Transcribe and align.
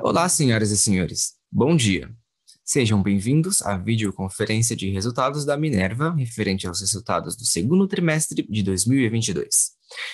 Olá, 0.00 0.28
senhoras 0.28 0.70
e 0.70 0.78
senhores. 0.78 1.32
Bom 1.50 1.74
dia. 1.74 2.08
Sejam 2.64 3.02
bem-vindos 3.02 3.62
à 3.62 3.76
videoconferência 3.76 4.76
de 4.76 4.88
resultados 4.90 5.44
da 5.44 5.56
Minerva 5.56 6.14
referente 6.14 6.68
aos 6.68 6.80
resultados 6.80 7.36
do 7.36 7.44
segundo 7.44 7.88
trimestre 7.88 8.46
de 8.48 8.62
2022. 8.62 9.72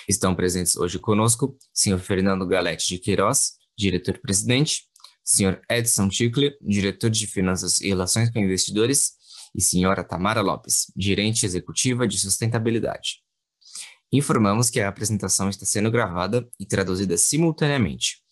Estão 0.09 0.33
presentes 0.33 0.75
hoje 0.75 0.97
conosco 0.97 1.55
Sr. 1.71 1.99
Fernando 1.99 2.47
Galete 2.47 2.87
de 2.87 2.97
Queiroz, 2.97 3.57
diretor-presidente, 3.77 4.85
Sr. 5.23 5.61
Edson 5.69 6.09
Tickler, 6.09 6.57
diretor 6.59 7.11
de 7.11 7.27
Finanças 7.27 7.79
e 7.79 7.89
Relações 7.89 8.31
com 8.31 8.39
Investidores, 8.39 9.11
e 9.53 9.61
Sra. 9.61 10.03
Tamara 10.03 10.41
Lopes, 10.41 10.91
gerente 10.97 11.45
executiva 11.45 12.07
de 12.07 12.17
sustentabilidade. 12.17 13.21
Informamos 14.11 14.71
que 14.71 14.79
a 14.79 14.89
apresentação 14.89 15.47
está 15.47 15.63
sendo 15.63 15.91
gravada 15.91 16.49
e 16.59 16.65
traduzida 16.65 17.17
simultaneamente. 17.17 18.24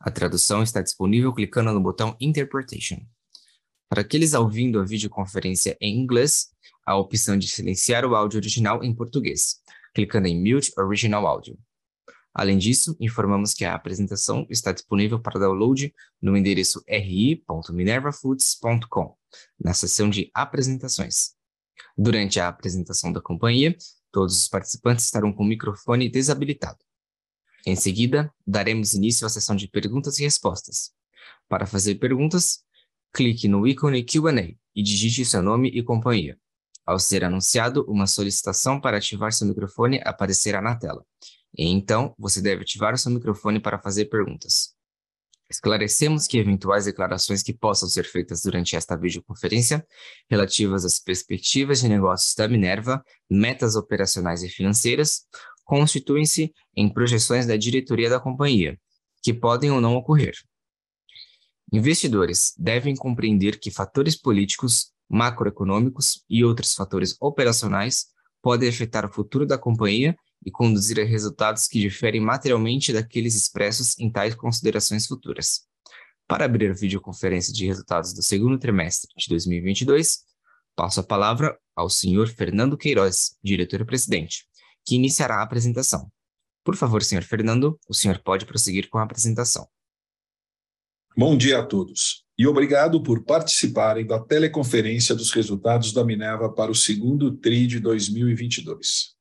A 0.00 0.10
tradução 0.10 0.62
está 0.62 0.80
disponível 0.80 1.34
clicando 1.34 1.70
no 1.74 1.80
botão 1.80 2.16
Interpretation. 2.18 2.96
Para 3.86 4.00
aqueles 4.00 4.32
ouvindo 4.32 4.80
a 4.80 4.84
videoconferência 4.84 5.76
em 5.78 5.98
inglês, 5.98 6.48
há 6.86 6.92
a 6.92 6.96
opção 6.96 7.36
de 7.36 7.46
silenciar 7.46 8.06
o 8.06 8.16
áudio 8.16 8.38
original 8.38 8.82
em 8.82 8.94
português, 8.94 9.60
clicando 9.94 10.26
em 10.26 10.40
Mute 10.40 10.72
Original 10.78 11.26
Audio. 11.26 11.58
Além 12.32 12.56
disso, 12.56 12.96
informamos 12.98 13.52
que 13.52 13.66
a 13.66 13.74
apresentação 13.74 14.46
está 14.48 14.72
disponível 14.72 15.20
para 15.20 15.38
download 15.38 15.94
no 16.22 16.34
endereço 16.34 16.82
ri.minervafoods.com, 16.88 19.14
na 19.62 19.74
seção 19.74 20.08
de 20.08 20.30
apresentações. 20.32 21.34
Durante 21.98 22.40
a 22.40 22.48
apresentação 22.48 23.12
da 23.12 23.20
companhia, 23.20 23.76
todos 24.10 24.38
os 24.38 24.48
participantes 24.48 25.04
estarão 25.04 25.30
com 25.30 25.42
o 25.42 25.46
microfone 25.46 26.08
desabilitado. 26.08 26.78
Em 27.66 27.76
seguida, 27.76 28.32
daremos 28.46 28.94
início 28.94 29.26
à 29.26 29.30
sessão 29.30 29.54
de 29.54 29.68
perguntas 29.68 30.18
e 30.18 30.22
respostas. 30.22 30.92
Para 31.48 31.66
fazer 31.66 31.96
perguntas, 31.96 32.60
clique 33.12 33.48
no 33.48 33.66
ícone 33.66 34.04
Q&A 34.04 34.54
e 34.74 34.82
digite 34.82 35.24
seu 35.24 35.42
nome 35.42 35.68
e 35.68 35.82
companhia. 35.82 36.38
Ao 36.86 36.98
ser 36.98 37.24
anunciado, 37.24 37.84
uma 37.88 38.06
solicitação 38.06 38.80
para 38.80 38.96
ativar 38.96 39.32
seu 39.32 39.46
microfone 39.46 40.00
aparecerá 40.04 40.60
na 40.62 40.74
tela. 40.74 41.04
E 41.56 41.66
então, 41.66 42.14
você 42.18 42.40
deve 42.40 42.62
ativar 42.62 42.96
seu 42.96 43.12
microfone 43.12 43.60
para 43.60 43.78
fazer 43.78 44.06
perguntas. 44.06 44.74
Esclarecemos 45.50 46.28
que 46.28 46.38
eventuais 46.38 46.84
declarações 46.84 47.42
que 47.42 47.52
possam 47.52 47.88
ser 47.88 48.04
feitas 48.04 48.42
durante 48.42 48.76
esta 48.76 48.96
videoconferência, 48.96 49.84
relativas 50.30 50.84
às 50.84 51.00
perspectivas 51.00 51.80
de 51.80 51.88
negócios 51.88 52.34
da 52.36 52.46
Minerva, 52.46 53.04
metas 53.28 53.74
operacionais 53.74 54.44
e 54.44 54.48
financeiras, 54.48 55.26
constituem-se 55.70 56.52
em 56.76 56.88
projeções 56.92 57.46
da 57.46 57.56
diretoria 57.56 58.10
da 58.10 58.18
companhia, 58.18 58.76
que 59.22 59.32
podem 59.32 59.70
ou 59.70 59.80
não 59.80 59.94
ocorrer. 59.94 60.34
Investidores 61.72 62.52
devem 62.58 62.96
compreender 62.96 63.60
que 63.60 63.70
fatores 63.70 64.20
políticos, 64.20 64.90
macroeconômicos 65.08 66.24
e 66.28 66.44
outros 66.44 66.74
fatores 66.74 67.16
operacionais 67.20 68.06
podem 68.42 68.68
afetar 68.68 69.06
o 69.06 69.12
futuro 69.12 69.46
da 69.46 69.56
companhia 69.56 70.16
e 70.44 70.50
conduzir 70.50 70.98
a 70.98 71.04
resultados 71.04 71.68
que 71.68 71.78
diferem 71.78 72.20
materialmente 72.20 72.92
daqueles 72.92 73.36
expressos 73.36 73.96
em 73.96 74.10
tais 74.10 74.34
considerações 74.34 75.06
futuras. 75.06 75.60
Para 76.26 76.46
abrir 76.46 76.72
a 76.72 76.74
videoconferência 76.74 77.52
de 77.52 77.64
resultados 77.64 78.12
do 78.12 78.24
segundo 78.24 78.58
trimestre 78.58 79.08
de 79.16 79.28
2022, 79.28 80.24
passo 80.74 80.98
a 80.98 81.04
palavra 81.04 81.56
ao 81.76 81.88
senhor 81.88 82.26
Fernando 82.26 82.76
Queiroz, 82.76 83.36
diretor-presidente 83.40 84.49
que 84.86 84.94
iniciará 84.94 85.36
a 85.36 85.42
apresentação. 85.42 86.10
Por 86.64 86.76
favor, 86.76 87.02
senhor 87.02 87.22
Fernando, 87.22 87.78
o 87.88 87.94
senhor 87.94 88.18
pode 88.18 88.44
prosseguir 88.46 88.88
com 88.88 88.98
a 88.98 89.02
apresentação. 89.02 89.66
Bom 91.16 91.36
dia 91.36 91.58
a 91.58 91.66
todos 91.66 92.24
e 92.38 92.46
obrigado 92.46 93.02
por 93.02 93.24
participarem 93.24 94.06
da 94.06 94.18
teleconferência 94.18 95.14
dos 95.14 95.30
resultados 95.32 95.92
da 95.92 96.04
Minerva 96.04 96.52
para 96.52 96.70
o 96.70 96.74
segundo 96.74 97.36
TRI 97.36 97.66
de 97.66 97.80
2022. 97.80 99.14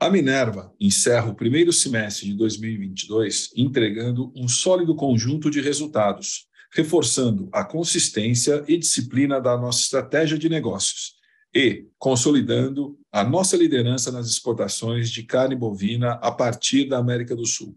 A 0.00 0.08
Minerva 0.08 0.72
encerra 0.78 1.28
o 1.28 1.34
primeiro 1.34 1.72
semestre 1.72 2.26
de 2.26 2.34
2022 2.34 3.50
entregando 3.56 4.32
um 4.36 4.46
sólido 4.46 4.94
conjunto 4.94 5.50
de 5.50 5.60
resultados, 5.60 6.46
reforçando 6.72 7.48
a 7.52 7.64
consistência 7.64 8.64
e 8.68 8.76
disciplina 8.76 9.40
da 9.40 9.56
nossa 9.56 9.80
estratégia 9.80 10.38
de 10.38 10.48
negócios 10.48 11.17
e 11.54 11.86
consolidando 11.98 12.98
a 13.10 13.24
nossa 13.24 13.56
liderança 13.56 14.12
nas 14.12 14.28
exportações 14.28 15.10
de 15.10 15.22
carne 15.22 15.56
bovina 15.56 16.12
a 16.14 16.30
partir 16.30 16.84
da 16.84 16.98
América 16.98 17.34
do 17.34 17.46
Sul. 17.46 17.76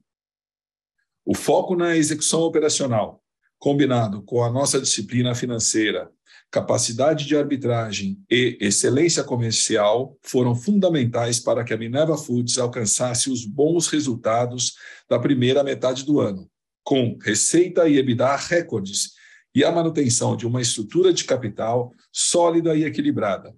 O 1.25 1.33
foco 1.33 1.75
na 1.75 1.95
execução 1.95 2.41
operacional, 2.41 3.23
combinado 3.57 4.23
com 4.23 4.43
a 4.43 4.49
nossa 4.49 4.81
disciplina 4.81 5.33
financeira, 5.35 6.11
capacidade 6.49 7.25
de 7.25 7.37
arbitragem 7.37 8.21
e 8.29 8.57
excelência 8.59 9.23
comercial, 9.23 10.17
foram 10.21 10.53
fundamentais 10.53 11.39
para 11.39 11.63
que 11.63 11.73
a 11.73 11.77
Minerva 11.77 12.17
Foods 12.17 12.57
alcançasse 12.57 13.29
os 13.29 13.45
bons 13.45 13.87
resultados 13.87 14.75
da 15.07 15.17
primeira 15.17 15.63
metade 15.63 16.03
do 16.03 16.19
ano, 16.19 16.49
com 16.83 17.17
receita 17.21 17.87
e 17.87 17.97
EBITDA 17.97 18.35
recordes 18.35 19.11
e 19.55 19.63
a 19.63 19.71
manutenção 19.71 20.35
de 20.35 20.45
uma 20.45 20.61
estrutura 20.61 21.13
de 21.13 21.23
capital 21.23 21.93
sólida 22.11 22.75
e 22.75 22.83
equilibrada. 22.83 23.55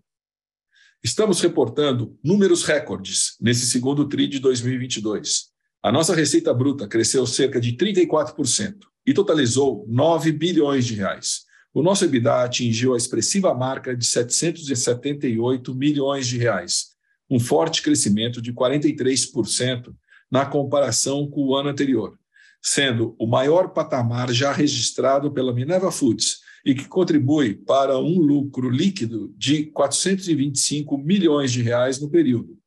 Estamos 1.03 1.41
reportando 1.41 2.17
números 2.23 2.63
recordes 2.63 3.35
nesse 3.41 3.65
segundo 3.65 4.07
TRI 4.07 4.25
de 4.25 4.39
2022. 4.39 5.47
A 5.83 5.91
nossa 5.91 6.15
receita 6.15 6.53
bruta 6.53 6.87
cresceu 6.87 7.27
cerca 7.27 7.59
de 7.59 7.73
34% 7.73 8.77
e 9.05 9.13
totalizou 9.13 9.85
9 9.89 10.31
bilhões 10.31 10.85
de 10.85 10.95
reais. 10.95 11.41
O 11.73 11.83
nosso 11.83 12.05
EBITDA 12.05 12.43
atingiu 12.43 12.93
a 12.93 12.97
expressiva 12.97 13.53
marca 13.53 13.93
de 13.97 14.05
778 14.05 15.75
milhões 15.75 16.25
de 16.25 16.37
reais, 16.37 16.91
um 17.29 17.37
forte 17.37 17.81
crescimento 17.81 18.41
de 18.41 18.53
43% 18.53 19.93
na 20.31 20.45
comparação 20.45 21.29
com 21.29 21.47
o 21.47 21.55
ano 21.55 21.67
anterior 21.67 22.17
sendo 22.63 23.13
o 23.19 23.27
maior 23.27 23.73
patamar 23.73 24.31
já 24.31 24.53
registrado 24.53 25.29
pela 25.29 25.53
Minerva 25.53 25.91
Foods 25.91 26.39
e 26.65 26.73
que 26.73 26.87
contribui 26.87 27.55
para 27.55 27.97
um 27.97 28.19
lucro 28.19 28.69
líquido 28.69 29.33
de 29.37 29.65
425 29.67 30.97
milhões 30.97 31.51
de 31.51 31.61
reais 31.61 31.99
no 31.99 32.09
período. 32.09 32.57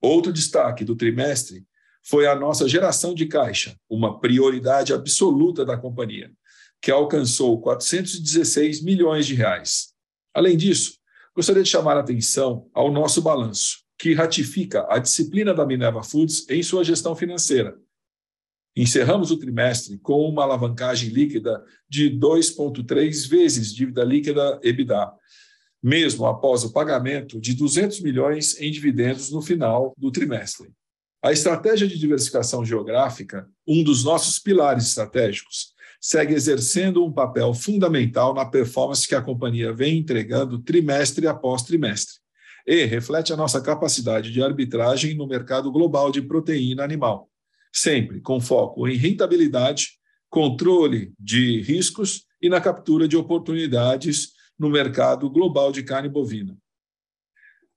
Outro 0.00 0.32
destaque 0.32 0.84
do 0.84 0.96
trimestre 0.96 1.64
foi 2.02 2.26
a 2.26 2.34
nossa 2.34 2.68
geração 2.68 3.14
de 3.14 3.26
caixa, 3.26 3.78
uma 3.88 4.20
prioridade 4.20 4.92
absoluta 4.92 5.64
da 5.64 5.78
companhia, 5.78 6.30
que 6.82 6.90
alcançou 6.90 7.60
416 7.60 8.82
milhões 8.82 9.26
de 9.26 9.34
reais. 9.34 9.94
Além 10.34 10.56
disso, 10.56 10.98
gostaria 11.34 11.62
de 11.62 11.70
chamar 11.70 11.96
a 11.96 12.00
atenção 12.00 12.68
ao 12.74 12.92
nosso 12.92 13.22
balanço, 13.22 13.78
que 13.98 14.12
ratifica 14.12 14.86
a 14.90 14.98
disciplina 14.98 15.54
da 15.54 15.64
Minerva 15.64 16.02
Foods 16.02 16.46
em 16.50 16.62
sua 16.62 16.84
gestão 16.84 17.16
financeira, 17.16 17.78
Encerramos 18.76 19.30
o 19.30 19.38
trimestre 19.38 19.98
com 19.98 20.28
uma 20.28 20.42
alavancagem 20.42 21.08
líquida 21.08 21.62
de 21.88 22.10
2,3 22.10 23.28
vezes 23.28 23.72
dívida 23.72 24.02
líquida 24.02 24.58
EBITDA, 24.64 25.12
mesmo 25.80 26.26
após 26.26 26.64
o 26.64 26.72
pagamento 26.72 27.40
de 27.40 27.54
200 27.54 28.00
milhões 28.00 28.60
em 28.60 28.72
dividendos 28.72 29.30
no 29.30 29.40
final 29.40 29.94
do 29.96 30.10
trimestre. 30.10 30.72
A 31.22 31.30
estratégia 31.30 31.86
de 31.86 31.96
diversificação 31.96 32.64
geográfica, 32.64 33.48
um 33.66 33.84
dos 33.84 34.02
nossos 34.02 34.40
pilares 34.40 34.88
estratégicos, 34.88 35.72
segue 36.00 36.34
exercendo 36.34 37.04
um 37.04 37.12
papel 37.12 37.54
fundamental 37.54 38.34
na 38.34 38.44
performance 38.44 39.06
que 39.06 39.14
a 39.14 39.22
companhia 39.22 39.72
vem 39.72 39.98
entregando 39.98 40.58
trimestre 40.58 41.28
após 41.28 41.62
trimestre 41.62 42.16
e 42.66 42.84
reflete 42.86 43.32
a 43.32 43.36
nossa 43.36 43.60
capacidade 43.60 44.32
de 44.32 44.42
arbitragem 44.42 45.14
no 45.14 45.28
mercado 45.28 45.70
global 45.70 46.10
de 46.10 46.20
proteína 46.20 46.82
animal 46.82 47.30
sempre 47.74 48.20
com 48.20 48.40
foco 48.40 48.86
em 48.86 48.96
rentabilidade, 48.96 49.98
controle 50.30 51.12
de 51.18 51.60
riscos 51.60 52.24
e 52.40 52.48
na 52.48 52.60
captura 52.60 53.08
de 53.08 53.16
oportunidades 53.16 54.32
no 54.56 54.70
mercado 54.70 55.28
global 55.28 55.72
de 55.72 55.82
carne 55.82 56.08
bovina. 56.08 56.56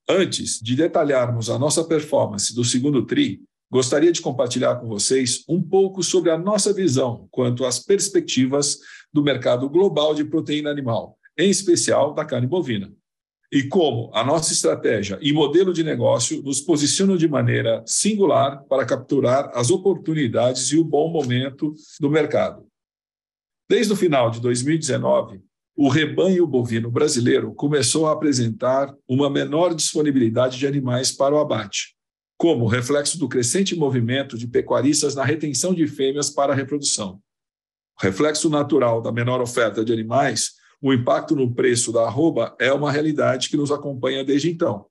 Antes 0.08 0.60
de 0.62 0.76
detalharmos 0.76 1.50
a 1.50 1.58
nossa 1.58 1.84
performance 1.84 2.54
do 2.54 2.64
segundo 2.64 3.06
TRI, 3.06 3.42
gostaria 3.70 4.12
de 4.12 4.22
compartilhar 4.22 4.76
com 4.76 4.88
vocês 4.88 5.44
um 5.50 5.62
pouco 5.62 6.04
sobre 6.04 6.30
a 6.30 6.38
nossa 6.38 6.72
visão 6.72 7.28
quanto 7.32 7.66
às 7.66 7.80
perspectivas 7.80 8.78
do 9.12 9.24
mercado 9.24 9.68
global 9.68 10.14
de 10.14 10.24
proteína 10.24 10.70
animal, 10.70 11.18
em 11.38 11.50
especial 11.50 12.14
da 12.14 12.24
carne 12.24 12.48
bovina 12.48 12.94
e 13.52 13.64
como 13.64 14.12
a 14.14 14.24
nossa 14.24 14.52
estratégia 14.52 15.18
e 15.22 15.32
modelo 15.32 15.74
de 15.74 15.84
negócio 15.84 16.42
nos 16.44 16.60
posicionam 16.60 17.16
de 17.16 17.28
maneira 17.28 17.84
singular 17.86 18.64
para 18.64 18.86
capturar 18.86 19.50
as 19.54 19.70
oportunidades 19.70 20.72
e 20.72 20.78
o 20.78 20.84
bom 20.84 21.10
momento 21.10 21.74
do 22.00 22.10
mercado. 22.10 22.66
Desde 23.70 23.94
o 23.94 23.96
final 23.96 24.30
de 24.30 24.42
2019, 24.42 25.42
o 25.76 25.90
rebanho 25.90 26.48
bovino 26.48 26.90
brasileiro 26.90 27.54
começou 27.54 28.08
a 28.08 28.12
apresentar 28.12 28.94
uma 29.08 29.30
menor 29.30 29.76
disponibilidade 29.76 30.58
de 30.58 30.66
animais 30.66 31.12
para 31.12 31.36
o 31.36 31.38
abate, 31.38 31.96
como 32.38 32.66
reflexo 32.66 33.18
do 33.20 33.30
crescente 33.30 33.76
movimento 33.76 34.38
de 34.38 34.48
pecuaristas 34.48 35.16
na 35.16 35.24
retenção 35.24 35.74
de 35.74 35.86
fêmeas 35.88 36.30
para 36.30 36.52
a 36.52 36.56
reprodução. 36.56 37.22
Reflexo 38.00 38.50
natural 38.50 39.02
da 39.02 39.12
menor 39.12 39.42
oferta 39.42 39.86
de 39.86 39.94
animais, 39.94 40.57
o 40.82 40.94
impacto 40.94 41.36
no 41.36 41.54
preço 41.54 41.92
da 41.92 42.04
arroba 42.04 42.56
é 42.60 42.72
uma 42.72 42.92
realidade 42.92 43.50
que 43.50 43.58
nos 43.58 43.72
acompanha 43.72 44.24
desde 44.24 44.50
então. 44.50 44.86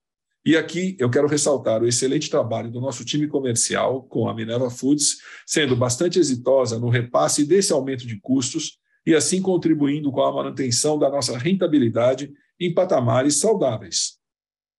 E 0.45 0.57
aqui 0.57 0.97
eu 1.01 1.11
quero 1.11 1.27
ressaltar 1.27 1.83
o 1.83 1.89
excelente 1.89 2.31
trabalho 2.31 2.71
do 2.71 2.81
nosso 2.81 3.05
time 3.05 3.27
comercial 3.27 4.05
com 4.05 4.29
a 4.29 4.35
Minerva 4.35 4.71
Foods, 4.71 5.17
sendo 5.45 5.75
bastante 5.75 6.19
exitosa 6.19 6.79
no 6.79 6.89
repasse 6.89 7.45
desse 7.45 7.73
aumento 7.73 8.07
de 8.07 8.21
custos 8.21 8.79
e 9.05 9.15
assim 9.15 9.43
contribuindo 9.43 10.11
com 10.13 10.23
a 10.23 10.33
manutenção 10.33 10.99
da 10.99 11.11
nossa 11.11 11.37
rentabilidade 11.37 12.33
em 12.61 12.73
patamares 12.73 13.37
saudáveis. 13.37 14.19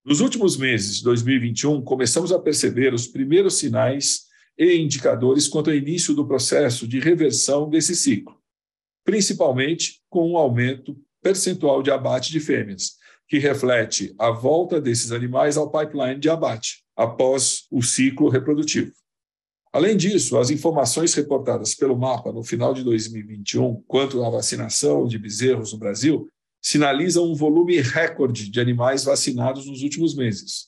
Nos 0.06 0.22
últimos 0.22 0.56
meses 0.56 1.00
de 1.00 1.04
2021, 1.04 1.82
começamos 1.82 2.32
a 2.32 2.40
perceber 2.40 2.94
os 2.94 3.06
primeiros 3.08 3.56
sinais 3.56 4.22
e 4.58 4.78
indicadores 4.78 5.50
quanto 5.50 5.70
ao 5.70 5.76
início 5.76 6.14
do 6.14 6.26
processo 6.26 6.88
de 6.88 7.00
reversão 7.00 7.70
desse 7.70 7.94
ciclo, 7.94 8.36
principalmente 9.08 10.02
com 10.10 10.34
um 10.34 10.38
aumento 10.38 10.94
percentual 11.24 11.82
de 11.82 11.90
abate 11.90 12.30
de 12.30 12.42
fêmeas, 12.42 12.98
que 13.26 13.40
reflete 13.40 14.14
a 14.20 14.32
volta 14.32 14.82
desses 14.82 15.14
animais 15.14 15.56
ao 15.56 15.72
pipeline 15.72 16.20
de 16.20 16.30
abate 16.30 16.84
após 16.94 17.68
o 17.72 17.82
ciclo 17.82 18.28
reprodutivo. 18.28 18.92
Além 19.72 19.96
disso, 19.96 20.38
as 20.38 20.50
informações 20.50 21.14
reportadas 21.14 21.74
pelo 21.74 21.98
mapa 21.98 22.34
no 22.34 22.44
final 22.44 22.74
de 22.74 22.84
2021 22.84 23.82
quanto 23.88 24.22
à 24.26 24.30
vacinação 24.30 25.08
de 25.08 25.18
bezerros 25.18 25.72
no 25.72 25.80
Brasil 25.80 26.28
sinalizam 26.62 27.32
um 27.32 27.36
volume 27.36 27.80
recorde 27.80 28.52
de 28.52 28.60
animais 28.60 29.06
vacinados 29.06 29.68
nos 29.68 29.84
últimos 29.84 30.16
meses, 30.16 30.68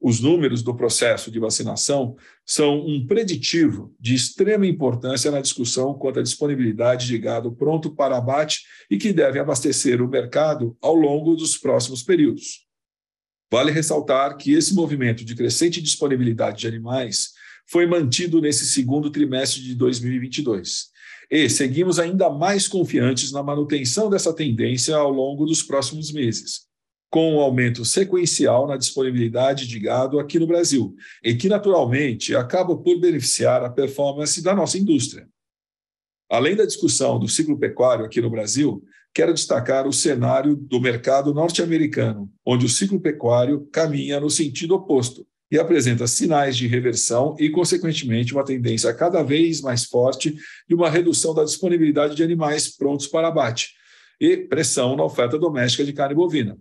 os 0.00 0.20
números 0.20 0.62
do 0.62 0.74
processo 0.74 1.30
de 1.30 1.40
vacinação 1.40 2.16
são 2.46 2.86
um 2.86 3.04
preditivo 3.04 3.94
de 3.98 4.14
extrema 4.14 4.66
importância 4.66 5.30
na 5.30 5.40
discussão 5.40 5.92
quanto 5.94 6.20
à 6.20 6.22
disponibilidade 6.22 7.06
de 7.06 7.18
gado 7.18 7.52
pronto 7.52 7.90
para 7.94 8.16
abate 8.16 8.62
e 8.88 8.96
que 8.96 9.12
deve 9.12 9.40
abastecer 9.40 10.00
o 10.00 10.08
mercado 10.08 10.76
ao 10.80 10.94
longo 10.94 11.34
dos 11.34 11.58
próximos 11.58 12.02
períodos. 12.02 12.66
Vale 13.50 13.72
ressaltar 13.72 14.36
que 14.36 14.52
esse 14.52 14.74
movimento 14.74 15.24
de 15.24 15.34
crescente 15.34 15.82
disponibilidade 15.82 16.60
de 16.60 16.68
animais 16.68 17.32
foi 17.66 17.86
mantido 17.86 18.40
nesse 18.40 18.66
segundo 18.66 19.10
trimestre 19.10 19.62
de 19.62 19.74
2022. 19.74 20.88
E 21.30 21.48
seguimos 21.50 21.98
ainda 21.98 22.30
mais 22.30 22.68
confiantes 22.68 23.32
na 23.32 23.42
manutenção 23.42 24.08
dessa 24.08 24.32
tendência 24.32 24.96
ao 24.96 25.10
longo 25.10 25.44
dos 25.44 25.62
próximos 25.62 26.12
meses, 26.12 26.67
com 27.10 27.36
um 27.36 27.40
aumento 27.40 27.84
sequencial 27.84 28.66
na 28.66 28.76
disponibilidade 28.76 29.66
de 29.66 29.78
gado 29.78 30.18
aqui 30.18 30.38
no 30.38 30.46
Brasil, 30.46 30.94
e 31.22 31.34
que, 31.34 31.48
naturalmente, 31.48 32.36
acaba 32.36 32.76
por 32.76 33.00
beneficiar 33.00 33.64
a 33.64 33.70
performance 33.70 34.42
da 34.42 34.54
nossa 34.54 34.78
indústria. 34.78 35.26
Além 36.30 36.54
da 36.54 36.66
discussão 36.66 37.18
do 37.18 37.26
ciclo 37.26 37.58
pecuário 37.58 38.04
aqui 38.04 38.20
no 38.20 38.28
Brasil, 38.28 38.82
quero 39.14 39.32
destacar 39.32 39.86
o 39.86 39.92
cenário 39.92 40.54
do 40.54 40.78
mercado 40.78 41.32
norte-americano, 41.32 42.30
onde 42.44 42.66
o 42.66 42.68
ciclo 42.68 43.00
pecuário 43.00 43.66
caminha 43.72 44.20
no 44.20 44.28
sentido 44.28 44.74
oposto 44.74 45.26
e 45.50 45.58
apresenta 45.58 46.06
sinais 46.06 46.56
de 46.56 46.66
reversão 46.66 47.34
e, 47.38 47.48
consequentemente, 47.48 48.34
uma 48.34 48.44
tendência 48.44 48.92
cada 48.92 49.22
vez 49.22 49.62
mais 49.62 49.84
forte 49.84 50.36
de 50.68 50.74
uma 50.74 50.90
redução 50.90 51.34
da 51.34 51.42
disponibilidade 51.42 52.14
de 52.14 52.22
animais 52.22 52.68
prontos 52.68 53.06
para 53.06 53.28
abate 53.28 53.70
e 54.20 54.36
pressão 54.36 54.94
na 54.94 55.04
oferta 55.04 55.38
doméstica 55.38 55.84
de 55.84 55.94
carne 55.94 56.14
bovina. 56.14 56.58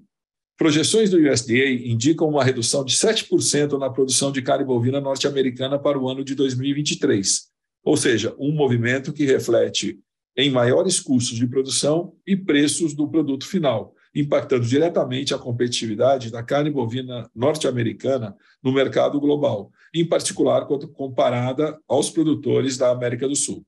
Projeções 0.57 1.11
do 1.11 1.17
USDA 1.17 1.69
indicam 1.69 2.27
uma 2.27 2.43
redução 2.43 2.83
de 2.83 2.95
7% 2.95 3.77
na 3.77 3.91
produção 3.91 4.31
de 4.31 4.41
carne 4.41 4.65
bovina 4.65 4.99
norte-americana 4.99 5.77
para 5.77 5.99
o 5.99 6.09
ano 6.09 6.23
de 6.23 6.33
2023, 6.33 7.43
ou 7.83 7.95
seja, 7.95 8.35
um 8.39 8.51
movimento 8.51 9.13
que 9.13 9.23
reflete 9.23 9.99
em 10.35 10.49
maiores 10.49 10.99
custos 10.99 11.37
de 11.37 11.45
produção 11.45 12.15
e 12.25 12.35
preços 12.35 12.95
do 12.95 13.07
produto 13.07 13.45
final, 13.45 13.93
impactando 14.15 14.65
diretamente 14.65 15.31
a 15.31 15.37
competitividade 15.37 16.31
da 16.31 16.41
carne 16.41 16.71
bovina 16.71 17.29
norte-americana 17.35 18.35
no 18.63 18.73
mercado 18.73 19.19
global, 19.19 19.71
em 19.93 20.03
particular 20.03 20.65
quando 20.65 20.87
comparada 20.87 21.79
aos 21.87 22.09
produtores 22.09 22.77
da 22.77 22.89
América 22.89 23.27
do 23.27 23.35
Sul. 23.35 23.63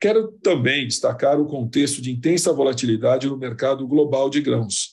Quero 0.00 0.32
também 0.42 0.84
destacar 0.84 1.40
o 1.40 1.46
contexto 1.46 2.02
de 2.02 2.10
intensa 2.10 2.52
volatilidade 2.52 3.28
no 3.28 3.36
mercado 3.36 3.86
global 3.86 4.28
de 4.28 4.40
grãos, 4.40 4.91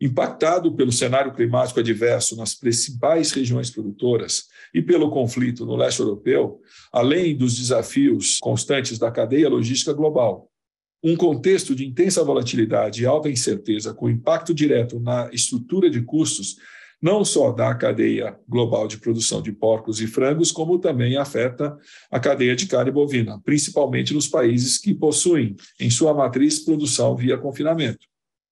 impactado 0.00 0.74
pelo 0.74 0.92
cenário 0.92 1.32
climático 1.32 1.80
adverso 1.80 2.36
nas 2.36 2.54
principais 2.54 3.32
regiões 3.32 3.70
produtoras 3.70 4.44
e 4.74 4.82
pelo 4.82 5.10
conflito 5.10 5.64
no 5.64 5.76
leste 5.76 6.00
europeu, 6.00 6.60
além 6.92 7.36
dos 7.36 7.56
desafios 7.56 8.38
constantes 8.38 8.98
da 8.98 9.10
cadeia 9.10 9.48
logística 9.48 9.92
global. 9.92 10.50
Um 11.02 11.16
contexto 11.16 11.74
de 11.74 11.86
intensa 11.86 12.22
volatilidade 12.22 13.02
e 13.02 13.06
alta 13.06 13.30
incerteza, 13.30 13.94
com 13.94 14.10
impacto 14.10 14.52
direto 14.52 14.98
na 15.00 15.30
estrutura 15.32 15.88
de 15.88 16.02
custos, 16.02 16.56
não 17.00 17.24
só 17.24 17.52
da 17.52 17.74
cadeia 17.74 18.36
global 18.48 18.88
de 18.88 18.98
produção 18.98 19.40
de 19.40 19.52
porcos 19.52 20.00
e 20.00 20.06
frangos, 20.06 20.50
como 20.50 20.78
também 20.78 21.16
afeta 21.16 21.76
a 22.10 22.18
cadeia 22.18 22.56
de 22.56 22.66
carne 22.66 22.90
bovina, 22.90 23.40
principalmente 23.44 24.14
nos 24.14 24.26
países 24.26 24.78
que 24.78 24.94
possuem 24.94 25.54
em 25.78 25.90
sua 25.90 26.12
matriz 26.14 26.58
produção 26.58 27.14
via 27.14 27.38
confinamento 27.38 28.06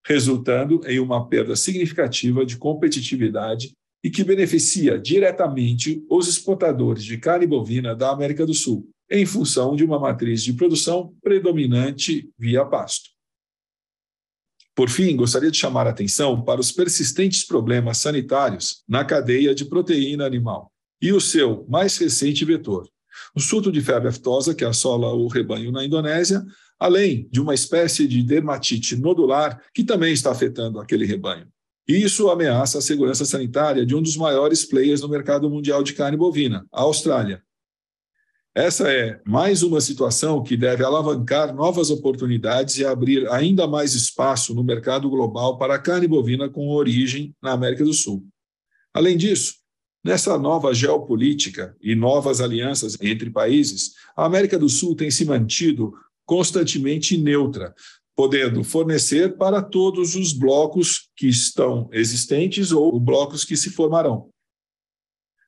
resultando 0.07 0.81
em 0.87 0.99
uma 0.99 1.29
perda 1.29 1.57
significativa 1.57 2.45
de 2.45 2.57
competitividade 2.57 3.73
e 4.03 4.11
que 4.11 4.23
beneficia 4.23 4.99
diretamente 4.99 6.05
os 6.11 6.29
exportadores 6.29 7.05
de 7.05 7.17
carne 7.17 7.47
bovina 7.47 7.97
da 7.97 8.11
América 8.11 8.45
do 8.45 8.53
Sul, 8.53 8.89
em 9.11 9.25
função 9.25 9.75
de 9.75 9.85
uma 9.85 9.99
matriz 9.99 10.43
de 10.43 10.53
produção 10.53 11.15
predominante 11.23 12.29
via 12.39 12.65
pasto. 12.65 13.11
Por 14.75 14.91
fim, 14.91 15.15
gostaria 15.17 15.51
de 15.51 15.57
chamar 15.57 15.87
a 15.87 15.91
atenção 15.91 16.43
para 16.43 16.61
os 16.61 16.73
persistentes 16.73 17.47
problemas 17.47 17.99
sanitários 17.99 18.83
na 18.89 19.05
cadeia 19.05 19.55
de 19.55 19.65
proteína 19.65 20.27
animal 20.27 20.71
e 21.01 21.13
o 21.13 21.21
seu 21.21 21.65
mais 21.69 21.97
recente 21.97 22.45
vetor, 22.45 22.89
o 23.35 23.41
surto 23.41 23.71
de 23.71 23.81
febre 23.81 24.09
aftosa 24.09 24.55
que 24.55 24.65
assola 24.65 25.13
o 25.15 25.29
rebanho 25.29 25.71
na 25.71 25.85
Indonésia, 25.85 26.45
além 26.79 27.29
de 27.31 27.41
uma 27.41 27.55
espécie 27.55 28.07
de 28.07 28.23
dermatite 28.23 28.97
nodular 28.97 29.63
que 29.73 29.85
também 29.85 30.13
está 30.13 30.31
afetando 30.31 30.81
aquele 30.81 31.07
rebanho. 31.07 31.47
Isso 31.87 32.31
ameaça 32.31 32.79
a 32.79 32.83
segurança 32.83 33.25
sanitária 33.25 33.85
de 33.85 33.95
um 33.95 34.01
dos 34.01 34.17
maiores 34.17 34.65
players 34.65 35.03
no 35.03 35.09
mercado 35.09 35.51
mundial 35.51 35.83
de 35.83 35.93
carne 35.93 36.17
bovina, 36.17 36.67
a 36.73 36.83
Austrália. 36.83 37.43
Essa 38.55 38.91
é 38.91 39.21
mais 39.27 39.63
uma 39.63 39.81
situação 39.81 40.43
que 40.43 40.57
deve 40.57 40.85
alavancar 40.85 41.55
novas 41.55 41.91
oportunidades 41.91 42.79
e 42.79 42.87
abrir 42.87 43.29
ainda 43.31 43.67
mais 43.67 43.95
espaço 43.95 44.55
no 44.55 44.63
mercado 44.63 45.11
global 45.11 45.59
para 45.59 45.75
a 45.75 45.79
carne 45.79 46.07
bovina 46.07 46.49
com 46.49 46.69
origem 46.69 47.35
na 47.43 47.53
América 47.53 47.85
do 47.85 47.93
Sul. 47.93 48.25
Além 48.95 49.17
disso, 49.17 49.65
Nessa 50.05 50.37
nova 50.37 50.75
geopolítica 50.75 51.75
e 51.81 51.95
novas 51.95 52.43
alianças 52.43 52.95
entre 53.01 53.31
países, 53.31 53.95
a 54.15 54.27
América 54.27 54.59
do 54.59 54.69
Sul 54.69 54.95
tem 54.95 55.11
se 55.11 55.25
mantido 55.25 55.95
constantemente 56.25 57.17
neutra, 57.17 57.75
podendo 58.17 58.63
fornecer 58.63 59.37
para 59.37 59.63
todos 59.63 60.15
os 60.15 60.33
blocos 60.33 61.09
que 61.17 61.27
estão 61.27 61.89
existentes 61.93 62.73
ou 62.73 62.99
blocos 62.99 63.45
que 63.45 63.57
se 63.57 63.71
formarão. 63.71 64.31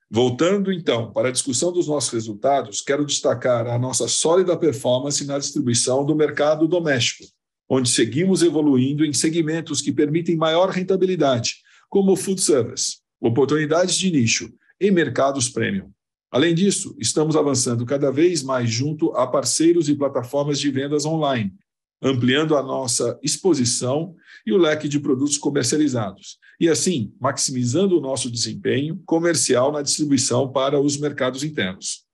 Voltando 0.09 0.71
então 0.71 1.11
para 1.11 1.29
a 1.29 1.31
discussão 1.31 1.71
dos 1.71 1.87
nossos 1.87 2.11
resultados, 2.11 2.81
quero 2.81 3.05
destacar 3.05 3.67
a 3.67 3.77
nossa 3.77 4.07
sólida 4.07 4.55
performance 4.57 5.25
na 5.25 5.37
distribuição 5.37 6.05
do 6.05 6.15
mercado 6.15 6.67
doméstico, 6.67 7.25
onde 7.69 7.89
seguimos 7.89 8.41
evoluindo 8.41 9.03
em 9.03 9.11
segmentos 9.11 9.81
que 9.81 9.91
permitem 9.91 10.37
maior 10.37 10.69
rentabilidade, 10.69 11.55
como 11.89 12.15
food 12.15 12.41
service 12.41 12.97
oportunidades 13.19 13.97
de 13.97 14.11
nicho 14.11 14.51
em 14.79 14.91
mercados 14.91 15.49
premium. 15.49 15.91
Além 16.29 16.53
disso, 16.53 16.95
estamos 16.99 17.35
avançando 17.35 17.85
cada 17.85 18.11
vez 18.11 18.43
mais 18.43 18.69
junto 18.69 19.11
a 19.15 19.25
parceiros 19.25 19.87
e 19.87 19.95
plataformas 19.95 20.59
de 20.59 20.69
vendas 20.69 21.05
online, 21.05 21.53
ampliando 22.01 22.55
a 22.55 22.61
nossa 22.61 23.17
exposição 23.23 24.13
e 24.45 24.51
o 24.51 24.57
leque 24.57 24.89
de 24.89 24.99
produtos 24.99 25.37
comercializados, 25.37 26.37
e 26.59 26.67
assim 26.67 27.13
maximizando 27.19 27.97
o 27.97 28.01
nosso 28.01 28.29
desempenho 28.29 29.01
comercial 29.05 29.71
na 29.71 29.81
distribuição 29.81 30.51
para 30.51 30.79
os 30.79 30.97
mercados 30.97 31.43
internos. 31.43 32.05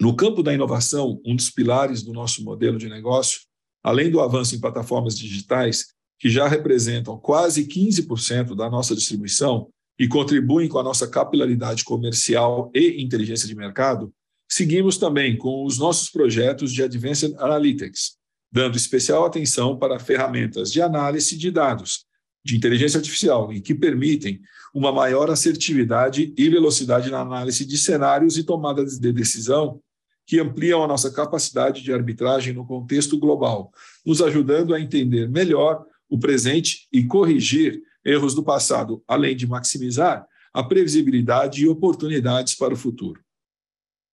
No 0.00 0.14
campo 0.14 0.42
da 0.42 0.52
inovação, 0.52 1.20
um 1.24 1.34
dos 1.34 1.50
pilares 1.50 2.02
do 2.02 2.12
nosso 2.12 2.44
modelo 2.44 2.76
de 2.76 2.88
negócio, 2.88 3.40
além 3.82 4.10
do 4.10 4.20
avanço 4.20 4.54
em 4.54 4.60
plataformas 4.60 5.16
digitais, 5.16 5.94
que 6.18 6.28
já 6.28 6.46
representam 6.46 7.18
quase 7.18 7.66
15% 7.66 8.54
da 8.54 8.68
nossa 8.68 8.94
distribuição, 8.94 9.68
e 9.98 10.08
contribuem 10.08 10.68
com 10.68 10.78
a 10.78 10.82
nossa 10.82 11.06
capilaridade 11.06 11.84
comercial 11.84 12.70
e 12.74 13.02
inteligência 13.02 13.46
de 13.46 13.54
mercado, 13.54 14.12
seguimos 14.48 14.98
também 14.98 15.36
com 15.36 15.64
os 15.64 15.78
nossos 15.78 16.10
projetos 16.10 16.72
de 16.72 16.82
Advanced 16.82 17.34
Analytics, 17.38 18.16
dando 18.50 18.76
especial 18.76 19.24
atenção 19.24 19.78
para 19.78 19.98
ferramentas 19.98 20.70
de 20.70 20.80
análise 20.80 21.36
de 21.36 21.50
dados, 21.50 22.04
de 22.44 22.56
inteligência 22.56 22.98
artificial, 22.98 23.52
e 23.52 23.60
que 23.60 23.74
permitem 23.74 24.40
uma 24.74 24.92
maior 24.92 25.30
assertividade 25.30 26.34
e 26.36 26.48
velocidade 26.48 27.10
na 27.10 27.20
análise 27.20 27.64
de 27.64 27.78
cenários 27.78 28.36
e 28.36 28.44
tomadas 28.44 28.98
de 28.98 29.12
decisão 29.12 29.80
que 30.26 30.40
ampliam 30.40 30.82
a 30.82 30.88
nossa 30.88 31.10
capacidade 31.10 31.82
de 31.82 31.92
arbitragem 31.92 32.52
no 32.52 32.66
contexto 32.66 33.18
global, 33.18 33.72
nos 34.04 34.20
ajudando 34.22 34.74
a 34.74 34.80
entender 34.80 35.28
melhor 35.28 35.84
o 36.08 36.18
presente 36.18 36.88
e 36.92 37.04
corrigir 37.04 37.82
erros 38.04 38.34
do 38.34 38.42
passado, 38.42 39.02
além 39.08 39.36
de 39.36 39.46
maximizar 39.46 40.26
a 40.52 40.62
previsibilidade 40.62 41.62
e 41.62 41.68
oportunidades 41.68 42.54
para 42.54 42.74
o 42.74 42.76
futuro. 42.76 43.20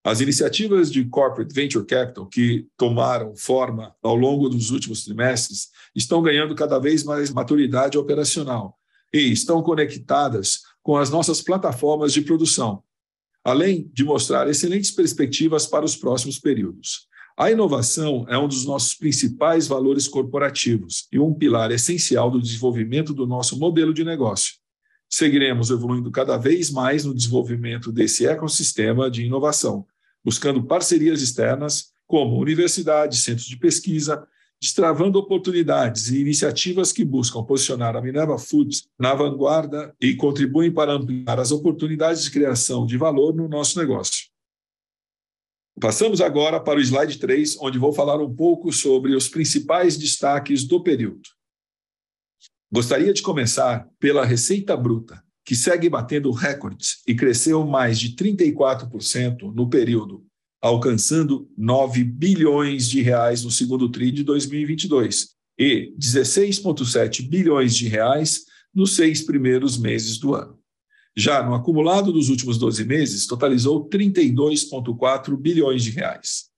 As 0.04 0.20
iniciativas 0.20 0.90
de 0.90 1.04
corporate 1.04 1.54
venture 1.54 1.86
capital 1.86 2.26
que 2.26 2.66
tomaram 2.76 3.36
forma 3.36 3.94
ao 4.02 4.16
longo 4.16 4.48
dos 4.48 4.70
últimos 4.70 5.04
trimestres 5.04 5.68
estão 5.94 6.20
ganhando 6.20 6.56
cada 6.56 6.80
vez 6.80 7.04
mais 7.04 7.30
maturidade 7.30 7.96
operacional 7.96 8.76
e 9.14 9.30
estão 9.30 9.62
conectadas 9.62 10.62
com 10.82 10.96
as 10.96 11.08
nossas 11.08 11.40
plataformas 11.40 12.12
de 12.12 12.22
produção, 12.22 12.82
além 13.44 13.88
de 13.92 14.02
mostrar 14.02 14.48
excelentes 14.48 14.90
perspectivas 14.90 15.66
para 15.66 15.84
os 15.84 15.94
próximos 15.94 16.36
períodos. 16.36 17.06
A 17.36 17.50
inovação 17.50 18.26
é 18.28 18.36
um 18.36 18.46
dos 18.46 18.66
nossos 18.66 18.94
principais 18.94 19.66
valores 19.66 20.06
corporativos 20.06 21.08
e 21.10 21.18
um 21.18 21.32
pilar 21.32 21.70
essencial 21.70 22.30
do 22.30 22.40
desenvolvimento 22.40 23.14
do 23.14 23.26
nosso 23.26 23.58
modelo 23.58 23.94
de 23.94 24.04
negócio. 24.04 24.54
Seguiremos 25.08 25.70
evoluindo 25.70 26.10
cada 26.10 26.36
vez 26.36 26.70
mais 26.70 27.04
no 27.04 27.14
desenvolvimento 27.14 27.90
desse 27.90 28.26
ecossistema 28.26 29.10
de 29.10 29.24
inovação, 29.24 29.86
buscando 30.22 30.62
parcerias 30.64 31.22
externas, 31.22 31.92
como 32.06 32.38
universidades, 32.38 33.24
centros 33.24 33.46
de 33.46 33.56
pesquisa, 33.56 34.26
destravando 34.60 35.18
oportunidades 35.18 36.10
e 36.10 36.20
iniciativas 36.20 36.92
que 36.92 37.04
buscam 37.04 37.42
posicionar 37.42 37.96
a 37.96 38.02
Minerva 38.02 38.38
Foods 38.38 38.84
na 38.98 39.14
vanguarda 39.14 39.94
e 40.00 40.14
contribuem 40.14 40.70
para 40.70 40.92
ampliar 40.92 41.40
as 41.40 41.50
oportunidades 41.50 42.24
de 42.24 42.30
criação 42.30 42.84
de 42.86 42.96
valor 42.98 43.34
no 43.34 43.48
nosso 43.48 43.78
negócio. 43.78 44.31
Passamos 45.80 46.20
agora 46.20 46.60
para 46.60 46.78
o 46.78 46.82
slide 46.82 47.18
3, 47.18 47.56
onde 47.60 47.78
vou 47.78 47.92
falar 47.92 48.22
um 48.22 48.34
pouco 48.34 48.72
sobre 48.72 49.14
os 49.14 49.28
principais 49.28 49.96
destaques 49.96 50.64
do 50.64 50.82
período. 50.82 51.28
Gostaria 52.70 53.12
de 53.12 53.22
começar 53.22 53.88
pela 53.98 54.24
receita 54.24 54.76
bruta, 54.76 55.22
que 55.44 55.56
segue 55.56 55.88
batendo 55.88 56.30
recordes 56.30 57.02
e 57.06 57.14
cresceu 57.14 57.66
mais 57.66 57.98
de 57.98 58.14
34% 58.14 59.52
no 59.54 59.68
período 59.68 60.24
alcançando 60.62 61.50
9 61.58 62.04
bilhões 62.04 62.88
de 62.88 63.02
reais 63.02 63.42
no 63.42 63.50
segundo 63.50 63.90
TRI 63.90 64.12
de 64.12 64.22
2022 64.22 65.30
e 65.58 65.92
16,7 65.98 67.28
bilhões 67.28 67.74
de 67.74 67.88
reais 67.88 68.44
nos 68.72 68.94
seis 68.94 69.20
primeiros 69.20 69.76
meses 69.76 70.18
do 70.18 70.34
ano. 70.34 70.56
Já 71.16 71.42
no 71.42 71.54
acumulado 71.54 72.12
dos 72.12 72.28
últimos 72.28 72.58
12 72.58 72.84
meses, 72.84 73.26
totalizou 73.26 73.88
32,4 73.88 75.36
bilhões 75.36 75.84
de 75.84 75.90
reais. 75.90 76.50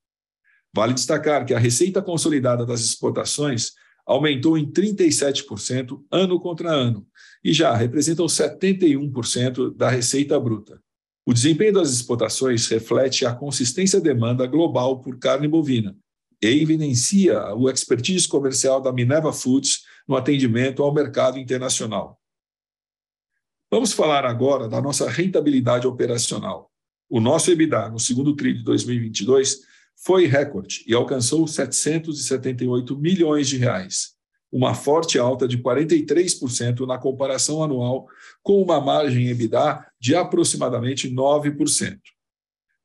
Vale 0.73 0.95
destacar 0.95 1.45
que 1.45 1.55
a 1.55 1.59
receita 1.59 2.03
consolidada 2.03 2.65
das 2.65 2.81
exportações 2.81 3.73
aumentou 4.07 4.59
em 4.59 4.71
37% 4.71 6.01
ano 6.11 6.39
contra 6.39 6.71
ano 6.71 7.07
e 7.43 7.53
já 7.53 7.75
representam 7.75 8.27
71% 8.27 9.75
da 9.75 9.89
receita 9.89 10.39
bruta, 10.39 10.81
o 11.27 11.33
desempenho 11.33 11.73
das 11.73 11.91
exportações 11.91 12.69
reflete 12.69 13.25
a 13.25 13.35
consistência 13.35 13.99
da 13.99 14.13
demanda 14.13 14.47
global 14.47 15.01
por 15.01 15.19
carne 15.19 15.49
bovina 15.49 15.97
e 16.43 16.49
evidencia 16.49 17.55
o 17.55 17.71
expertise 17.71 18.29
comercial 18.29 18.79
da 18.79 18.93
Minerva 18.93 19.33
Foods 19.33 19.85
no 20.07 20.17
atendimento 20.17 20.83
ao 20.83 20.93
mercado 20.93 21.39
internacional. 21.39 22.21
Vamos 23.75 23.93
falar 23.93 24.25
agora 24.25 24.69
da 24.69 24.81
nossa 24.81 25.11
rentabilidade 25.11 25.85
operacional. 25.85 26.71
O 27.11 27.19
nosso 27.19 27.51
EBITDA 27.51 27.89
no 27.89 27.99
segundo 27.99 28.37
TRI 28.37 28.55
de 28.55 28.63
2022 28.63 29.63
foi 29.97 30.27
recorde 30.27 30.85
e 30.87 30.95
alcançou 30.95 31.45
778 31.45 32.97
milhões 32.97 33.49
de 33.49 33.57
reais, 33.57 34.11
uma 34.53 34.75
forte 34.75 35.19
alta 35.19 35.49
de 35.49 35.59
43% 35.59 36.87
na 36.87 36.99
comparação 36.99 37.65
anual, 37.65 38.07
com 38.45 38.63
uma 38.63 38.81
margem 38.81 39.27
EBITDA 39.27 39.85
de 39.99 40.15
aproximadamente 40.15 41.11
9%. 41.11 41.99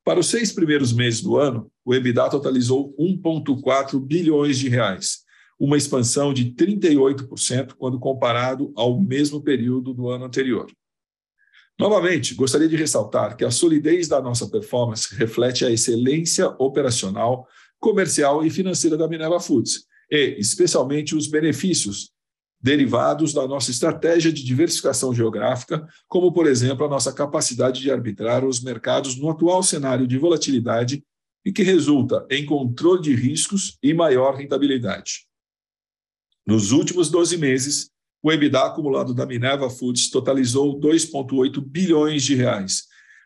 Para 0.04 0.18
os 0.18 0.26
seis 0.26 0.50
primeiros 0.50 0.92
meses 0.92 1.20
do 1.20 1.36
ano, 1.36 1.70
o 1.84 1.94
EBITDA 1.94 2.30
totalizou 2.30 2.96
1,4 2.98 4.00
bilhões 4.00 4.58
de 4.58 4.68
reais, 4.68 5.20
uma 5.56 5.76
expansão 5.76 6.34
de 6.34 6.46
38% 6.46 7.74
quando 7.78 7.96
comparado 8.00 8.72
ao 8.74 9.00
mesmo 9.00 9.40
período 9.40 9.94
do 9.94 10.08
ano 10.08 10.24
anterior. 10.24 10.66
Novamente, 11.80 12.34
gostaria 12.34 12.68
de 12.68 12.76
ressaltar 12.76 13.34
que 13.38 13.44
a 13.44 13.50
solidez 13.50 14.06
da 14.06 14.20
nossa 14.20 14.46
performance 14.46 15.14
reflete 15.14 15.64
a 15.64 15.70
excelência 15.70 16.46
operacional, 16.58 17.48
comercial 17.78 18.44
e 18.44 18.50
financeira 18.50 18.98
da 18.98 19.08
Minerva 19.08 19.40
Foods, 19.40 19.86
e, 20.10 20.36
especialmente, 20.38 21.16
os 21.16 21.26
benefícios 21.26 22.10
derivados 22.60 23.32
da 23.32 23.48
nossa 23.48 23.70
estratégia 23.70 24.30
de 24.30 24.44
diversificação 24.44 25.14
geográfica, 25.14 25.88
como, 26.06 26.30
por 26.30 26.46
exemplo, 26.46 26.84
a 26.84 26.88
nossa 26.88 27.14
capacidade 27.14 27.80
de 27.80 27.90
arbitrar 27.90 28.44
os 28.44 28.60
mercados 28.62 29.16
no 29.16 29.30
atual 29.30 29.62
cenário 29.62 30.06
de 30.06 30.18
volatilidade 30.18 31.02
e 31.42 31.50
que 31.50 31.62
resulta 31.62 32.26
em 32.30 32.44
controle 32.44 33.00
de 33.00 33.14
riscos 33.14 33.78
e 33.82 33.94
maior 33.94 34.34
rentabilidade. 34.34 35.26
Nos 36.46 36.72
últimos 36.72 37.08
12 37.10 37.38
meses, 37.38 37.90
o 38.22 38.30
EBITDA 38.30 38.66
acumulado 38.66 39.14
da 39.14 39.24
Minerva 39.24 39.70
Foods 39.70 40.10
totalizou 40.10 40.78
2,8 40.78 41.60
bilhões 41.60 42.22
de 42.22 42.34
reais, 42.34 42.84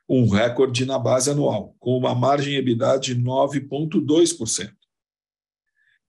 um 0.08 0.28
recorde 0.28 0.84
na 0.84 0.98
base 0.98 1.30
anual, 1.30 1.74
com 1.78 1.96
uma 1.96 2.14
margem 2.14 2.54
EBITDA 2.56 2.98
de 2.98 3.16
9,2%. 3.16 4.70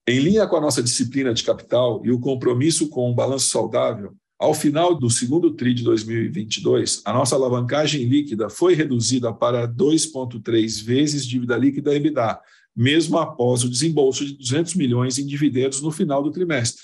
Em 0.08 0.20
linha 0.20 0.46
com 0.46 0.56
a 0.56 0.62
nossa 0.62 0.84
disciplina 0.84 1.34
de 1.34 1.44
capital 1.44 2.06
e 2.06 2.12
o 2.12 2.20
compromisso 2.20 2.90
com 2.90 3.10
um 3.10 3.16
balanço 3.16 3.50
saudável, 3.50 4.14
ao 4.38 4.54
final 4.54 4.94
do 4.94 5.10
segundo 5.10 5.56
TRI 5.56 5.74
de 5.74 5.84
2022, 5.84 7.02
a 7.06 7.14
nossa 7.14 7.36
alavancagem 7.36 8.04
líquida 8.04 8.50
foi 8.50 8.76
reduzida 8.76 9.34
para 9.34 9.68
2,3 9.68 10.84
vezes 10.84 11.26
dívida 11.26 11.58
líquida 11.58 11.96
EBITDA, 11.96 12.40
mesmo 12.76 13.18
após 13.18 13.64
o 13.64 13.70
desembolso 13.70 14.26
de 14.26 14.34
200 14.34 14.76
milhões 14.76 15.18
em 15.18 15.26
dividendos 15.26 15.82
no 15.82 15.90
final 15.90 16.22
do 16.22 16.32
trimestre. 16.32 16.84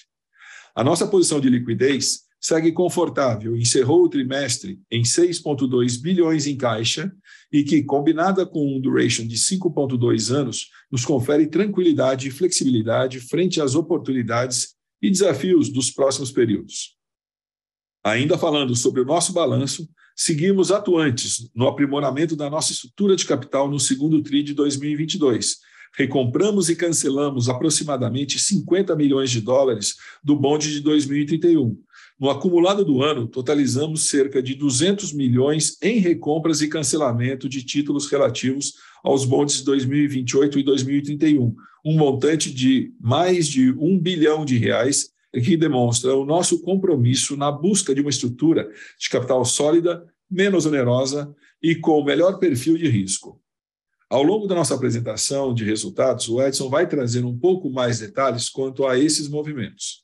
A 0.76 0.84
nossa 0.84 1.08
posição 1.08 1.40
de 1.40 1.50
liquidez 1.50 2.22
segue 2.40 2.72
confortável, 2.72 3.56
encerrou 3.56 4.04
o 4.04 4.10
trimestre 4.10 4.82
em 4.90 5.04
6,2 5.04 6.02
bilhões 6.02 6.48
em 6.48 6.58
caixa 6.58 7.14
e 7.52 7.64
que, 7.64 7.84
combinada 7.84 8.46
com 8.46 8.76
um 8.76 8.82
duration 8.82 9.28
de 9.28 9.36
5,2 9.36 10.34
anos, 10.34 10.70
nos 10.92 11.06
confere 11.06 11.46
tranquilidade 11.46 12.28
e 12.28 12.32
flexibilidade 12.32 13.20
frente 13.20 13.62
às 13.62 13.76
oportunidades 13.76 14.76
e 15.02 15.12
desafios 15.12 15.70
dos 15.70 15.92
próximos 15.92 16.32
períodos. 16.32 16.98
Ainda 18.04 18.38
falando 18.38 18.76
sobre 18.76 19.02
o 19.02 19.06
nosso 19.06 19.32
balanço, 19.32 19.88
seguimos 20.16 20.72
atuantes 20.72 21.52
no 21.54 21.68
aprimoramento 21.68 22.36
da 22.36 22.50
nossa 22.50 22.72
estrutura 22.72 23.16
de 23.16 23.26
capital 23.26 23.70
no 23.70 23.80
segundo 23.80 24.22
TRI 24.24 24.42
de 24.42 24.54
2022. 24.56 25.58
Recompramos 25.94 26.70
e 26.70 26.76
cancelamos 26.76 27.50
aproximadamente 27.50 28.40
50 28.40 28.96
milhões 28.96 29.30
de 29.30 29.42
dólares 29.42 29.96
do 30.24 30.36
bonde 30.36 30.72
de 30.72 30.80
2031, 30.80 31.78
no 32.22 32.30
acumulado 32.30 32.86
do 32.86 33.02
ano, 33.02 33.26
totalizamos 33.26 34.08
cerca 34.08 34.44
de 34.44 34.54
200 34.54 35.12
milhões 35.12 35.76
em 35.82 35.98
recompras 35.98 36.62
e 36.62 36.68
cancelamento 36.68 37.50
de 37.50 37.64
títulos 37.64 38.12
relativos 38.12 38.76
aos 39.04 39.26
bondes 39.26 39.58
de 39.58 39.64
2028 39.64 40.60
e 40.60 40.64
2031, 40.64 41.56
um 41.84 41.98
montante 41.98 42.54
de 42.54 42.94
mais 43.00 43.48
de 43.48 43.72
um 43.72 43.98
bilhão 43.98 44.46
de 44.46 44.56
reais, 44.56 45.10
que 45.34 45.58
demonstra 45.58 46.16
o 46.16 46.24
nosso 46.24 46.62
compromisso 46.62 47.36
na 47.36 47.52
busca 47.52 47.96
de 47.96 48.02
uma 48.02 48.12
estrutura 48.12 48.70
de 49.00 49.10
capital 49.10 49.44
sólida, 49.44 50.06
menos 50.30 50.68
onerosa 50.68 51.34
e 51.60 51.74
com 51.74 52.04
melhor 52.04 52.38
perfil 52.38 52.78
de 52.78 52.88
risco. 52.88 53.42
Ao 54.12 54.22
longo 54.22 54.46
da 54.46 54.54
nossa 54.54 54.76
apresentação 54.76 55.54
de 55.54 55.64
resultados, 55.64 56.28
o 56.28 56.42
Edson 56.42 56.70
vai 56.70 56.86
trazer 56.86 57.24
um 57.24 57.38
pouco 57.38 57.70
mais 57.70 58.00
detalhes 58.00 58.50
quanto 58.50 58.86
a 58.86 59.00
esses 59.00 59.30
movimentos. 59.30 60.04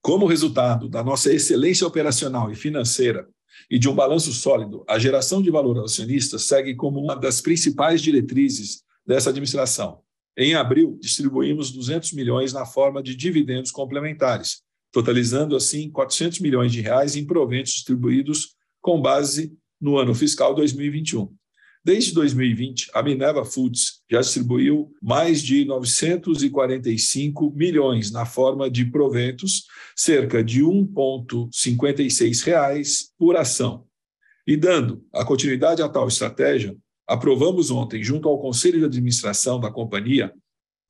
Como 0.00 0.24
resultado 0.24 0.88
da 0.88 1.02
nossa 1.02 1.32
excelência 1.32 1.84
operacional 1.84 2.48
e 2.52 2.54
financeira 2.54 3.28
e 3.68 3.76
de 3.76 3.88
um 3.88 3.94
balanço 3.94 4.32
sólido, 4.32 4.84
a 4.88 5.00
geração 5.00 5.42
de 5.42 5.50
valor 5.50 5.78
aos 5.78 5.94
acionistas 5.94 6.44
segue 6.44 6.76
como 6.76 7.00
uma 7.00 7.16
das 7.16 7.40
principais 7.40 8.00
diretrizes 8.00 8.84
dessa 9.04 9.30
administração. 9.30 10.02
Em 10.38 10.54
abril, 10.54 10.96
distribuímos 11.02 11.72
200 11.72 12.12
milhões 12.12 12.52
na 12.52 12.64
forma 12.64 13.02
de 13.02 13.16
dividendos 13.16 13.72
complementares, 13.72 14.62
totalizando 14.92 15.56
assim 15.56 15.90
400 15.90 16.38
milhões 16.38 16.70
de 16.70 16.80
reais 16.80 17.16
em 17.16 17.26
proventos 17.26 17.72
distribuídos 17.72 18.54
com 18.80 19.02
base 19.02 19.52
no 19.80 19.98
ano 19.98 20.14
fiscal 20.14 20.54
2021. 20.54 21.39
Desde 21.82 22.12
2020, 22.12 22.90
a 22.92 23.02
Minerva 23.02 23.42
Foods 23.42 24.02
já 24.10 24.20
distribuiu 24.20 24.92
mais 25.02 25.42
de 25.42 25.64
945 25.64 27.50
milhões 27.52 28.10
na 28.10 28.26
forma 28.26 28.70
de 28.70 28.84
proventos, 28.84 29.64
cerca 29.96 30.44
de 30.44 30.60
R$ 30.60 30.66
1,56 30.66 33.06
por 33.18 33.34
ação. 33.34 33.86
E 34.46 34.58
dando 34.58 35.02
a 35.12 35.24
continuidade 35.24 35.82
a 35.82 35.88
tal 35.88 36.06
estratégia, 36.06 36.76
aprovamos 37.06 37.70
ontem, 37.70 38.02
junto 38.02 38.28
ao 38.28 38.38
Conselho 38.38 38.78
de 38.78 38.84
Administração 38.84 39.58
da 39.58 39.70
companhia, 39.70 40.34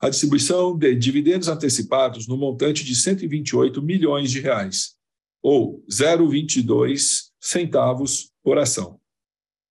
a 0.00 0.08
distribuição 0.08 0.76
de 0.76 0.92
dividendos 0.94 1.46
antecipados 1.46 2.26
no 2.26 2.36
montante 2.36 2.84
de 2.84 2.96
128 2.96 3.80
milhões 3.80 4.28
de 4.30 4.40
reais, 4.40 4.96
ou 5.42 5.84
0,22 5.88 7.30
centavos 7.40 8.30
por 8.42 8.58
ação. 8.58 8.99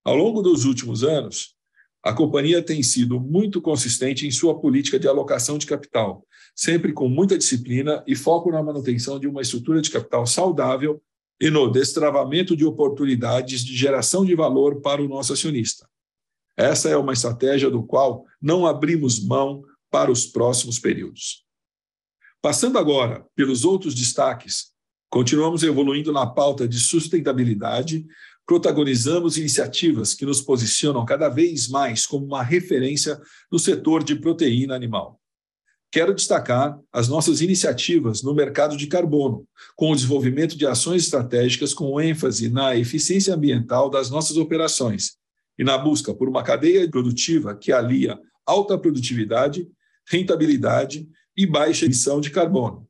Ao 0.10 0.16
longo 0.16 0.42
dos 0.42 0.66
últimos 0.66 1.04
anos, 1.04 1.54
a 2.04 2.12
companhia 2.12 2.63
tem 2.63 2.82
sido 2.82 3.20
muito 3.20 3.62
consistente 3.62 4.25
em 4.25 4.32
sua 4.32 4.60
política 4.60 4.98
de 4.98 5.08
alocação 5.08 5.56
de 5.56 5.68
capital, 5.68 6.25
sempre 6.56 6.94
com 6.94 7.08
muita 7.08 7.38
disciplina 7.38 8.04
e 8.08 8.16
foco 8.16 8.51
na 8.51 8.63
manutenção 8.63 9.20
de 9.20 9.28
uma 9.28 9.44
estrutura 9.44 9.84
de 9.84 9.92
capital 9.92 10.25
saudável 10.25 11.00
e 11.39 11.51
no 11.51 11.70
destravamento 11.70 12.58
de 12.58 12.66
oportunidades 12.66 13.63
de 13.63 13.78
geração 13.78 14.25
de 14.25 14.34
valor 14.34 14.82
para 14.82 15.00
o 15.00 15.08
nosso 15.08 15.32
acionista. 15.32 15.88
Essa 16.58 16.89
é 16.89 16.98
uma 16.98 17.13
estratégia 17.13 17.70
do 17.70 17.84
qual 17.84 18.25
não 18.42 18.66
abrimos 18.66 19.24
mão 19.24 19.62
para 19.92 20.12
os 20.12 20.25
próximos 20.25 20.80
períodos. 20.80 21.46
Passando 22.42 22.80
agora 22.80 23.28
pelos 23.36 23.63
outros 23.63 23.94
destaques, 23.94 24.72
continuamos 25.08 25.62
evoluindo 25.62 26.12
na 26.12 26.25
pauta 26.25 26.68
de 26.68 26.80
sustentabilidade, 26.80 28.08
protagonizamos 28.50 29.38
iniciativas 29.38 30.15
que 30.15 30.25
nos 30.25 30.41
posicionam 30.41 31.06
cada 31.06 31.29
vez 31.29 31.68
mais 31.68 32.08
como 32.08 32.25
uma 32.25 32.41
referência 32.41 33.22
no 33.51 33.60
setor 33.60 34.03
de 34.03 34.15
proteína 34.15 34.74
animal 34.74 35.20
quero 35.91 36.13
destacar 36.13 36.79
as 36.91 37.08
nossas 37.08 37.41
iniciativas 37.41 38.22
no 38.22 38.34
mercado 38.34 38.77
de 38.77 38.88
carbono, 38.88 39.46
com 39.75 39.91
o 39.91 39.96
desenvolvimento 39.96 40.56
de 40.56 40.65
ações 40.65 41.03
estratégicas 41.03 41.74
com 41.74 42.00
ênfase 42.00 42.50
na 42.50 42.75
eficiência 42.75 43.34
ambiental 43.34 43.89
das 43.89 44.10
nossas 44.10 44.38
operações 44.38 45.18
e 45.58 45.63
na 45.63 45.77
busca 45.77 46.13
por 46.13 46.29
uma 46.29 46.44
cadeia 46.44 46.89
produtiva 46.89 47.56
que 47.56 47.72
alia 47.72 48.20
alta 48.46 48.77
produtividade, 48.77 49.68
rentabilidade 50.08 51.08
e 51.36 51.46
baixa 51.46 51.86
emissão 51.86 52.22
de 52.22 52.29
carbono. 52.29 52.88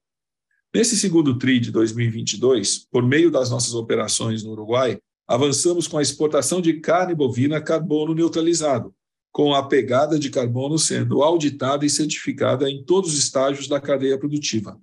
Nesse 0.74 0.98
segundo 0.98 1.38
TRI 1.38 1.60
de 1.60 1.72
2022, 1.72 2.86
por 2.92 3.04
meio 3.04 3.32
das 3.32 3.50
nossas 3.50 3.74
operações 3.74 4.44
no 4.44 4.52
Uruguai, 4.52 5.00
avançamos 5.30 5.88
com 5.88 6.00
a 6.00 6.02
exportação 6.02 6.60
de 6.60 6.80
carne 6.80 7.14
bovina 7.14 7.62
carbono 7.62 8.16
neutralizado, 8.16 8.96
com 9.32 9.54
a 9.54 9.62
pegada 9.62 10.18
de 10.18 10.32
carbono 10.32 10.80
sendo 10.80 11.22
auditada 11.22 11.86
e 11.86 11.90
certificada 11.90 12.68
em 12.68 12.84
todos 12.84 13.14
os 13.14 13.20
estágios 13.20 13.68
da 13.68 13.80
cadeia 13.80 14.18
produtiva. 14.18 14.76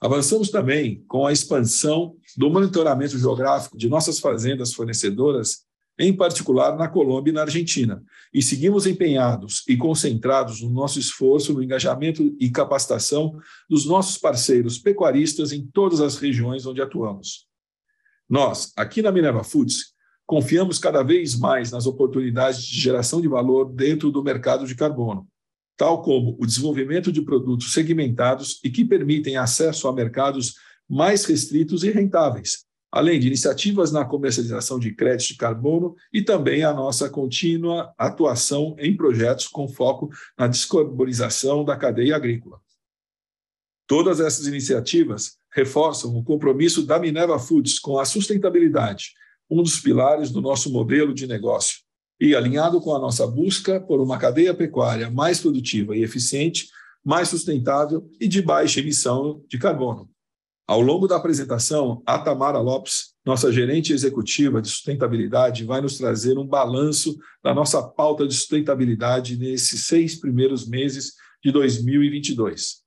Avançamos 0.00 0.50
também 0.50 1.02
com 1.08 1.26
a 1.26 1.32
expansão 1.32 2.14
do 2.36 2.48
monitoramento 2.48 3.18
geográfico 3.18 3.76
de 3.76 3.88
nossas 3.88 4.20
fazendas 4.20 4.72
fornecedoras, 4.72 5.64
em 5.98 6.12
particular 6.12 6.76
na 6.76 6.86
Colômbia 6.86 7.32
e 7.32 7.34
na 7.34 7.40
Argentina, 7.40 8.00
e 8.32 8.40
seguimos 8.40 8.86
empenhados 8.86 9.64
e 9.66 9.76
concentrados 9.76 10.62
no 10.62 10.70
nosso 10.70 11.00
esforço 11.00 11.52
no 11.52 11.60
engajamento 11.60 12.36
e 12.38 12.48
capacitação 12.50 13.36
dos 13.68 13.84
nossos 13.84 14.16
parceiros 14.16 14.78
pecuaristas 14.78 15.50
em 15.50 15.66
todas 15.66 16.00
as 16.00 16.18
regiões 16.18 16.64
onde 16.66 16.80
atuamos. 16.80 17.47
Nós, 18.28 18.72
aqui 18.76 19.00
na 19.00 19.10
Minerva 19.10 19.42
Foods, 19.42 19.94
confiamos 20.26 20.78
cada 20.78 21.02
vez 21.02 21.38
mais 21.38 21.70
nas 21.70 21.86
oportunidades 21.86 22.62
de 22.62 22.78
geração 22.78 23.20
de 23.20 23.28
valor 23.28 23.72
dentro 23.72 24.10
do 24.10 24.22
mercado 24.22 24.66
de 24.66 24.74
carbono, 24.74 25.26
tal 25.74 26.02
como 26.02 26.36
o 26.38 26.44
desenvolvimento 26.44 27.10
de 27.10 27.22
produtos 27.22 27.72
segmentados 27.72 28.60
e 28.62 28.68
que 28.68 28.84
permitem 28.84 29.38
acesso 29.38 29.88
a 29.88 29.92
mercados 29.92 30.56
mais 30.86 31.24
restritos 31.24 31.82
e 31.82 31.90
rentáveis, 31.90 32.66
além 32.92 33.18
de 33.18 33.28
iniciativas 33.28 33.90
na 33.90 34.04
comercialização 34.04 34.78
de 34.78 34.94
créditos 34.94 35.28
de 35.28 35.36
carbono 35.36 35.94
e 36.12 36.20
também 36.20 36.62
a 36.62 36.74
nossa 36.74 37.08
contínua 37.08 37.94
atuação 37.96 38.76
em 38.78 38.94
projetos 38.94 39.48
com 39.48 39.66
foco 39.66 40.10
na 40.38 40.46
descarbonização 40.46 41.64
da 41.64 41.76
cadeia 41.76 42.16
agrícola. 42.16 42.60
Todas 43.86 44.20
essas 44.20 44.46
iniciativas 44.46 45.38
reforçam 45.58 46.16
o 46.16 46.22
compromisso 46.22 46.86
da 46.86 46.98
Minerva 46.98 47.38
Foods 47.38 47.78
com 47.78 47.98
a 47.98 48.04
sustentabilidade 48.04 49.12
um 49.50 49.62
dos 49.62 49.80
pilares 49.80 50.30
do 50.30 50.40
nosso 50.40 50.70
modelo 50.70 51.14
de 51.14 51.26
negócio. 51.26 51.78
E 52.20 52.34
alinhado 52.34 52.80
com 52.80 52.94
a 52.94 52.98
nossa 52.98 53.26
busca 53.26 53.80
por 53.80 54.00
uma 54.00 54.18
cadeia 54.18 54.52
pecuária 54.52 55.10
mais 55.10 55.40
produtiva 55.40 55.96
e 55.96 56.02
eficiente, 56.02 56.68
mais 57.04 57.28
sustentável 57.28 58.08
e 58.20 58.28
de 58.28 58.42
baixa 58.42 58.80
emissão 58.80 59.42
de 59.48 59.58
carbono. 59.58 60.10
Ao 60.66 60.82
longo 60.82 61.06
da 61.06 61.16
apresentação, 61.16 62.02
a 62.04 62.18
Tamara 62.18 62.58
Lopes, 62.58 63.14
nossa 63.24 63.50
gerente 63.50 63.92
executiva 63.92 64.60
de 64.60 64.68
sustentabilidade, 64.68 65.64
vai 65.64 65.80
nos 65.80 65.96
trazer 65.96 66.36
um 66.36 66.46
balanço 66.46 67.16
da 67.42 67.54
nossa 67.54 67.82
pauta 67.82 68.26
de 68.26 68.34
sustentabilidade 68.34 69.38
nesses 69.38 69.86
seis 69.86 70.20
primeiros 70.20 70.68
meses 70.68 71.14
de 71.42 71.50
2022. 71.50 72.77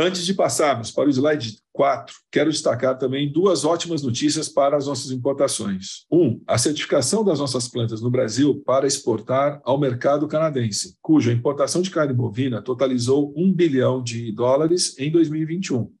Antes 0.00 0.24
de 0.24 0.32
passarmos 0.32 0.92
para 0.92 1.08
o 1.08 1.10
slide 1.10 1.58
4, 1.72 2.14
quero 2.30 2.52
destacar 2.52 2.96
também 2.96 3.32
duas 3.32 3.64
ótimas 3.64 4.00
notícias 4.00 4.48
para 4.48 4.76
as 4.76 4.86
nossas 4.86 5.10
importações. 5.10 6.06
Um, 6.08 6.40
a 6.46 6.56
certificação 6.56 7.24
das 7.24 7.40
nossas 7.40 7.66
plantas 7.66 8.00
no 8.00 8.08
Brasil 8.08 8.62
para 8.64 8.86
exportar 8.86 9.60
ao 9.64 9.76
mercado 9.76 10.28
canadense, 10.28 10.96
cuja 11.02 11.32
importação 11.32 11.82
de 11.82 11.90
carne 11.90 12.14
bovina 12.14 12.62
totalizou 12.62 13.34
1 13.36 13.52
bilhão 13.52 14.00
de 14.00 14.30
dólares 14.30 14.96
em 15.00 15.10
2021. 15.10 15.92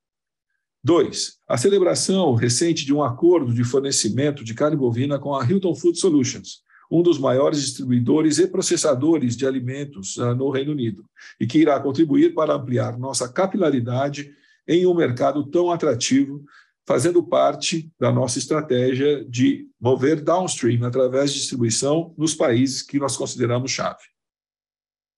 Dois, 0.84 1.38
a 1.48 1.58
celebração 1.58 2.36
recente 2.36 2.84
de 2.84 2.94
um 2.94 3.02
acordo 3.02 3.52
de 3.52 3.64
fornecimento 3.64 4.44
de 4.44 4.54
carne 4.54 4.76
bovina 4.76 5.18
com 5.18 5.34
a 5.34 5.44
Hilton 5.44 5.74
Food 5.74 5.98
Solutions, 5.98 6.62
um 6.90 7.02
dos 7.02 7.18
maiores 7.18 7.60
distribuidores 7.60 8.38
e 8.38 8.46
processadores 8.46 9.36
de 9.36 9.46
alimentos 9.46 10.16
uh, 10.16 10.34
no 10.34 10.50
Reino 10.50 10.72
Unido, 10.72 11.04
e 11.38 11.46
que 11.46 11.58
irá 11.58 11.78
contribuir 11.80 12.34
para 12.34 12.54
ampliar 12.54 12.98
nossa 12.98 13.28
capilaridade 13.30 14.30
em 14.66 14.86
um 14.86 14.94
mercado 14.94 15.44
tão 15.46 15.70
atrativo, 15.70 16.44
fazendo 16.86 17.22
parte 17.22 17.90
da 18.00 18.10
nossa 18.10 18.38
estratégia 18.38 19.24
de 19.24 19.68
mover 19.80 20.22
downstream 20.22 20.86
através 20.86 21.32
de 21.32 21.38
distribuição 21.38 22.14
nos 22.16 22.34
países 22.34 22.82
que 22.82 22.98
nós 22.98 23.16
consideramos 23.16 23.70
chave. 23.70 24.04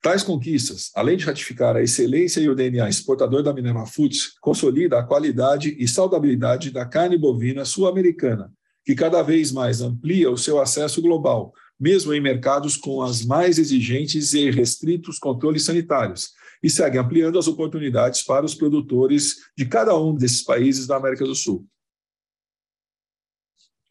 Tais 0.03 0.23
conquistas, 0.23 0.91
além 0.95 1.17
de 1.19 1.27
ratificar 1.27 1.77
a 1.77 1.83
excelência 1.83 2.41
e 2.41 2.49
o 2.49 2.55
DNA 2.55 2.89
exportador 2.89 3.43
da 3.43 3.53
Minerva 3.53 3.85
Foods, 3.85 4.33
consolida 4.41 4.99
a 4.99 5.03
qualidade 5.03 5.77
e 5.79 5.87
saudabilidade 5.87 6.71
da 6.71 6.87
carne 6.87 7.19
bovina 7.19 7.67
sul-americana, 7.67 8.51
que 8.83 8.95
cada 8.95 9.23
vez 9.23 9.53
mais 9.53 9.83
amplia 9.83 10.31
o 10.31 10.39
seu 10.39 10.59
acesso 10.59 11.03
global, 11.03 11.53
mesmo 11.81 12.12
em 12.12 12.21
mercados 12.21 12.77
com 12.77 13.01
as 13.01 13.25
mais 13.25 13.59
exigentes 13.59 14.35
e 14.35 14.51
restritos 14.51 15.19
controles 15.19 15.64
sanitários, 15.64 16.33
e 16.62 16.69
segue 16.69 16.99
ampliando 16.99 17.38
as 17.38 17.49
oportunidades 17.49 18.23
para 18.23 18.45
os 18.45 18.55
produtores 18.55 19.37
de 19.57 19.64
cada 19.64 19.97
um 19.99 20.14
desses 20.14 20.43
países 20.43 20.87
da 20.87 20.97
América 20.97 21.25
do 21.25 21.35
Sul. 21.35 21.66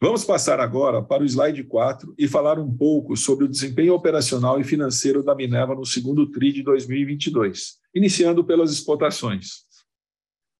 Vamos 0.02 0.24
passar 0.24 0.60
agora 0.60 1.02
para 1.02 1.22
o 1.22 1.26
slide 1.26 1.62
4 1.64 2.14
e 2.16 2.26
falar 2.26 2.58
um 2.58 2.74
pouco 2.74 3.16
sobre 3.16 3.44
o 3.44 3.48
desempenho 3.48 3.92
operacional 3.92 4.58
e 4.58 4.64
financeiro 4.64 5.22
da 5.22 5.34
Minerva 5.34 5.74
no 5.74 5.84
segundo 5.84 6.30
TRI 6.30 6.52
de 6.52 6.62
2022, 6.62 7.76
iniciando 7.94 8.42
pelas 8.42 8.72
exportações. 8.72 9.68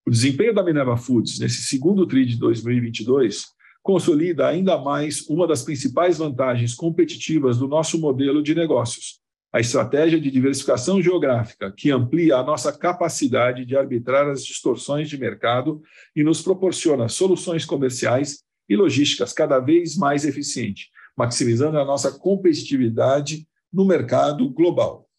O 0.07 0.11
desempenho 0.11 0.53
da 0.53 0.62
Minerva 0.62 0.97
Foods 0.97 1.38
nesse 1.38 1.62
segundo 1.62 2.07
TRI 2.07 2.27
de 2.27 2.37
2022 2.37 3.47
consolida 3.83 4.47
ainda 4.47 4.79
mais 4.79 5.29
uma 5.29 5.47
das 5.47 5.62
principais 5.62 6.19
vantagens 6.19 6.75
competitivas 6.75 7.59
do 7.59 7.66
nosso 7.66 7.99
modelo 7.99 8.43
de 8.43 8.55
negócios, 8.55 9.21
a 9.53 9.59
estratégia 9.59 10.21
de 10.21 10.31
diversificação 10.31 11.03
geográfica, 11.03 11.73
que 11.77 11.90
amplia 11.90 12.37
a 12.37 12.45
nossa 12.45 12.73
capacidade 12.73 13.64
de 13.64 13.77
arbitrar 13.77 14.29
as 14.29 14.45
distorções 14.45 15.09
de 15.09 15.19
mercado 15.19 15.83
e 16.14 16.23
nos 16.23 16.40
proporciona 16.40 17.09
soluções 17.09 17.64
comerciais 17.64 18.45
e 18.69 18.77
logísticas 18.77 19.33
cada 19.33 19.59
vez 19.59 19.97
mais 19.97 20.25
eficientes, 20.25 20.87
maximizando 21.16 21.79
a 21.79 21.85
nossa 21.85 22.16
competitividade 22.16 23.47
no 23.73 23.85
mercado 23.85 24.49
global. 24.49 25.10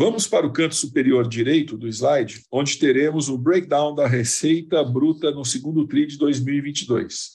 Vamos 0.00 0.26
para 0.26 0.46
o 0.46 0.50
canto 0.50 0.74
superior 0.74 1.28
direito 1.28 1.76
do 1.76 1.86
slide, 1.86 2.46
onde 2.50 2.78
teremos 2.78 3.28
o 3.28 3.36
breakdown 3.36 3.94
da 3.94 4.06
receita 4.06 4.82
bruta 4.82 5.30
no 5.30 5.44
segundo 5.44 5.86
TRI 5.86 6.06
de 6.06 6.16
2022. 6.16 7.32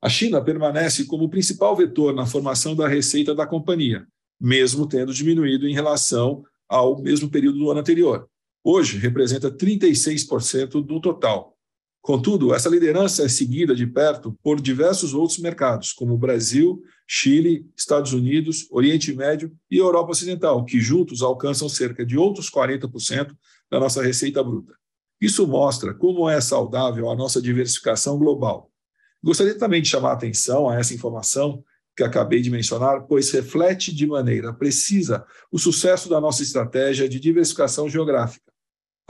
A 0.00 0.08
China 0.08 0.42
permanece 0.42 1.04
como 1.04 1.28
principal 1.28 1.76
vetor 1.76 2.14
na 2.14 2.24
formação 2.24 2.74
da 2.74 2.88
receita 2.88 3.34
da 3.34 3.46
companhia, 3.46 4.06
mesmo 4.40 4.88
tendo 4.88 5.12
diminuído 5.12 5.68
em 5.68 5.74
relação 5.74 6.42
ao 6.66 6.98
mesmo 6.98 7.28
período 7.28 7.58
do 7.58 7.70
ano 7.70 7.80
anterior. 7.80 8.26
Hoje, 8.64 8.96
representa 8.96 9.50
36% 9.50 10.82
do 10.82 11.02
total, 11.02 11.57
Contudo, 12.08 12.54
essa 12.54 12.70
liderança 12.70 13.22
é 13.22 13.28
seguida 13.28 13.74
de 13.74 13.86
perto 13.86 14.34
por 14.42 14.58
diversos 14.58 15.12
outros 15.12 15.38
mercados, 15.38 15.92
como 15.92 16.16
Brasil, 16.16 16.82
Chile, 17.06 17.66
Estados 17.76 18.14
Unidos, 18.14 18.66
Oriente 18.70 19.12
Médio 19.12 19.54
e 19.70 19.76
Europa 19.76 20.12
Ocidental, 20.12 20.64
que 20.64 20.80
juntos 20.80 21.20
alcançam 21.20 21.68
cerca 21.68 22.06
de 22.06 22.16
outros 22.16 22.50
40% 22.50 23.36
da 23.70 23.78
nossa 23.78 24.02
receita 24.02 24.42
bruta. 24.42 24.72
Isso 25.20 25.46
mostra 25.46 25.92
como 25.92 26.26
é 26.30 26.40
saudável 26.40 27.10
a 27.10 27.14
nossa 27.14 27.42
diversificação 27.42 28.16
global. 28.16 28.70
Gostaria 29.22 29.58
também 29.58 29.82
de 29.82 29.90
chamar 29.90 30.12
a 30.12 30.14
atenção 30.14 30.66
a 30.66 30.76
essa 30.76 30.94
informação 30.94 31.62
que 31.94 32.02
acabei 32.02 32.40
de 32.40 32.48
mencionar, 32.48 33.02
pois 33.02 33.30
reflete 33.32 33.94
de 33.94 34.06
maneira 34.06 34.54
precisa 34.54 35.26
o 35.52 35.58
sucesso 35.58 36.08
da 36.08 36.18
nossa 36.18 36.42
estratégia 36.42 37.06
de 37.06 37.20
diversificação 37.20 37.86
geográfica. 37.86 38.47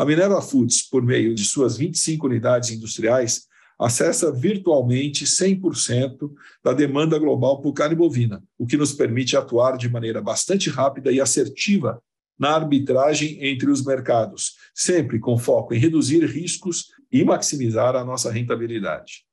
A 0.00 0.04
Minerva 0.04 0.40
Foods, 0.40 0.80
por 0.88 1.02
meio 1.02 1.34
de 1.34 1.44
suas 1.44 1.76
25 1.76 2.24
unidades 2.24 2.70
industriais, 2.70 3.48
acessa 3.76 4.30
virtualmente 4.30 5.24
100% 5.24 6.30
da 6.62 6.72
demanda 6.72 7.18
global 7.18 7.60
por 7.60 7.72
carne 7.72 7.96
bovina, 7.96 8.40
o 8.56 8.64
que 8.64 8.76
nos 8.76 8.92
permite 8.92 9.36
atuar 9.36 9.76
de 9.76 9.88
maneira 9.88 10.22
bastante 10.22 10.70
rápida 10.70 11.10
e 11.10 11.20
assertiva 11.20 12.00
na 12.38 12.50
arbitragem 12.50 13.44
entre 13.44 13.68
os 13.68 13.84
mercados, 13.84 14.54
sempre 14.72 15.18
com 15.18 15.36
foco 15.36 15.74
em 15.74 15.78
reduzir 15.78 16.24
riscos 16.24 16.92
e 17.10 17.24
maximizar 17.24 17.96
a 17.96 18.04
nossa 18.04 18.30
rentabilidade. 18.30 19.24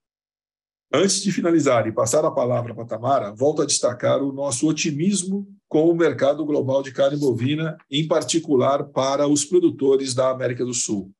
Antes 0.92 1.22
de 1.22 1.32
finalizar 1.32 1.86
e 1.86 1.92
passar 1.92 2.26
a 2.26 2.32
palavra 2.32 2.74
para 2.74 2.86
a 2.86 2.88
Tamara, 2.88 3.32
volto 3.32 3.62
a 3.62 3.66
destacar 3.66 4.24
o 4.24 4.34
nosso 4.34 4.68
otimismo 4.68 5.48
com 5.68 5.90
o 5.90 5.96
mercado 5.96 6.46
global 6.46 6.82
de 6.84 6.92
carne 6.92 7.18
bovina, 7.18 7.78
em 7.90 8.08
particular 8.08 8.84
para 8.86 9.28
os 9.28 9.44
produtores 9.44 10.14
da 10.14 10.30
América 10.30 10.64
do 10.64 10.74
Sul. 10.74 11.12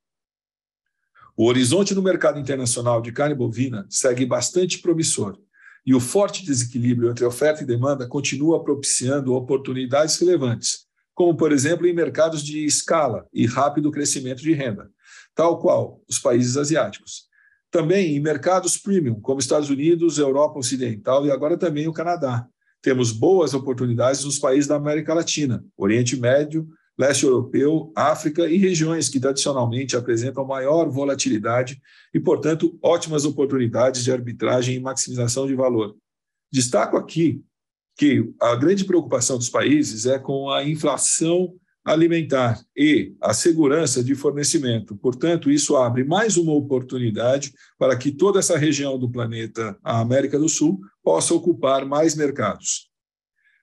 O 1.38 1.46
horizonte 1.48 1.94
no 1.94 2.02
mercado 2.02 2.40
internacional 2.40 3.02
de 3.02 3.12
carne 3.12 3.36
bovina 3.36 3.86
segue 3.90 4.26
bastante 4.26 4.80
promissor 4.80 5.38
e 5.86 5.94
o 5.94 6.00
forte 6.00 6.44
desequilíbrio 6.44 7.12
entre 7.12 7.26
oferta 7.26 7.62
e 7.62 7.66
demanda 7.66 8.08
continua 8.08 8.64
propiciando 8.64 9.34
oportunidades 9.34 10.18
relevantes, 10.18 10.86
como, 11.14 11.36
por 11.38 11.52
exemplo, 11.52 11.86
em 11.86 11.94
mercados 11.94 12.44
de 12.44 12.66
escala 12.66 13.28
e 13.32 13.46
rápido 13.46 13.92
crescimento 13.92 14.42
de 14.42 14.54
renda, 14.54 14.90
tal 15.36 15.60
qual 15.60 16.02
os 16.10 16.18
países 16.18 16.58
asiáticos. 16.58 17.26
Também 17.70 18.16
em 18.16 18.20
mercados 18.20 18.78
premium, 18.78 19.20
como 19.20 19.40
Estados 19.40 19.70
Unidos, 19.70 20.18
Europa 20.18 20.58
Ocidental 20.58 21.26
e 21.26 21.32
agora 21.32 21.58
também 21.58 21.88
o 21.88 21.94
Canadá. 21.94 22.48
Temos 22.86 23.12
boas 23.12 23.56
oportunidades 23.56 24.24
nos 24.24 24.38
países 24.38 24.68
da 24.68 24.76
América 24.76 25.12
Latina, 25.12 25.66
Oriente 25.76 26.16
Médio, 26.16 26.70
leste 26.96 27.26
europeu, 27.26 27.92
África 27.96 28.48
e 28.48 28.58
regiões 28.58 29.10
que 29.10 29.20
tradicionalmente 29.20 29.98
apresentam 29.98 30.46
maior 30.46 30.88
volatilidade 30.88 31.82
e, 32.14 32.20
portanto, 32.20 32.78
ótimas 32.84 33.26
oportunidades 33.26 34.04
de 34.04 34.12
arbitragem 34.12 34.76
e 34.76 34.80
maximização 34.80 35.48
de 35.48 35.56
valor. 35.56 35.96
Destaco 36.52 36.96
aqui 36.96 37.42
que 37.98 38.32
a 38.40 38.56
grande 38.56 38.86
preocupação 38.86 39.40
dos 39.40 39.50
países 39.50 40.06
é 40.06 40.20
com 40.20 40.52
a 40.52 40.64
inflação 40.64 41.56
alimentar 41.86 42.60
e 42.76 43.14
a 43.22 43.32
segurança 43.32 44.04
de 44.04 44.16
fornecimento. 44.16 44.96
Portanto, 44.98 45.52
isso 45.52 45.76
abre 45.76 46.04
mais 46.04 46.36
uma 46.36 46.52
oportunidade 46.52 47.54
para 47.78 47.96
que 47.96 48.12
toda 48.12 48.40
essa 48.40 48.58
região 48.58 48.98
do 48.98 49.10
planeta, 49.10 49.78
a 49.84 50.00
América 50.00 50.40
do 50.40 50.50
Sul, 50.50 50.80
possa 51.04 51.36
ocupar 51.36 51.86
mais 51.86 52.16
mercados. 52.16 52.90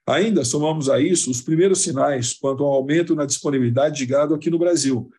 Ainda 0.07 0.45
somamos 0.45 0.89
a 0.89 1.01
isso 1.01 1.29
os 1.29 1.41
primeiros 1.41 1.81
sinais 1.81 2.33
quanto 2.33 2.63
ao 2.63 2.71
aumento 2.71 3.13
na 3.13 3.25
disponibilidade 3.25 3.97
de 3.97 4.05
gado 4.05 4.33
aqui 4.33 4.49
no 4.49 4.57
Brasil, 4.57 5.09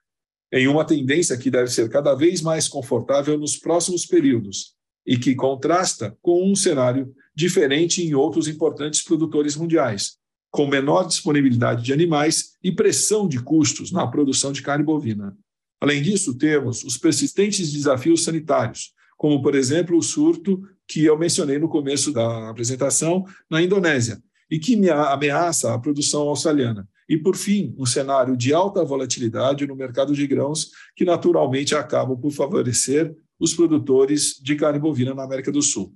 em 0.50 0.66
uma 0.66 0.84
tendência 0.84 1.36
que 1.36 1.50
deve 1.50 1.70
ser 1.70 1.90
cada 1.90 2.14
vez 2.14 2.40
mais 2.40 2.68
confortável 2.68 3.36
nos 3.38 3.56
próximos 3.56 4.06
períodos 4.06 4.74
e 5.06 5.18
que 5.18 5.34
contrasta 5.34 6.16
com 6.22 6.50
um 6.50 6.54
cenário 6.54 7.14
diferente 7.34 8.02
em 8.02 8.14
outros 8.14 8.48
importantes 8.48 9.02
produtores 9.02 9.56
mundiais, 9.56 10.16
com 10.54 10.68
menor 10.68 11.04
disponibilidade 11.08 11.82
de 11.82 11.92
animais 11.92 12.52
e 12.62 12.70
pressão 12.70 13.26
de 13.26 13.42
custos 13.42 13.90
na 13.90 14.06
produção 14.06 14.52
de 14.52 14.62
carne 14.62 14.84
bovina. 14.84 15.36
Além 15.80 16.00
disso, 16.00 16.38
temos 16.38 16.84
os 16.84 16.96
persistentes 16.96 17.72
desafios 17.72 18.22
sanitários, 18.22 18.92
como, 19.16 19.42
por 19.42 19.56
exemplo, 19.56 19.98
o 19.98 20.02
surto 20.02 20.62
que 20.86 21.04
eu 21.04 21.18
mencionei 21.18 21.58
no 21.58 21.68
começo 21.68 22.12
da 22.12 22.50
apresentação 22.50 23.24
na 23.50 23.60
Indonésia, 23.60 24.22
e 24.48 24.60
que 24.60 24.78
ameaça 24.88 25.74
a 25.74 25.78
produção 25.78 26.28
australiana. 26.28 26.88
E, 27.08 27.18
por 27.18 27.34
fim, 27.34 27.74
um 27.76 27.84
cenário 27.84 28.36
de 28.36 28.54
alta 28.54 28.84
volatilidade 28.84 29.66
no 29.66 29.74
mercado 29.74 30.14
de 30.14 30.24
grãos, 30.24 30.70
que 30.94 31.04
naturalmente 31.04 31.74
acabam 31.74 32.16
por 32.16 32.30
favorecer 32.30 33.12
os 33.40 33.52
produtores 33.52 34.40
de 34.40 34.54
carne 34.54 34.78
bovina 34.78 35.14
na 35.14 35.24
América 35.24 35.50
do 35.50 35.60
Sul. 35.60 35.92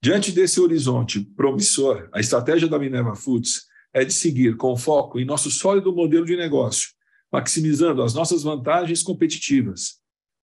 Diante 0.00 0.30
desse 0.30 0.60
horizonte 0.60 1.20
promissor, 1.36 2.08
a 2.12 2.20
estratégia 2.20 2.68
da 2.68 2.78
Minerva 2.78 3.16
Foods 3.16 3.62
é 3.92 4.04
de 4.04 4.12
seguir 4.12 4.56
com 4.56 4.76
foco 4.76 5.18
em 5.18 5.24
nosso 5.24 5.50
sólido 5.50 5.92
modelo 5.92 6.24
de 6.24 6.36
negócio, 6.36 6.90
maximizando 7.32 8.00
as 8.02 8.14
nossas 8.14 8.44
vantagens 8.44 9.02
competitivas, 9.02 9.96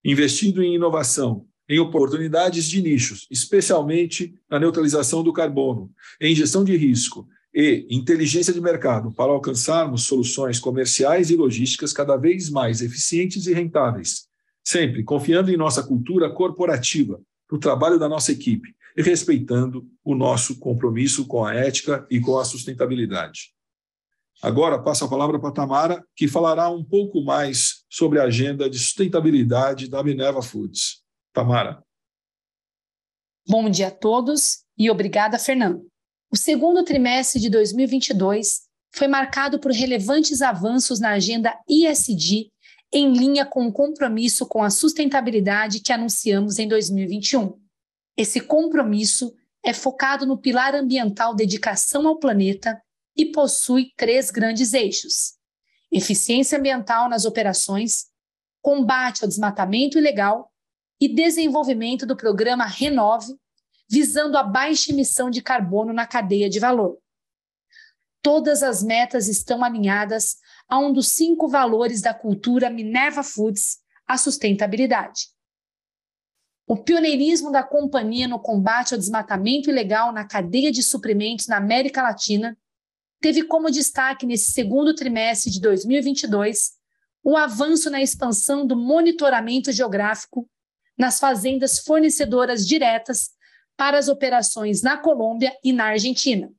investindo 0.03 0.61
em 0.61 0.75
inovação 0.75 1.47
em 1.69 1.79
oportunidades 1.79 2.65
de 2.65 2.81
nichos, 2.81 3.27
especialmente 3.31 4.35
na 4.49 4.59
neutralização 4.59 5.23
do 5.23 5.31
carbono, 5.31 5.89
em 6.19 6.35
gestão 6.35 6.63
de 6.63 6.75
risco 6.75 7.25
e 7.53 7.87
inteligência 7.89 8.53
de 8.53 8.59
mercado, 8.59 9.13
para 9.13 9.31
alcançarmos 9.31 10.03
soluções 10.03 10.59
comerciais 10.59 11.29
e 11.29 11.35
logísticas 11.37 11.93
cada 11.93 12.17
vez 12.17 12.49
mais 12.49 12.81
eficientes 12.81 13.47
e 13.47 13.53
rentáveis, 13.53 14.27
sempre 14.61 15.01
confiando 15.01 15.49
em 15.49 15.55
nossa 15.55 15.81
cultura 15.81 16.29
corporativa, 16.29 17.21
no 17.49 17.57
trabalho 17.57 17.97
da 17.97 18.09
nossa 18.09 18.33
equipe 18.33 18.75
e 18.95 19.01
respeitando 19.01 19.85
o 20.03 20.15
nosso 20.15 20.59
compromisso 20.59 21.27
com 21.27 21.43
a 21.43 21.53
ética 21.53 22.05
e 22.09 22.19
com 22.19 22.39
a 22.39 22.45
sustentabilidade. 22.45 23.53
Agora 24.41 24.81
passo 24.81 25.05
a 25.05 25.09
palavra 25.09 25.39
para 25.39 25.49
a 25.49 25.53
Tamara, 25.53 26.05
que 26.15 26.27
falará 26.27 26.69
um 26.69 26.83
pouco 26.83 27.23
mais 27.23 27.85
sobre 27.89 28.19
a 28.19 28.23
agenda 28.23 28.69
de 28.69 28.77
sustentabilidade 28.77 29.89
da 29.89 30.03
Minerva 30.03 30.41
Foods. 30.41 31.03
Tamara. 31.33 31.83
Bom 33.47 33.69
dia 33.69 33.87
a 33.87 33.91
todos 33.91 34.63
e 34.77 34.89
obrigada, 34.89 35.37
Fernando. 35.37 35.85
O 36.31 36.37
segundo 36.37 36.83
trimestre 36.83 37.39
de 37.39 37.49
2022 37.49 38.63
foi 38.93 39.07
marcado 39.07 39.59
por 39.59 39.71
relevantes 39.71 40.41
avanços 40.41 40.99
na 40.99 41.11
agenda 41.11 41.57
ISD, 41.67 42.49
em 42.91 43.11
linha 43.11 43.45
com 43.45 43.67
o 43.67 43.73
compromisso 43.73 44.45
com 44.45 44.63
a 44.63 44.69
sustentabilidade 44.69 45.81
que 45.81 45.91
anunciamos 45.91 46.59
em 46.59 46.67
2021. 46.67 47.64
Esse 48.17 48.39
compromisso 48.39 49.33
é 49.63 49.73
focado 49.73 50.25
no 50.25 50.37
pilar 50.37 50.73
ambiental 50.73 51.35
dedicação 51.35 52.07
ao 52.07 52.17
planeta 52.17 52.81
e 53.15 53.25
possui 53.25 53.91
três 53.97 54.31
grandes 54.31 54.73
eixos: 54.73 55.33
eficiência 55.91 56.57
ambiental 56.57 57.09
nas 57.09 57.25
operações, 57.25 58.05
combate 58.61 59.23
ao 59.23 59.27
desmatamento 59.27 59.97
ilegal 59.97 60.51
e 60.99 61.07
desenvolvimento 61.07 62.05
do 62.05 62.15
programa 62.15 62.65
Renove, 62.65 63.33
visando 63.89 64.37
a 64.37 64.43
baixa 64.43 64.91
emissão 64.91 65.29
de 65.29 65.41
carbono 65.41 65.93
na 65.93 66.07
cadeia 66.07 66.49
de 66.49 66.59
valor. 66.59 66.97
Todas 68.21 68.63
as 68.63 68.81
metas 68.81 69.27
estão 69.27 69.63
alinhadas 69.63 70.37
a 70.67 70.79
um 70.79 70.91
dos 70.91 71.09
cinco 71.09 71.47
valores 71.47 72.01
da 72.01 72.13
cultura 72.13 72.69
Minerva 72.69 73.21
Foods, 73.21 73.77
a 74.07 74.17
sustentabilidade. 74.17 75.34
O 76.67 76.75
pioneirismo 76.75 77.51
da 77.51 77.63
companhia 77.63 78.27
no 78.27 78.39
combate 78.39 78.93
ao 78.93 78.99
desmatamento 78.99 79.69
ilegal 79.69 80.11
na 80.11 80.27
cadeia 80.27 80.71
de 80.71 80.81
suprimentos 80.81 81.45
na 81.47 81.57
América 81.57 82.01
Latina 82.01 82.57
teve 83.21 83.43
como 83.43 83.69
destaque 83.69 84.25
nesse 84.25 84.51
segundo 84.51 84.93
trimestre 84.95 85.51
de 85.51 85.61
2022 85.61 86.73
o 87.23 87.37
avanço 87.37 87.89
na 87.89 88.01
expansão 88.01 88.65
do 88.65 88.75
monitoramento 88.75 89.71
geográfico 89.71 90.49
nas 90.97 91.19
fazendas 91.19 91.79
fornecedoras 91.79 92.65
diretas 92.65 93.31
para 93.75 93.97
as 93.97 94.07
operações 94.07 94.81
na 94.81 94.97
Colômbia 94.97 95.55
e 95.63 95.73
na 95.73 95.85
Argentina. 95.85 96.51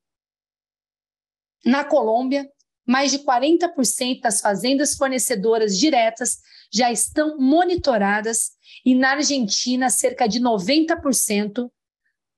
Na 1.65 1.85
Colômbia, 1.85 2.49
mais 2.87 3.11
de 3.11 3.21
40% 3.21 4.21
das 4.21 4.41
fazendas 4.41 4.95
fornecedoras 4.95 5.77
diretas 5.77 6.39
já 6.73 6.93
estão 6.93 7.39
monitoradas 7.39 8.56
e 8.87 8.95
na 8.95 9.15
Argentina, 9.15 9.91
cerca 9.91 10.29
de 10.29 10.41
90%, 10.41 11.69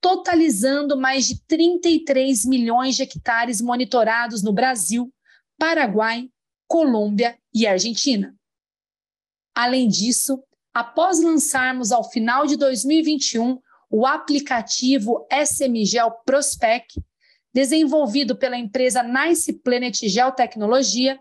totalizando 0.00 0.96
mais 0.96 1.26
de 1.26 1.44
33 1.46 2.46
milhões 2.46 2.96
de 2.96 3.02
hectares 3.02 3.60
monitorados 3.60 4.42
no 4.42 4.50
Brasil, 4.50 5.12
Paraguai, 5.58 6.30
Colômbia 6.66 7.38
e 7.52 7.66
Argentina. 7.66 8.34
Além 9.54 9.88
disso, 9.88 10.42
após 10.72 11.22
lançarmos 11.22 11.92
ao 11.92 12.08
final 12.10 12.46
de 12.46 12.56
2021 12.56 13.60
o 13.90 14.06
aplicativo 14.06 15.26
SMGel 15.30 16.10
Prospec, 16.24 16.86
desenvolvido 17.52 18.34
pela 18.34 18.56
empresa 18.56 19.02
Nice 19.02 19.52
Planet 19.52 19.98
Geotecnologia, 20.02 21.20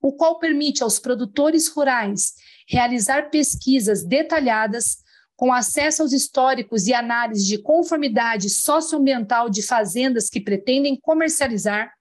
o 0.00 0.12
qual 0.12 0.38
permite 0.38 0.84
aos 0.84 1.00
produtores 1.00 1.66
rurais 1.66 2.34
realizar 2.68 3.30
pesquisas 3.30 4.04
detalhadas 4.04 4.98
com 5.34 5.52
acesso 5.52 6.02
aos 6.02 6.12
históricos 6.12 6.86
e 6.86 6.92
análise 6.92 7.46
de 7.46 7.58
conformidade 7.62 8.50
socioambiental 8.50 9.48
de 9.48 9.62
fazendas 9.62 10.28
que 10.28 10.40
pretendem 10.40 10.98
comercializar, 11.00 11.92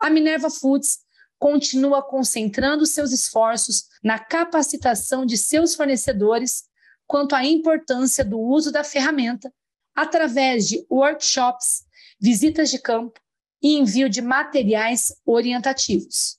a 0.00 0.10
Minerva 0.10 0.50
Foods 0.50 0.98
continua 1.38 2.02
concentrando 2.02 2.84
seus 2.84 3.12
esforços 3.12 3.84
na 4.02 4.18
capacitação 4.18 5.24
de 5.24 5.36
seus 5.36 5.74
fornecedores 5.74 6.64
quanto 7.06 7.34
à 7.34 7.44
importância 7.44 8.24
do 8.24 8.40
uso 8.40 8.72
da 8.72 8.82
ferramenta 8.82 9.52
através 9.94 10.66
de 10.66 10.84
workshops 10.90 11.84
visitas 12.20 12.70
de 12.70 12.78
campo 12.78 13.20
e 13.62 13.76
envio 13.76 14.08
de 14.08 14.20
materiais 14.20 15.12
orientativos. 15.24 16.38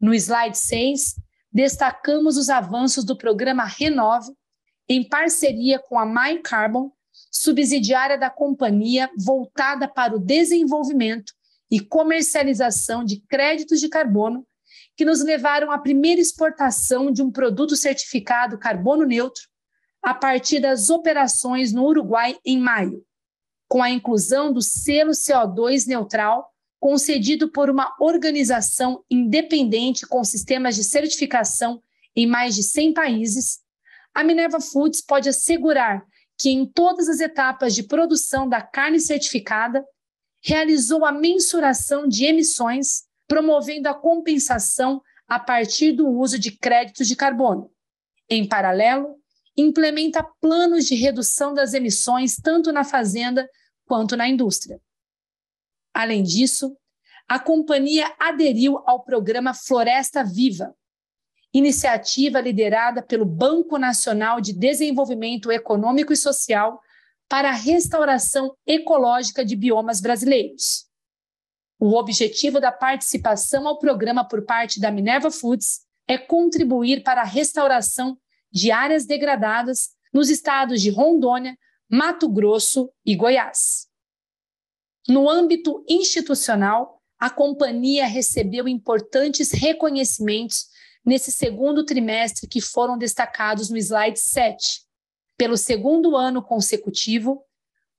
No 0.00 0.14
slide 0.14 0.56
6, 0.56 1.16
destacamos 1.52 2.36
os 2.36 2.48
avanços 2.48 3.04
do 3.04 3.16
programa 3.16 3.64
Renove, 3.64 4.32
em 4.88 5.06
parceria 5.08 5.78
com 5.78 5.98
a 5.98 6.06
MyCarbon, 6.06 6.92
subsidiária 7.30 8.18
da 8.18 8.30
companhia 8.30 9.10
voltada 9.16 9.88
para 9.88 10.14
o 10.14 10.18
desenvolvimento 10.18 11.32
e 11.70 11.80
comercialização 11.80 13.04
de 13.04 13.20
créditos 13.20 13.80
de 13.80 13.88
carbono, 13.88 14.46
que 14.96 15.04
nos 15.04 15.22
levaram 15.22 15.70
à 15.70 15.78
primeira 15.78 16.20
exportação 16.20 17.10
de 17.10 17.22
um 17.22 17.30
produto 17.30 17.76
certificado 17.76 18.58
carbono 18.58 19.04
neutro 19.04 19.42
a 20.02 20.14
partir 20.14 20.60
das 20.60 20.90
operações 20.90 21.72
no 21.72 21.84
Uruguai 21.84 22.38
em 22.44 22.58
maio, 22.58 23.04
com 23.68 23.82
a 23.82 23.90
inclusão 23.90 24.52
do 24.52 24.60
selo 24.60 25.12
CO2 25.12 25.86
neutral 25.86 26.50
concedido 26.80 27.52
por 27.52 27.68
uma 27.68 27.94
organização 28.00 29.04
independente 29.10 30.06
com 30.06 30.24
sistemas 30.24 30.74
de 30.74 30.82
certificação 30.82 31.82
em 32.16 32.26
mais 32.26 32.56
de 32.56 32.62
100 32.62 32.94
países, 32.94 33.60
a 34.14 34.24
Minerva 34.24 34.60
Foods 34.60 35.00
pode 35.00 35.28
assegurar 35.28 36.04
que 36.40 36.48
em 36.48 36.64
todas 36.64 37.08
as 37.08 37.20
etapas 37.20 37.74
de 37.74 37.82
produção 37.82 38.48
da 38.48 38.62
carne 38.62 38.98
certificada, 38.98 39.84
realizou 40.42 41.04
a 41.04 41.12
mensuração 41.12 42.08
de 42.08 42.24
emissões, 42.24 43.04
promovendo 43.28 43.88
a 43.88 43.94
compensação 43.94 45.02
a 45.28 45.38
partir 45.38 45.92
do 45.92 46.08
uso 46.08 46.38
de 46.38 46.50
créditos 46.56 47.06
de 47.06 47.14
carbono. 47.14 47.70
Em 48.28 48.48
paralelo, 48.48 49.16
implementa 49.54 50.24
planos 50.40 50.86
de 50.86 50.94
redução 50.94 51.52
das 51.52 51.74
emissões 51.74 52.36
tanto 52.36 52.72
na 52.72 52.84
fazenda 52.84 53.46
quanto 53.84 54.16
na 54.16 54.26
indústria. 54.26 54.80
Além 55.94 56.22
disso, 56.22 56.76
a 57.28 57.38
companhia 57.38 58.12
aderiu 58.18 58.82
ao 58.86 59.02
programa 59.02 59.54
Floresta 59.54 60.24
Viva, 60.24 60.74
iniciativa 61.52 62.40
liderada 62.40 63.02
pelo 63.02 63.24
Banco 63.24 63.78
Nacional 63.78 64.40
de 64.40 64.52
Desenvolvimento 64.52 65.50
Econômico 65.50 66.12
e 66.12 66.16
Social 66.16 66.80
para 67.28 67.50
a 67.50 67.54
restauração 67.54 68.56
ecológica 68.66 69.44
de 69.44 69.54
biomas 69.54 70.00
brasileiros. 70.00 70.86
O 71.78 71.96
objetivo 71.96 72.60
da 72.60 72.70
participação 72.70 73.66
ao 73.66 73.78
programa 73.78 74.26
por 74.26 74.44
parte 74.44 74.80
da 74.80 74.90
Minerva 74.90 75.30
Foods 75.30 75.80
é 76.06 76.18
contribuir 76.18 77.02
para 77.02 77.22
a 77.22 77.24
restauração 77.24 78.18
de 78.50 78.70
áreas 78.70 79.06
degradadas 79.06 79.90
nos 80.12 80.28
estados 80.28 80.82
de 80.82 80.90
Rondônia, 80.90 81.56
Mato 81.88 82.28
Grosso 82.28 82.92
e 83.06 83.14
Goiás. 83.14 83.89
No 85.08 85.28
âmbito 85.28 85.84
institucional, 85.88 87.00
a 87.18 87.28
companhia 87.28 88.06
recebeu 88.06 88.66
importantes 88.66 89.50
reconhecimentos 89.52 90.66
nesse 91.04 91.32
segundo 91.32 91.84
trimestre 91.84 92.48
que 92.48 92.60
foram 92.60 92.96
destacados 92.96 93.70
no 93.70 93.76
slide 93.76 94.18
7. 94.18 94.82
Pelo 95.36 95.56
segundo 95.56 96.16
ano 96.16 96.42
consecutivo, 96.42 97.44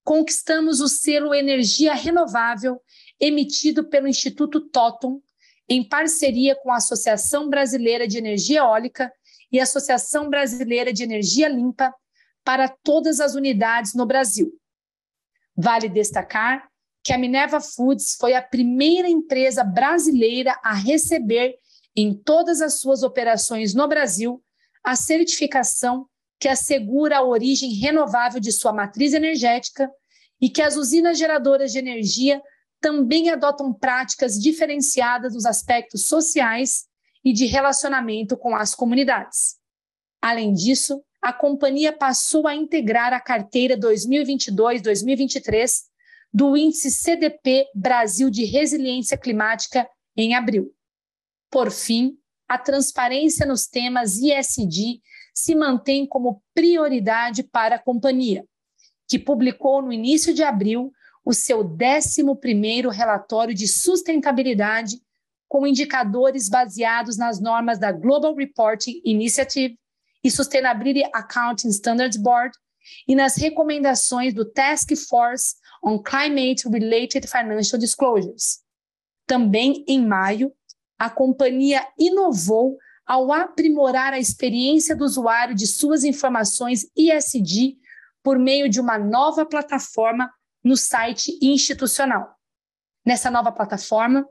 conquistamos 0.03 0.79
o 0.79 0.87
selo 0.87 1.33
Energia 1.33 1.93
Renovável 1.93 2.81
emitido 3.19 3.87
pelo 3.87 4.07
Instituto 4.07 4.61
Totum, 4.69 5.21
em 5.69 5.87
parceria 5.87 6.55
com 6.55 6.71
a 6.71 6.77
Associação 6.77 7.49
Brasileira 7.49 8.07
de 8.07 8.17
Energia 8.17 8.59
Eólica 8.59 9.11
e 9.51 9.59
a 9.59 9.63
Associação 9.63 10.29
Brasileira 10.29 10.91
de 10.91 11.03
Energia 11.03 11.47
Limpa 11.47 11.93
para 12.43 12.67
todas 12.67 13.19
as 13.19 13.35
unidades 13.35 13.93
no 13.93 14.05
Brasil. 14.05 14.51
Vale 15.55 15.87
destacar 15.87 16.70
que 17.03 17.13
a 17.13 17.17
Minerva 17.17 17.59
Foods 17.59 18.15
foi 18.19 18.33
a 18.33 18.41
primeira 18.41 19.09
empresa 19.09 19.63
brasileira 19.63 20.57
a 20.63 20.73
receber 20.73 21.55
em 21.95 22.13
todas 22.13 22.61
as 22.61 22.79
suas 22.79 23.03
operações 23.03 23.73
no 23.73 23.87
Brasil 23.87 24.41
a 24.83 24.95
certificação 24.95 26.07
que 26.39 26.47
assegura 26.47 27.17
a 27.17 27.23
origem 27.23 27.73
renovável 27.73 28.39
de 28.39 28.51
sua 28.51 28.73
matriz 28.73 29.13
energética 29.13 29.89
e 30.39 30.49
que 30.49 30.61
as 30.61 30.75
usinas 30.75 31.17
geradoras 31.17 31.71
de 31.71 31.79
energia 31.79 32.41
também 32.79 33.29
adotam 33.29 33.71
práticas 33.71 34.39
diferenciadas 34.39 35.35
nos 35.35 35.45
aspectos 35.45 36.07
sociais 36.07 36.85
e 37.23 37.31
de 37.31 37.45
relacionamento 37.45 38.35
com 38.35 38.55
as 38.55 38.73
comunidades. 38.73 39.57
Além 40.19 40.53
disso, 40.53 41.03
a 41.21 41.31
companhia 41.31 41.93
passou 41.93 42.47
a 42.47 42.55
integrar 42.55 43.13
a 43.13 43.19
carteira 43.19 43.77
2022-2023 43.77 45.90
do 46.33 46.55
índice 46.55 46.91
CDP 46.91 47.67
Brasil 47.75 48.29
de 48.29 48.45
Resiliência 48.45 49.17
Climática 49.17 49.87
em 50.15 50.33
abril. 50.33 50.73
Por 51.49 51.71
fim, 51.71 52.17
a 52.47 52.57
transparência 52.57 53.45
nos 53.45 53.67
temas 53.67 54.17
ISD 54.17 55.01
se 55.33 55.55
mantém 55.55 56.05
como 56.05 56.41
prioridade 56.53 57.43
para 57.43 57.75
a 57.75 57.79
companhia, 57.79 58.45
que 59.07 59.19
publicou 59.19 59.81
no 59.81 59.91
início 59.91 60.33
de 60.33 60.43
abril 60.43 60.91
o 61.23 61.33
seu 61.33 61.63
11º 61.63 62.89
relatório 62.89 63.53
de 63.53 63.67
sustentabilidade 63.67 64.97
com 65.47 65.67
indicadores 65.67 66.47
baseados 66.49 67.17
nas 67.17 67.39
normas 67.39 67.77
da 67.77 67.91
Global 67.91 68.33
Reporting 68.33 69.01
Initiative 69.03 69.77
e 70.23 70.31
Sustainability 70.31 71.03
Accounting 71.13 71.69
Standards 71.69 72.17
Board 72.17 72.57
e 73.07 73.15
nas 73.15 73.35
recomendações 73.35 74.33
do 74.33 74.45
Task 74.45 74.95
Force 75.09 75.55
on 75.83 76.01
Climate 76.01 76.67
Related 76.67 77.27
Financial 77.27 77.79
Disclosures. 77.79 78.59
Também 79.25 79.83
em 79.87 80.05
maio, 80.05 80.53
a 80.97 81.09
companhia 81.09 81.87
inovou 81.97 82.77
ao 83.05 83.31
aprimorar 83.31 84.13
a 84.13 84.19
experiência 84.19 84.95
do 84.95 85.03
usuário 85.03 85.55
de 85.55 85.65
suas 85.65 86.03
informações 86.03 86.85
ISD 86.95 87.77
por 88.23 88.37
meio 88.37 88.69
de 88.69 88.79
uma 88.79 88.97
nova 88.97 89.45
plataforma 89.45 90.31
no 90.63 90.77
site 90.77 91.37
institucional. 91.41 92.35
Nessa 93.05 93.31
nova 93.31 93.51
plataforma, 93.51 94.27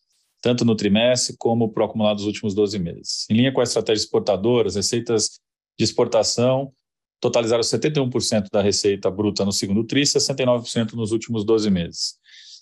tanto 0.47 0.65
no 0.65 0.77
trimestre 0.77 1.35
como 1.37 1.73
para 1.73 1.83
o 1.83 1.87
acumulado 1.87 2.19
dos 2.19 2.27
últimos 2.27 2.55
12 2.55 2.79
meses. 2.79 3.27
Em 3.29 3.35
linha 3.35 3.53
com 3.53 3.59
a 3.59 3.65
estratégia 3.65 4.05
exportadora, 4.05 4.69
as 4.69 4.77
receitas 4.77 5.41
de 5.77 5.85
exportação 5.85 6.73
totalizaram 7.21 7.65
71% 7.65 8.47
da 8.53 8.63
receita 8.63 9.11
bruta 9.11 9.45
no 9.45 9.51
segundo 9.51 9.83
TRI 9.83 10.03
e 10.03 10.05
69% 10.05 10.93
nos 10.93 11.11
últimos 11.11 11.45
12 11.45 11.69
meses. 11.69 12.15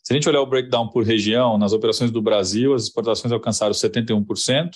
Se 0.02 0.14
a 0.14 0.16
gente 0.16 0.26
olhar 0.26 0.40
o 0.40 0.46
breakdown 0.46 0.88
por 0.88 1.04
região, 1.04 1.58
nas 1.58 1.74
operações 1.74 2.10
do 2.10 2.22
Brasil, 2.22 2.72
as 2.72 2.84
exportações 2.84 3.30
alcançaram 3.30 3.74
71%, 3.74 4.70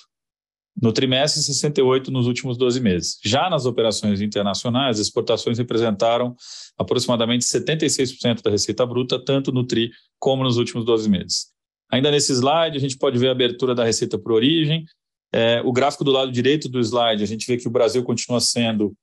no 0.82 0.92
trimestre, 0.92 1.40
68% 1.40 2.08
nos 2.08 2.26
últimos 2.26 2.58
12 2.58 2.78
meses. 2.78 3.18
Já 3.24 3.48
nas 3.48 3.64
operações 3.64 4.20
internacionais, 4.20 5.00
as 5.00 5.06
exportações 5.06 5.56
representaram 5.56 6.36
aproximadamente 6.76 7.42
76% 7.46 8.42
da 8.42 8.50
receita 8.50 8.84
bruta, 8.84 9.18
tanto 9.18 9.50
no 9.50 9.66
TRI 9.66 9.92
como 10.18 10.44
nos 10.44 10.58
últimos 10.58 10.84
12 10.84 11.08
meses. 11.08 11.57
Ainda 11.90 12.10
nesse 12.10 12.32
slide, 12.32 12.76
a 12.76 12.80
gente 12.80 12.98
pode 12.98 13.18
ver 13.18 13.28
a 13.28 13.32
abertura 13.32 13.74
da 13.74 13.84
receita 13.84 14.18
por 14.18 14.32
origem. 14.32 14.84
É, 15.32 15.60
o 15.64 15.72
gráfico 15.72 16.04
do 16.04 16.10
lado 16.10 16.30
direito 16.30 16.68
do 16.68 16.80
slide, 16.80 17.22
a 17.22 17.26
gente 17.26 17.46
vê 17.46 17.56
que 17.56 17.68
o 17.68 17.70
Brasil 17.70 18.02
continua 18.02 18.40
sendo 18.40 18.94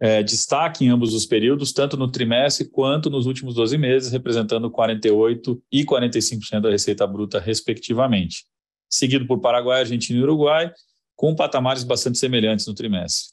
é, 0.00 0.22
destaque 0.22 0.84
em 0.84 0.88
ambos 0.88 1.14
os 1.14 1.24
períodos, 1.24 1.72
tanto 1.72 1.96
no 1.96 2.10
trimestre 2.10 2.68
quanto 2.68 3.08
nos 3.08 3.26
últimos 3.26 3.54
12 3.54 3.78
meses, 3.78 4.10
representando 4.10 4.70
48% 4.70 5.60
e 5.70 5.84
45% 5.84 6.60
da 6.60 6.70
receita 6.70 7.06
bruta, 7.06 7.38
respectivamente. 7.38 8.44
Seguido 8.90 9.26
por 9.26 9.40
Paraguai, 9.40 9.80
Argentina 9.80 10.18
e 10.18 10.22
Uruguai, 10.22 10.72
com 11.14 11.36
patamares 11.36 11.84
bastante 11.84 12.18
semelhantes 12.18 12.66
no 12.66 12.74
trimestre. 12.74 13.32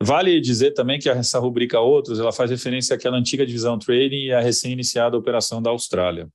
Vale 0.00 0.40
dizer 0.40 0.72
também 0.72 0.98
que 0.98 1.08
essa 1.08 1.38
rubrica 1.38 1.80
Outros 1.80 2.20
ela 2.20 2.32
faz 2.32 2.50
referência 2.50 2.94
àquela 2.94 3.16
antiga 3.16 3.44
divisão 3.44 3.78
Trading 3.78 4.26
e 4.26 4.32
à 4.32 4.40
recém-iniciada 4.40 5.16
operação 5.16 5.60
da 5.60 5.70
Austrália. 5.70 6.28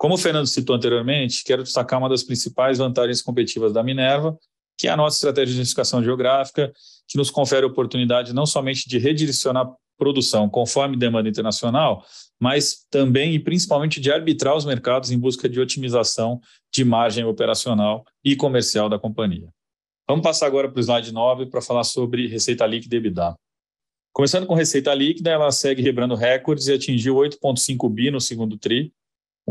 Como 0.00 0.14
o 0.14 0.18
Fernando 0.18 0.46
citou 0.46 0.74
anteriormente, 0.74 1.44
quero 1.44 1.62
destacar 1.62 1.98
uma 1.98 2.08
das 2.08 2.22
principais 2.22 2.78
vantagens 2.78 3.20
competitivas 3.20 3.70
da 3.70 3.82
Minerva, 3.82 4.34
que 4.78 4.88
é 4.88 4.90
a 4.90 4.96
nossa 4.96 5.16
estratégia 5.16 5.48
de 5.48 5.52
diversificação 5.52 6.02
geográfica, 6.02 6.72
que 7.06 7.18
nos 7.18 7.30
confere 7.30 7.66
oportunidade 7.66 8.32
não 8.32 8.46
somente 8.46 8.88
de 8.88 8.96
redirecionar 8.96 9.70
produção 9.98 10.48
conforme 10.48 10.96
demanda 10.96 11.28
internacional, 11.28 12.02
mas 12.40 12.86
também 12.90 13.34
e 13.34 13.38
principalmente 13.38 14.00
de 14.00 14.10
arbitrar 14.10 14.56
os 14.56 14.64
mercados 14.64 15.10
em 15.10 15.18
busca 15.18 15.46
de 15.46 15.60
otimização 15.60 16.40
de 16.72 16.82
margem 16.82 17.26
operacional 17.26 18.02
e 18.24 18.34
comercial 18.34 18.88
da 18.88 18.98
companhia. 18.98 19.50
Vamos 20.08 20.22
passar 20.22 20.46
agora 20.46 20.66
para 20.66 20.78
o 20.78 20.82
slide 20.82 21.12
9 21.12 21.44
para 21.50 21.60
falar 21.60 21.84
sobre 21.84 22.26
receita 22.26 22.64
líquida 22.64 22.96
e 22.96 22.98
EBITDA. 23.00 23.36
Começando 24.14 24.46
com 24.46 24.54
receita 24.54 24.94
líquida, 24.94 25.28
ela 25.28 25.52
segue 25.52 25.82
quebrando 25.82 26.14
recordes 26.14 26.68
e 26.68 26.72
atingiu 26.72 27.16
8,5 27.16 27.86
bi 27.90 28.10
no 28.10 28.18
segundo 28.18 28.56
TRI, 28.56 28.90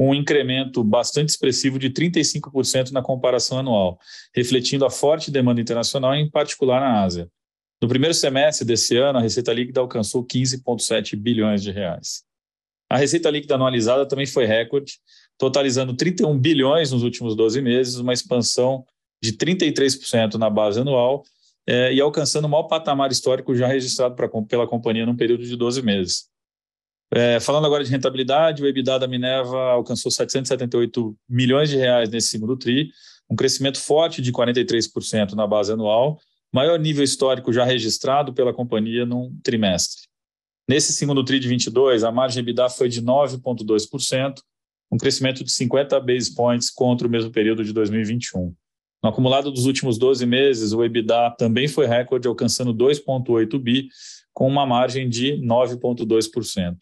um 0.02 0.16
incremento 0.16 0.82
bastante 0.82 1.28
expressivo 1.28 1.78
de 1.78 1.90
35% 1.90 2.92
na 2.92 3.02
comparação 3.02 3.60
anual, 3.60 4.00
refletindo 4.34 4.86
a 4.86 4.90
forte 4.90 5.30
demanda 5.30 5.60
internacional, 5.60 6.16
em 6.16 6.30
particular 6.30 6.80
na 6.80 7.04
Ásia. 7.04 7.30
No 7.82 7.88
primeiro 7.88 8.14
semestre 8.14 8.66
desse 8.66 8.96
ano, 8.96 9.20
a 9.20 9.22
receita 9.22 9.52
líquida 9.52 9.82
alcançou 9.82 10.26
15,7 10.26 11.18
bilhões 11.18 11.62
de 11.62 11.72
reais. 11.72 12.24
A 12.90 12.98
receita 12.98 13.30
líquida 13.30 13.56
anualizada 13.56 14.06
também 14.08 14.26
foi 14.26 14.46
recorde, 14.46 14.94
totalizando 15.38 15.94
31 15.94 16.38
bilhões 16.40 16.92
nos 16.92 17.04
últimos 17.04 17.36
12 17.36 17.62
meses, 17.62 17.96
uma 17.96 18.14
expansão 18.14 18.86
de 19.22 19.34
33% 19.34 20.36
na 20.36 20.50
base 20.50 20.80
anual 20.80 21.24
é, 21.68 21.94
e 21.94 22.00
alcançando 22.00 22.46
o 22.46 22.50
maior 22.50 22.64
patamar 22.64 23.12
histórico 23.12 23.54
já 23.54 23.68
registrado 23.68 24.16
pra, 24.16 24.30
pela 24.48 24.66
companhia 24.66 25.06
num 25.06 25.16
período 25.16 25.44
de 25.44 25.58
12 25.58 25.82
meses. 25.82 26.30
É, 27.12 27.40
falando 27.40 27.66
agora 27.66 27.84
de 27.84 27.90
rentabilidade, 27.90 28.62
o 28.62 28.68
EBITDA 28.68 29.00
da 29.00 29.08
Minerva 29.08 29.72
alcançou 29.72 30.12
778 30.12 31.16
milhões 31.28 31.70
de 31.70 31.76
reais 31.76 32.10
nesse 32.10 32.28
segundo 32.28 32.56
TRI, 32.56 32.92
um 33.30 33.36
crescimento 33.36 33.80
forte 33.80 34.22
de 34.22 34.32
43% 34.32 35.34
na 35.34 35.48
base 35.48 35.72
anual, 35.72 36.20
maior 36.54 36.78
nível 36.80 37.04
histórico 37.04 37.52
já 37.52 37.64
registrado 37.64 38.34
pela 38.34 38.54
companhia 38.54 39.06
num 39.06 39.36
trimestre. 39.44 40.08
Nesse 40.68 40.94
segundo 40.94 41.24
TRI 41.24 41.40
de 41.40 41.48
22, 41.48 42.04
a 42.04 42.12
margem 42.12 42.42
EBITDA 42.42 42.70
foi 42.70 42.90
de 42.90 43.02
9,2%, 43.02 44.36
um 44.92 44.98
crescimento 44.98 45.44
de 45.44 45.52
50 45.52 46.00
basis 46.00 46.30
points 46.30 46.70
contra 46.70 47.08
o 47.08 47.10
mesmo 47.10 47.32
período 47.32 47.64
de 47.64 47.74
2021. 47.74 48.54
No 49.02 49.10
acumulado 49.10 49.50
dos 49.50 49.66
últimos 49.66 49.98
12 49.98 50.26
meses, 50.26 50.74
o 50.74 50.84
EBITDA 50.84 51.36
também 51.40 51.68
foi 51.68 51.88
recorde, 51.88 52.28
alcançando 52.28 52.74
2,8 52.74 53.58
bi, 53.58 53.88
com 54.32 54.48
uma 54.48 54.66
margem 54.66 55.10
de 55.10 55.34
9,2%. 55.42 56.78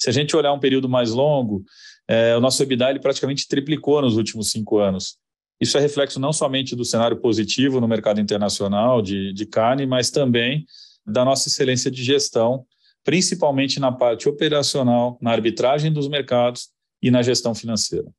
Se 0.00 0.08
a 0.08 0.12
gente 0.12 0.34
olhar 0.34 0.52
um 0.52 0.58
período 0.58 0.88
mais 0.88 1.10
longo, 1.10 1.62
é, 2.08 2.34
o 2.36 2.40
nosso 2.40 2.62
EBITDA 2.62 2.90
ele 2.90 3.00
praticamente 3.00 3.46
triplicou 3.46 4.00
nos 4.00 4.16
últimos 4.16 4.50
cinco 4.50 4.78
anos. 4.78 5.18
Isso 5.60 5.76
é 5.76 5.80
reflexo 5.80 6.18
não 6.18 6.32
somente 6.32 6.74
do 6.74 6.84
cenário 6.86 7.20
positivo 7.20 7.80
no 7.80 7.86
mercado 7.86 8.18
internacional 8.18 9.02
de, 9.02 9.32
de 9.34 9.44
carne, 9.44 9.86
mas 9.86 10.10
também 10.10 10.64
da 11.04 11.22
nossa 11.22 11.48
excelência 11.48 11.90
de 11.90 12.02
gestão, 12.02 12.64
principalmente 13.04 13.78
na 13.78 13.92
parte 13.92 14.26
operacional, 14.26 15.18
na 15.20 15.32
arbitragem 15.32 15.92
dos 15.92 16.08
mercados 16.08 16.70
e 17.02 17.10
na 17.10 17.22
gestão 17.22 17.54
financeira. 17.54 18.10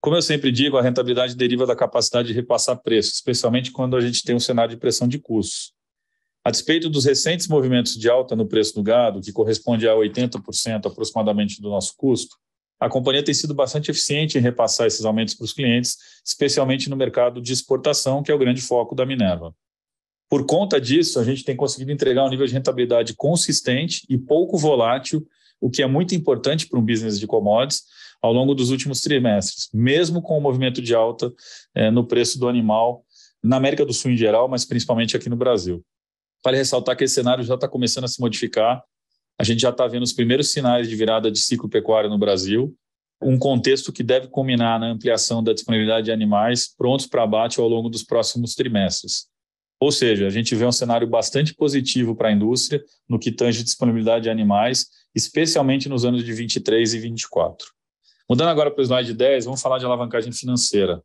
Como 0.00 0.16
eu 0.16 0.22
sempre 0.22 0.50
digo, 0.50 0.78
a 0.78 0.82
rentabilidade 0.82 1.36
deriva 1.36 1.66
da 1.66 1.76
capacidade 1.76 2.28
de 2.28 2.34
repassar 2.34 2.82
preços, 2.82 3.14
especialmente 3.14 3.70
quando 3.70 3.96
a 3.96 4.00
gente 4.00 4.24
tem 4.24 4.34
um 4.34 4.40
cenário 4.40 4.74
de 4.74 4.80
pressão 4.80 5.06
de 5.06 5.18
custos. 5.18 5.72
A 6.44 6.50
despeito 6.50 6.90
dos 6.90 7.04
recentes 7.04 7.46
movimentos 7.46 7.96
de 7.96 8.08
alta 8.10 8.34
no 8.34 8.46
preço 8.46 8.74
do 8.74 8.82
gado, 8.82 9.20
que 9.20 9.32
corresponde 9.32 9.88
a 9.88 9.94
80% 9.94 10.86
aproximadamente 10.86 11.62
do 11.62 11.70
nosso 11.70 11.94
custo, 11.96 12.36
a 12.80 12.88
companhia 12.88 13.22
tem 13.22 13.32
sido 13.32 13.54
bastante 13.54 13.92
eficiente 13.92 14.36
em 14.36 14.40
repassar 14.40 14.88
esses 14.88 15.04
aumentos 15.04 15.34
para 15.34 15.44
os 15.44 15.52
clientes, 15.52 15.96
especialmente 16.26 16.90
no 16.90 16.96
mercado 16.96 17.40
de 17.40 17.52
exportação, 17.52 18.24
que 18.24 18.32
é 18.32 18.34
o 18.34 18.38
grande 18.38 18.60
foco 18.60 18.92
da 18.92 19.06
Minerva. 19.06 19.54
Por 20.28 20.44
conta 20.46 20.80
disso, 20.80 21.20
a 21.20 21.24
gente 21.24 21.44
tem 21.44 21.54
conseguido 21.54 21.92
entregar 21.92 22.24
um 22.24 22.28
nível 22.28 22.46
de 22.46 22.54
rentabilidade 22.54 23.14
consistente 23.14 24.04
e 24.08 24.18
pouco 24.18 24.58
volátil, 24.58 25.24
o 25.60 25.70
que 25.70 25.80
é 25.80 25.86
muito 25.86 26.12
importante 26.12 26.66
para 26.66 26.76
um 26.76 26.84
business 26.84 27.20
de 27.20 27.26
commodities, 27.28 27.84
ao 28.20 28.32
longo 28.32 28.52
dos 28.52 28.70
últimos 28.70 29.00
trimestres, 29.00 29.68
mesmo 29.72 30.20
com 30.20 30.36
o 30.36 30.40
movimento 30.40 30.82
de 30.82 30.92
alta 30.92 31.32
é, 31.72 31.88
no 31.88 32.04
preço 32.04 32.36
do 32.36 32.48
animal 32.48 33.04
na 33.42 33.56
América 33.56 33.84
do 33.84 33.92
Sul 33.92 34.10
em 34.10 34.16
geral, 34.16 34.48
mas 34.48 34.64
principalmente 34.64 35.16
aqui 35.16 35.28
no 35.28 35.36
Brasil. 35.36 35.84
Vale 36.44 36.56
ressaltar 36.56 36.96
que 36.96 37.04
esse 37.04 37.14
cenário 37.14 37.44
já 37.44 37.54
está 37.54 37.68
começando 37.68 38.04
a 38.04 38.08
se 38.08 38.20
modificar. 38.20 38.82
A 39.38 39.44
gente 39.44 39.60
já 39.60 39.70
está 39.70 39.86
vendo 39.86 40.02
os 40.02 40.12
primeiros 40.12 40.50
sinais 40.50 40.88
de 40.88 40.96
virada 40.96 41.30
de 41.30 41.38
ciclo 41.38 41.68
pecuário 41.68 42.10
no 42.10 42.18
Brasil, 42.18 42.76
um 43.22 43.38
contexto 43.38 43.92
que 43.92 44.02
deve 44.02 44.28
culminar 44.28 44.80
na 44.80 44.86
ampliação 44.86 45.42
da 45.42 45.52
disponibilidade 45.52 46.06
de 46.06 46.12
animais 46.12 46.74
prontos 46.76 47.06
para 47.06 47.22
abate 47.22 47.60
ao 47.60 47.68
longo 47.68 47.88
dos 47.88 48.02
próximos 48.02 48.54
trimestres. 48.54 49.26
Ou 49.80 49.90
seja, 49.90 50.26
a 50.26 50.30
gente 50.30 50.54
vê 50.54 50.64
um 50.64 50.72
cenário 50.72 51.08
bastante 51.08 51.54
positivo 51.54 52.14
para 52.14 52.28
a 52.28 52.32
indústria 52.32 52.82
no 53.08 53.18
que 53.18 53.32
tange 53.32 53.64
disponibilidade 53.64 54.24
de 54.24 54.30
animais, 54.30 54.86
especialmente 55.14 55.88
nos 55.88 56.04
anos 56.04 56.24
de 56.24 56.32
23 56.32 56.94
e 56.94 56.98
24. 56.98 57.66
Mudando 58.28 58.48
agora 58.48 58.70
para 58.70 58.80
o 58.80 58.84
slide 58.84 59.12
10, 59.12 59.44
vamos 59.44 59.60
falar 59.60 59.78
de 59.78 59.84
alavancagem 59.84 60.32
financeira. 60.32 61.02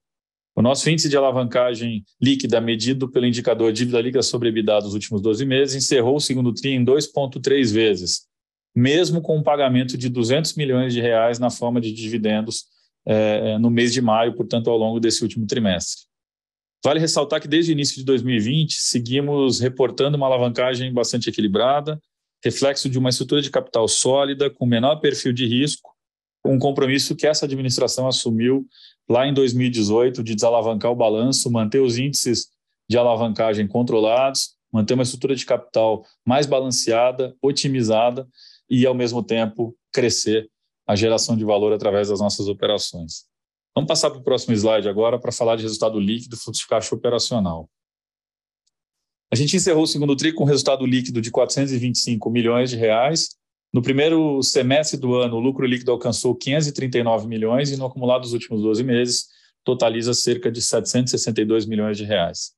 O 0.57 0.61
nosso 0.63 0.89
índice 0.89 1.07
de 1.07 1.15
alavancagem 1.15 2.03
líquida, 2.19 2.59
medido 2.59 3.07
pelo 3.07 3.27
indicador 3.27 3.71
dívida 3.71 4.01
líquida 4.01 4.23
sobre 4.23 4.49
EBITDA 4.49 4.81
dos 4.81 4.95
últimos 4.95 5.21
12 5.21 5.45
meses, 5.45 5.75
encerrou 5.75 6.15
o 6.15 6.19
segundo 6.19 6.51
TRI 6.51 6.71
em 6.71 6.83
2,3 6.83 7.71
vezes, 7.71 8.21
mesmo 8.75 9.21
com 9.21 9.37
um 9.37 9.43
pagamento 9.43 9.95
de 9.95 10.09
200 10.09 10.55
milhões 10.55 10.95
de 10.95 10.99
reais 10.99 11.37
na 11.37 11.51
forma 11.51 11.79
de 11.79 11.93
dividendos 11.93 12.65
é, 13.05 13.59
no 13.59 13.69
mês 13.69 13.93
de 13.93 14.01
maio, 14.01 14.33
portanto, 14.33 14.71
ao 14.71 14.77
longo 14.79 14.99
desse 14.99 15.21
último 15.21 15.45
trimestre. 15.45 16.05
Vale 16.83 16.99
ressaltar 16.99 17.39
que 17.39 17.47
desde 17.47 17.71
o 17.71 17.73
início 17.73 17.97
de 17.97 18.03
2020 18.05 18.77
seguimos 18.79 19.59
reportando 19.59 20.17
uma 20.17 20.25
alavancagem 20.25 20.91
bastante 20.91 21.29
equilibrada, 21.29 22.01
reflexo 22.43 22.89
de 22.89 22.97
uma 22.97 23.09
estrutura 23.09 23.43
de 23.43 23.51
capital 23.51 23.87
sólida, 23.87 24.49
com 24.49 24.65
menor 24.65 24.95
perfil 24.95 25.31
de 25.33 25.45
risco 25.45 25.95
um 26.47 26.59
compromisso 26.59 27.15
que 27.15 27.27
essa 27.27 27.45
administração 27.45 28.07
assumiu 28.07 28.65
lá 29.09 29.27
em 29.27 29.33
2018 29.33 30.23
de 30.23 30.35
desalavancar 30.35 30.91
o 30.91 30.95
balanço, 30.95 31.51
manter 31.51 31.81
os 31.81 31.97
índices 31.97 32.49
de 32.89 32.97
alavancagem 32.97 33.67
controlados, 33.67 34.55
manter 34.71 34.93
uma 34.93 35.03
estrutura 35.03 35.35
de 35.35 35.45
capital 35.45 36.05
mais 36.25 36.45
balanceada, 36.45 37.35
otimizada 37.41 38.27
e, 38.69 38.85
ao 38.85 38.93
mesmo 38.93 39.23
tempo, 39.23 39.75
crescer 39.91 40.49
a 40.85 40.95
geração 40.95 41.35
de 41.35 41.43
valor 41.43 41.73
através 41.73 42.09
das 42.09 42.19
nossas 42.19 42.47
operações. 42.47 43.25
Vamos 43.75 43.87
passar 43.87 44.09
para 44.09 44.19
o 44.19 44.23
próximo 44.23 44.53
slide 44.55 44.89
agora 44.89 45.19
para 45.19 45.31
falar 45.31 45.55
de 45.55 45.63
resultado 45.63 45.99
líquido 45.99 46.37
fluxo 46.37 46.61
de 46.61 46.67
caixa 46.67 46.95
operacional. 46.95 47.69
A 49.31 49.35
gente 49.35 49.55
encerrou 49.55 49.83
o 49.83 49.87
segundo 49.87 50.15
TRI 50.15 50.33
com 50.33 50.45
resultado 50.45 50.85
líquido 50.85 51.21
de 51.21 51.29
425 51.29 52.29
milhões 52.29 52.69
de 52.69 52.77
reais, 52.77 53.35
no 53.73 53.81
primeiro 53.81 54.41
semestre 54.41 54.97
do 54.99 55.15
ano, 55.15 55.35
o 55.35 55.39
lucro 55.39 55.65
líquido 55.65 55.91
alcançou 55.91 56.35
539 56.35 57.27
milhões 57.27 57.71
e 57.71 57.77
no 57.77 57.85
acumulado 57.85 58.21
dos 58.21 58.33
últimos 58.33 58.61
12 58.61 58.83
meses 58.83 59.25
totaliza 59.63 60.13
cerca 60.13 60.51
de 60.51 60.61
762 60.61 61.65
milhões 61.65 61.97
de 61.97 62.05
reais. 62.05 62.53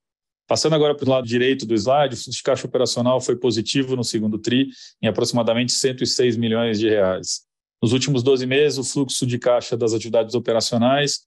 Passando 0.48 0.74
agora 0.74 0.96
para 0.96 1.06
o 1.06 1.10
lado 1.10 1.28
direito 1.28 1.66
do 1.66 1.76
slide, 1.76 2.16
o 2.16 2.18
fluxo 2.18 2.32
de 2.32 2.44
caixa 2.44 2.68
operacional 2.68 3.22
foi 3.22 3.36
positivo 3.36 3.96
no 3.96 4.04
segundo 4.04 4.38
TRI, 4.40 4.70
em 5.02 5.08
aproximadamente 5.08 5.72
106 5.72 6.38
milhões 6.38 6.80
de 6.80 6.90
reais. 6.90 7.42
Nos 7.82 7.94
últimos 7.94 8.24
12 8.24 8.46
meses, 8.46 8.78
o 8.78 8.84
fluxo 8.84 9.26
de 9.26 9.38
caixa 9.38 9.78
das 9.78 9.94
atividades 9.94 10.36
operacionais 10.36 11.22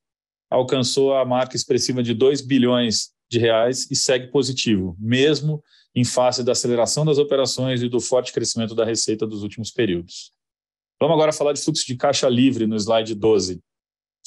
alcançou 0.51 1.15
a 1.15 1.25
marca 1.25 1.57
expressiva 1.57 2.03
de 2.03 2.15
2 2.15 2.41
bilhões 2.41 3.12
de 3.33 3.39
reais 3.39 3.91
e 3.91 3.97
segue 3.97 4.29
positivo, 4.29 4.97
mesmo 5.01 5.63
em 5.95 6.05
face 6.05 6.45
da 6.45 6.53
aceleração 6.53 7.05
das 7.05 7.19
operações 7.19 7.83
e 7.83 7.89
do 7.89 8.01
forte 8.01 8.33
crescimento 8.33 8.75
da 8.75 8.85
receita 8.85 9.27
dos 9.27 9.43
últimos 9.43 9.71
períodos. 9.71 10.33
Vamos 11.01 11.15
agora 11.15 11.33
falar 11.33 11.53
de 11.53 11.61
fluxo 11.61 11.87
de 11.87 11.97
caixa 11.97 12.29
livre 12.29 12.67
no 12.67 12.77
slide 12.77 13.15
12. 13.15 13.61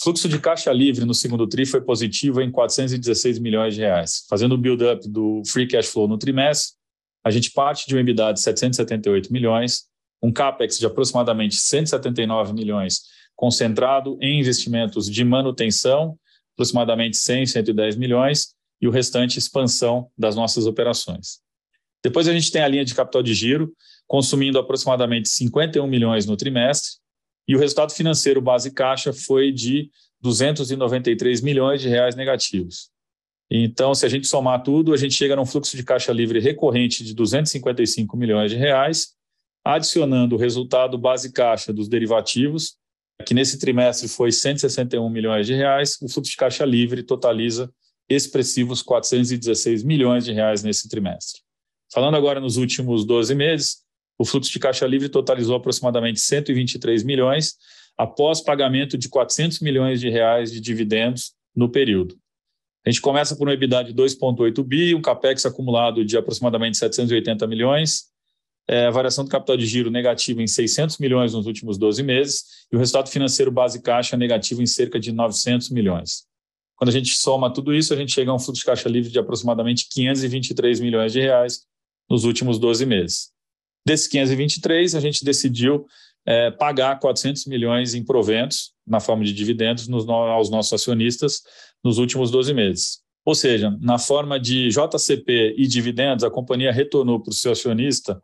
Fluxo 0.01 0.27
de 0.27 0.39
caixa 0.39 0.73
livre 0.73 1.05
no 1.05 1.13
segundo 1.13 1.47
TRI 1.47 1.65
foi 1.65 1.81
positivo 1.81 2.41
em 2.41 2.51
416 2.51 3.39
milhões 3.39 3.75
de 3.75 3.81
reais. 3.81 4.25
Fazendo 4.29 4.55
o 4.55 4.57
build-up 4.57 5.07
do 5.07 5.41
free 5.47 5.67
cash 5.67 5.87
flow 5.87 6.07
no 6.07 6.17
trimestre, 6.17 6.75
a 7.23 7.31
gente 7.31 7.51
parte 7.51 7.87
de 7.87 7.95
um 7.95 7.99
EBITDA 7.99 8.33
de 8.33 8.41
778 8.41 9.31
milhões, 9.31 9.85
um 10.21 10.31
CAPEX 10.31 10.77
de 10.77 10.85
aproximadamente 10.85 11.55
179 11.55 12.53
milhões, 12.53 13.03
concentrado 13.35 14.17
em 14.21 14.39
investimentos 14.39 15.09
de 15.09 15.23
manutenção, 15.23 16.17
aproximadamente 16.55 17.17
100, 17.17 17.47
110 17.47 17.95
milhões, 17.95 18.54
e 18.81 18.87
o 18.87 18.91
restante 18.91 19.39
expansão 19.39 20.09
das 20.17 20.35
nossas 20.35 20.65
operações. 20.65 21.39
Depois 22.03 22.27
a 22.27 22.33
gente 22.33 22.51
tem 22.51 22.61
a 22.61 22.67
linha 22.67 22.85
de 22.85 22.93
capital 22.93 23.23
de 23.23 23.33
giro, 23.33 23.73
consumindo 24.07 24.59
aproximadamente 24.59 25.29
51 25.29 25.87
milhões 25.87 26.25
no 26.25 26.37
trimestre, 26.37 26.99
e 27.47 27.55
o 27.55 27.59
resultado 27.59 27.93
financeiro 27.93 28.41
base 28.41 28.71
caixa 28.71 29.13
foi 29.13 29.51
de 29.51 29.89
293 30.21 31.41
milhões 31.41 31.81
de 31.81 31.89
reais 31.89 32.15
negativos. 32.15 32.89
Então, 33.49 33.93
se 33.93 34.05
a 34.05 34.09
gente 34.09 34.27
somar 34.27 34.63
tudo, 34.63 34.93
a 34.93 34.97
gente 34.97 35.13
chega 35.13 35.35
num 35.35 35.45
fluxo 35.45 35.77
de 35.77 35.83
caixa 35.83 36.11
livre 36.11 36.39
recorrente 36.39 37.03
de 37.03 37.13
255 37.13 38.17
milhões 38.17 38.49
de 38.51 38.57
reais, 38.57 39.15
adicionando 39.63 40.35
o 40.35 40.39
resultado 40.39 40.97
base 40.97 41.31
caixa 41.31 41.71
dos 41.71 41.87
derivativos, 41.87 42.75
que 43.25 43.33
nesse 43.33 43.59
trimestre 43.59 44.07
foi 44.07 44.31
161 44.31 45.09
milhões 45.09 45.47
de 45.47 45.53
reais, 45.53 45.95
o 46.01 46.09
fluxo 46.09 46.31
de 46.31 46.35
caixa 46.35 46.65
livre 46.65 47.03
totaliza 47.03 47.71
expressivos 48.09 48.81
416 48.81 49.83
milhões 49.83 50.25
de 50.25 50.31
reais 50.31 50.63
nesse 50.63 50.87
trimestre. 50.87 51.41
Falando 51.91 52.15
agora 52.15 52.39
nos 52.39 52.57
últimos 52.57 53.05
12 53.05 53.33
meses, 53.35 53.77
o 54.17 54.25
fluxo 54.25 54.51
de 54.51 54.59
caixa 54.59 54.85
livre 54.85 55.09
totalizou 55.09 55.55
aproximadamente 55.55 56.19
123 56.19 57.03
milhões, 57.03 57.55
após 57.97 58.41
pagamento 58.41 58.97
de 58.97 59.07
400 59.09 59.59
milhões 59.59 59.99
de 59.99 60.09
reais 60.09 60.51
de 60.51 60.59
dividendos 60.59 61.33
no 61.55 61.69
período. 61.69 62.17
A 62.85 62.89
gente 62.91 63.01
começa 63.01 63.35
por 63.35 63.47
um 63.47 63.51
EBITDA 63.51 63.85
de 63.85 63.93
2,8 63.93 64.63
bi, 64.63 64.93
um 64.93 65.01
capex 65.01 65.45
acumulado 65.45 66.05
de 66.05 66.17
aproximadamente 66.17 66.77
780 66.77 67.47
milhões, 67.47 68.05
é, 68.67 68.89
variação 68.91 69.23
do 69.23 69.29
capital 69.29 69.57
de 69.57 69.65
giro 69.65 69.89
negativa 69.89 70.41
em 70.41 70.47
600 70.47 70.97
milhões 70.97 71.33
nos 71.33 71.45
últimos 71.45 71.77
12 71.77 72.03
meses 72.03 72.43
e 72.71 72.75
o 72.75 72.79
resultado 72.79 73.09
financeiro 73.09 73.51
base 73.51 73.81
caixa 73.81 74.17
negativo 74.17 74.61
em 74.61 74.65
cerca 74.65 74.99
de 74.99 75.11
900 75.11 75.69
milhões. 75.69 76.25
Quando 76.75 76.89
a 76.89 76.93
gente 76.93 77.11
soma 77.15 77.53
tudo 77.53 77.73
isso, 77.73 77.93
a 77.93 77.97
gente 77.97 78.11
chega 78.11 78.31
a 78.31 78.33
um 78.33 78.39
fluxo 78.39 78.61
de 78.61 78.65
caixa 78.65 78.89
livre 78.89 79.11
de 79.11 79.19
aproximadamente 79.19 79.87
523 79.89 80.79
milhões 80.79 81.13
de 81.13 81.21
reais 81.21 81.61
nos 82.09 82.23
últimos 82.23 82.59
12 82.59 82.85
meses. 82.85 83.31
Desses 83.85 84.07
523, 84.07 84.95
a 84.95 84.99
gente 84.99 85.23
decidiu 85.23 85.85
é, 86.25 86.49
pagar 86.51 86.99
400 86.99 87.45
milhões 87.45 87.93
em 87.93 88.03
proventos, 88.03 88.73
na 88.85 88.99
forma 88.99 89.23
de 89.23 89.31
dividendos, 89.31 89.87
nos, 89.87 90.07
aos 90.09 90.49
nossos 90.49 90.73
acionistas 90.73 91.41
nos 91.83 91.97
últimos 91.97 92.31
12 92.31 92.53
meses. 92.53 92.99
Ou 93.23 93.33
seja, 93.33 93.75
na 93.79 93.97
forma 93.97 94.39
de 94.39 94.69
JCP 94.69 95.55
e 95.57 95.67
dividendos, 95.67 96.23
a 96.23 96.29
companhia 96.29 96.71
retornou 96.71 97.19
para 97.19 97.31
o 97.31 97.33
seu 97.33 97.51
acionista 97.51 98.21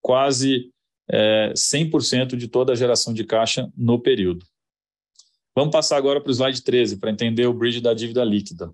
quase 0.00 0.70
é, 1.10 1.52
100% 1.54 2.36
de 2.36 2.48
toda 2.48 2.72
a 2.72 2.76
geração 2.76 3.12
de 3.12 3.24
caixa 3.24 3.70
no 3.76 3.98
período. 3.98 4.44
Vamos 5.58 5.72
passar 5.72 5.96
agora 5.96 6.20
para 6.20 6.30
o 6.30 6.32
slide 6.32 6.62
13, 6.62 6.98
para 6.98 7.10
entender 7.10 7.44
o 7.48 7.52
bridge 7.52 7.80
da 7.80 7.92
dívida 7.92 8.22
líquida. 8.22 8.70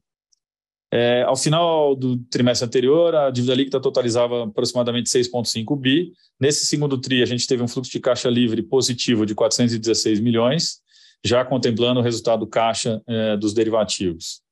É, 0.93 1.23
ao 1.23 1.35
final 1.35 1.97
do 1.97 2.19
trimestre 2.25 2.67
anterior, 2.67 3.15
a 3.15 3.31
dívida 3.31 3.55
líquida 3.55 3.81
totalizava 3.81 4.45
aproximadamente 4.45 5.09
6,5 5.09 5.81
bi. 5.81 6.13
Nesse 6.39 6.67
segundo 6.67 7.01
TRI, 7.01 7.23
a 7.23 7.27
gente 7.27 7.47
teve 7.47 7.63
um 7.63 7.69
fluxo 7.69 7.91
de 7.91 7.99
caixa 8.01 8.29
livre 8.29 8.63
positivo 8.63 9.25
de 9.25 9.35
416 9.35 10.21
milhões, 10.21 10.83
já 11.25 11.43
contemplando 11.43 12.01
o 12.01 12.03
resultado 12.03 12.47
caixa 12.47 13.01
é, 13.07 13.35
dos 13.39 13.55
derivativos. 13.55 14.43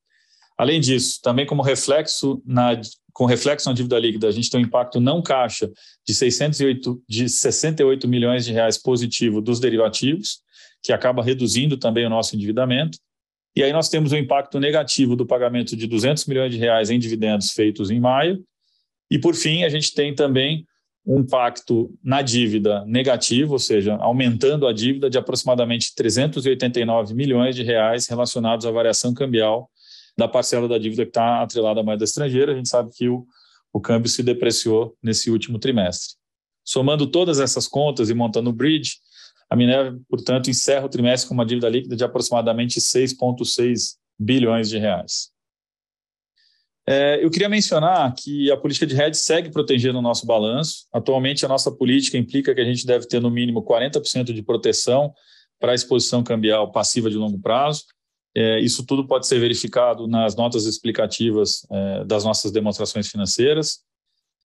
Além 0.57 0.81
disso, 0.81 1.21
também 1.23 1.45
como 1.45 1.61
reflexo 1.61 2.43
na, 2.47 2.81
com 3.13 3.27
reflexo 3.27 3.69
na 3.69 3.75
dívida 3.75 3.99
líquida, 3.99 4.29
a 4.29 4.33
gente 4.33 4.49
tem 4.49 4.59
um 4.59 4.65
impacto 4.65 4.99
não 4.99 5.21
caixa 5.21 5.71
de 6.09 6.15
608 6.15 7.03
de 7.07 7.29
68 7.29 8.09
milhões 8.09 8.47
de 8.47 8.53
reais 8.53 8.79
positivo 8.79 9.43
dos 9.43 9.61
derivativos, 9.61 10.41
que 10.83 10.93
acaba 10.93 11.23
reduzindo 11.23 11.77
também 11.77 12.05
o 12.05 12.11
nosso 12.11 12.35
endividamento. 12.35 12.99
E 13.55 13.63
aí 13.63 13.73
nós 13.73 13.89
temos 13.89 14.13
o 14.13 14.17
impacto 14.17 14.59
negativo 14.59 15.15
do 15.15 15.27
pagamento 15.27 15.77
de 15.77 15.87
200 15.87 16.27
milhões 16.27 16.53
de 16.53 16.59
reais 16.59 16.91
em 16.91 16.99
dividendos 16.99 17.53
feitos 17.53 17.91
em 17.91 18.01
maio. 18.01 18.43
E 19.11 19.19
por 19.19 19.35
fim, 19.35 19.63
a 19.63 19.69
gente 19.69 19.95
tem 19.95 20.15
também 20.15 20.67
um 21.05 21.21
impacto 21.21 21.93
na 22.03 22.23
dívida 22.23 22.85
negativo, 22.87 23.55
ou 23.55 23.59
seja, 23.59 23.97
aumentando 23.97 24.67
a 24.67 24.73
dívida 24.73 25.11
de 25.11 25.19
aproximadamente 25.19 25.95
389 25.95 27.13
milhões 27.13 27.55
de 27.55 27.63
reais 27.63 28.07
relacionados 28.07 28.65
à 28.65 28.71
variação 28.71 29.13
cambial 29.13 29.69
da 30.17 30.29
parcela 30.29 30.69
da 30.69 30.79
dívida 30.79 31.05
que 31.05 31.11
está 31.11 31.43
atrelada 31.43 31.81
à 31.81 31.83
moeda 31.83 32.05
estrangeira. 32.05 32.53
A 32.53 32.57
gente 32.57 32.69
sabe 32.69 32.91
que 32.95 33.09
o, 33.09 33.27
o 33.73 33.81
câmbio 33.81 34.09
se 34.09 34.23
depreciou 34.23 34.97
nesse 35.03 35.31
último 35.31 35.59
trimestre. 35.59 36.15
Somando 36.65 37.07
todas 37.07 37.41
essas 37.41 37.67
contas 37.67 38.09
e 38.09 38.15
montando 38.15 38.51
o 38.51 38.53
bridge, 38.53 38.99
a 39.53 39.57
Minerva, 39.57 39.99
portanto, 40.09 40.51
encerra 40.51 40.87
o 40.87 40.89
trimestre 40.89 41.29
com 41.29 41.35
uma 41.35 41.47
dívida 41.47 41.69
líquida 41.69 41.97
de 41.97 42.05
aproximadamente 42.05 42.81
6,6 42.81 43.97
bilhões 44.19 44.69
de 44.69 44.79
reais. 44.79 45.31
É, 46.87 47.25
eu 47.25 47.31
queria 47.31 47.49
mencionar 47.49 48.13
que 48.15 48.51
a 48.51 48.57
política 48.57 48.87
de 48.87 49.01
hedge 49.01 49.17
segue 49.17 49.51
protegendo 49.51 49.99
o 49.99 50.03
nosso 50.03 50.27
balanço. 50.27 50.87
Atualmente, 50.93 51.45
a 51.45 51.49
nossa 51.49 51.71
política 51.71 52.19
implica 52.19 52.55
que 52.55 52.61
a 52.61 52.65
gente 52.65 52.85
deve 52.85 53.07
ter 53.07 53.21
no 53.21 53.31
mínimo 53.31 53.63
40% 53.63 54.33
de 54.33 54.43
proteção 54.43 55.13
para 55.61 55.73
a 55.73 55.75
exposição 55.75 56.25
cambial 56.25 56.73
passiva 56.73 57.09
de 57.09 57.17
longo 57.17 57.39
prazo 57.39 57.85
é, 58.35 58.61
isso 58.61 58.85
tudo 58.87 59.07
pode 59.07 59.27
ser 59.27 59.39
verificado 59.39 60.07
nas 60.07 60.35
notas 60.35 60.65
explicativas 60.65 61.67
é, 61.71 62.05
das 62.05 62.25
nossas 62.25 62.51
demonstrações 62.51 63.09
financeiras. 63.09 63.81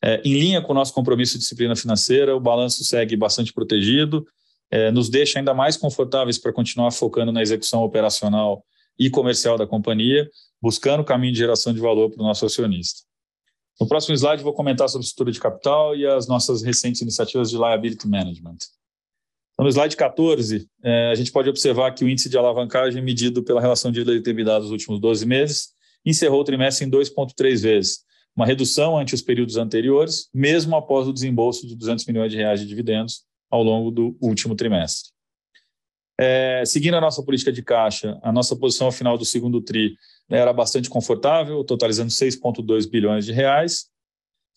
É, 0.04 0.22
em 0.24 0.34
linha 0.34 0.62
com 0.62 0.74
o 0.74 0.76
nosso 0.76 0.94
compromisso 0.94 1.34
de 1.34 1.40
disciplina 1.40 1.76
financeira, 1.76 2.36
o 2.36 2.40
balanço 2.40 2.84
segue 2.84 3.16
bastante 3.16 3.54
protegido, 3.54 4.28
é, 4.70 4.92
nos 4.92 5.10
deixa 5.10 5.40
ainda 5.40 5.54
mais 5.54 5.78
confortáveis 5.78 6.38
para 6.38 6.54
continuar 6.54 6.92
focando 6.92 7.32
na 7.32 7.42
execução 7.42 7.84
operacional 7.84 8.64
e 9.00 9.10
comercial 9.10 9.58
da 9.58 9.68
companhia, 9.68 10.30
buscando 10.62 11.02
o 11.02 11.06
caminho 11.06 11.34
de 11.34 11.40
geração 11.40 11.74
de 11.74 11.80
valor 11.80 12.10
para 12.10 12.22
o 12.22 12.26
nosso 12.26 12.46
acionista. 12.46 13.02
No 13.80 13.88
próximo 13.88 14.16
slide, 14.16 14.44
vou 14.44 14.54
comentar 14.54 14.90
sobre 14.90 15.06
estrutura 15.06 15.32
de 15.32 15.40
capital 15.40 15.96
e 15.96 16.06
as 16.06 16.28
nossas 16.28 16.64
recentes 16.64 17.02
iniciativas 17.02 17.50
de 17.52 17.58
liability 17.58 18.08
management. 18.08 18.58
Então, 19.54 19.64
no 19.64 19.70
slide 19.70 19.96
14, 19.96 20.68
é, 20.84 21.12
a 21.12 21.16
gente 21.16 21.32
pode 21.32 21.50
observar 21.50 21.92
que 21.92 22.04
o 22.04 22.10
índice 22.10 22.30
de 22.30 22.38
alavancagem 22.38 23.02
medido 23.02 23.44
pela 23.44 23.62
relação 23.62 23.92
de 23.92 24.04
dívida 24.22 24.60
dos 24.60 24.72
últimos 24.72 25.00
12 25.00 25.26
meses 25.26 25.70
encerrou 26.06 26.42
o 26.42 26.44
trimestre 26.44 26.86
em 26.86 26.90
2,3 26.90 27.62
vezes, 27.62 28.00
uma 28.36 28.46
redução 28.46 28.98
ante 28.98 29.16
os 29.16 29.22
períodos 29.22 29.58
anteriores, 29.58 30.30
mesmo 30.34 30.76
após 30.76 31.08
o 31.08 31.14
desembolso 31.14 31.68
de 31.68 31.76
200 31.76 32.06
milhões 32.06 32.32
de 32.32 32.38
reais 32.38 32.60
de 32.60 32.68
dividendos 32.68 33.24
ao 33.50 33.64
longo 33.64 33.92
do 33.92 34.18
último 34.22 34.56
trimestre. 34.56 35.12
É, 36.20 36.64
seguindo 36.66 36.96
a 36.96 37.02
nossa 37.02 37.24
política 37.24 37.52
de 37.52 37.62
caixa, 37.62 38.20
a 38.24 38.32
nossa 38.32 38.56
posição 38.56 38.88
ao 38.88 38.92
final 38.92 39.18
do 39.18 39.26
segundo 39.26 39.62
TRI 39.62 39.96
era 40.30 40.52
bastante 40.52 40.90
confortável, 40.90 41.64
totalizando 41.64 42.12
6,2 42.12 42.90
bilhões 42.90 43.26
de 43.26 43.32
reais, 43.32 43.92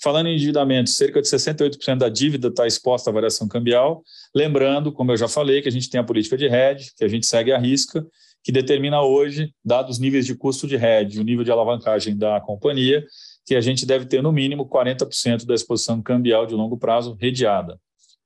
Falando 0.03 0.28
em 0.28 0.34
endividamento, 0.34 0.88
cerca 0.88 1.20
de 1.20 1.28
68% 1.28 1.99
da 1.99 2.09
dívida 2.09 2.49
está 2.49 2.66
exposta 2.66 3.11
à 3.11 3.12
variação 3.12 3.47
cambial. 3.47 4.03
Lembrando, 4.34 4.91
como 4.91 5.12
eu 5.12 5.16
já 5.16 5.28
falei, 5.28 5.61
que 5.61 5.68
a 5.68 5.72
gente 5.72 5.91
tem 5.91 6.01
a 6.01 6.05
política 6.05 6.38
de 6.38 6.47
hedge, 6.47 6.93
que 6.97 7.05
a 7.05 7.09
gente 7.09 7.26
segue 7.26 7.53
a 7.53 7.59
risca, 7.59 8.05
que 8.43 8.51
determina 8.51 9.03
hoje, 9.03 9.53
dados 9.62 9.97
os 9.97 9.99
níveis 9.99 10.24
de 10.24 10.34
custo 10.34 10.66
de 10.66 10.76
hedge, 10.76 11.20
o 11.20 11.22
nível 11.22 11.45
de 11.45 11.51
alavancagem 11.51 12.16
da 12.16 12.41
companhia, 12.41 13.05
que 13.45 13.55
a 13.55 13.61
gente 13.61 13.84
deve 13.84 14.07
ter 14.07 14.22
no 14.22 14.32
mínimo 14.32 14.66
40% 14.66 15.45
da 15.45 15.55
exposição 15.55 16.01
cambial 16.01 16.47
de 16.47 16.55
longo 16.55 16.78
prazo 16.78 17.14
redeada. 17.20 17.78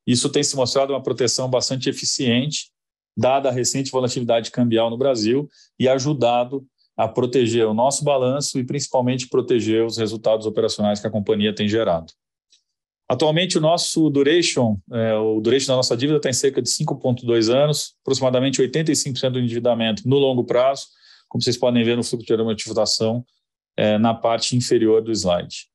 Isso 0.06 0.28
tem 0.28 0.42
se 0.42 0.54
mostrado 0.56 0.92
uma 0.92 1.02
proteção 1.02 1.48
bastante 1.48 1.88
eficiente, 1.88 2.70
dada 3.16 3.48
a 3.48 3.52
recente 3.52 3.90
volatilidade 3.90 4.50
cambial 4.50 4.90
no 4.90 4.98
Brasil, 4.98 5.48
e 5.78 5.88
ajudado 5.88 6.66
a 6.96 7.08
proteger 7.08 7.66
o 7.66 7.74
nosso 7.74 8.04
balanço 8.04 8.58
e 8.58 8.64
principalmente 8.64 9.28
proteger 9.28 9.84
os 9.84 9.96
resultados 9.96 10.46
operacionais 10.46 11.00
que 11.00 11.06
a 11.06 11.10
companhia 11.10 11.54
tem 11.54 11.68
gerado. 11.68 12.12
Atualmente, 13.08 13.58
o 13.58 13.60
nosso 13.60 14.08
duration, 14.08 14.78
é, 14.90 15.14
o 15.14 15.40
duration 15.40 15.72
da 15.72 15.76
nossa 15.76 15.96
dívida 15.96 16.16
está 16.16 16.30
em 16.30 16.34
cerca 16.34 16.62
de 16.62 16.70
5,2 16.70 17.52
anos, 17.52 17.94
aproximadamente 18.02 18.62
85% 18.62 19.30
do 19.30 19.38
endividamento 19.38 20.08
no 20.08 20.16
longo 20.16 20.44
prazo, 20.44 20.86
como 21.28 21.42
vocês 21.42 21.56
podem 21.56 21.84
ver 21.84 21.96
no 21.96 22.04
fluxo 22.04 22.26
de 22.26 22.32
amortização 22.32 23.24
é, 23.76 23.98
na 23.98 24.14
parte 24.14 24.56
inferior 24.56 25.02
do 25.02 25.12
slide. 25.12 25.66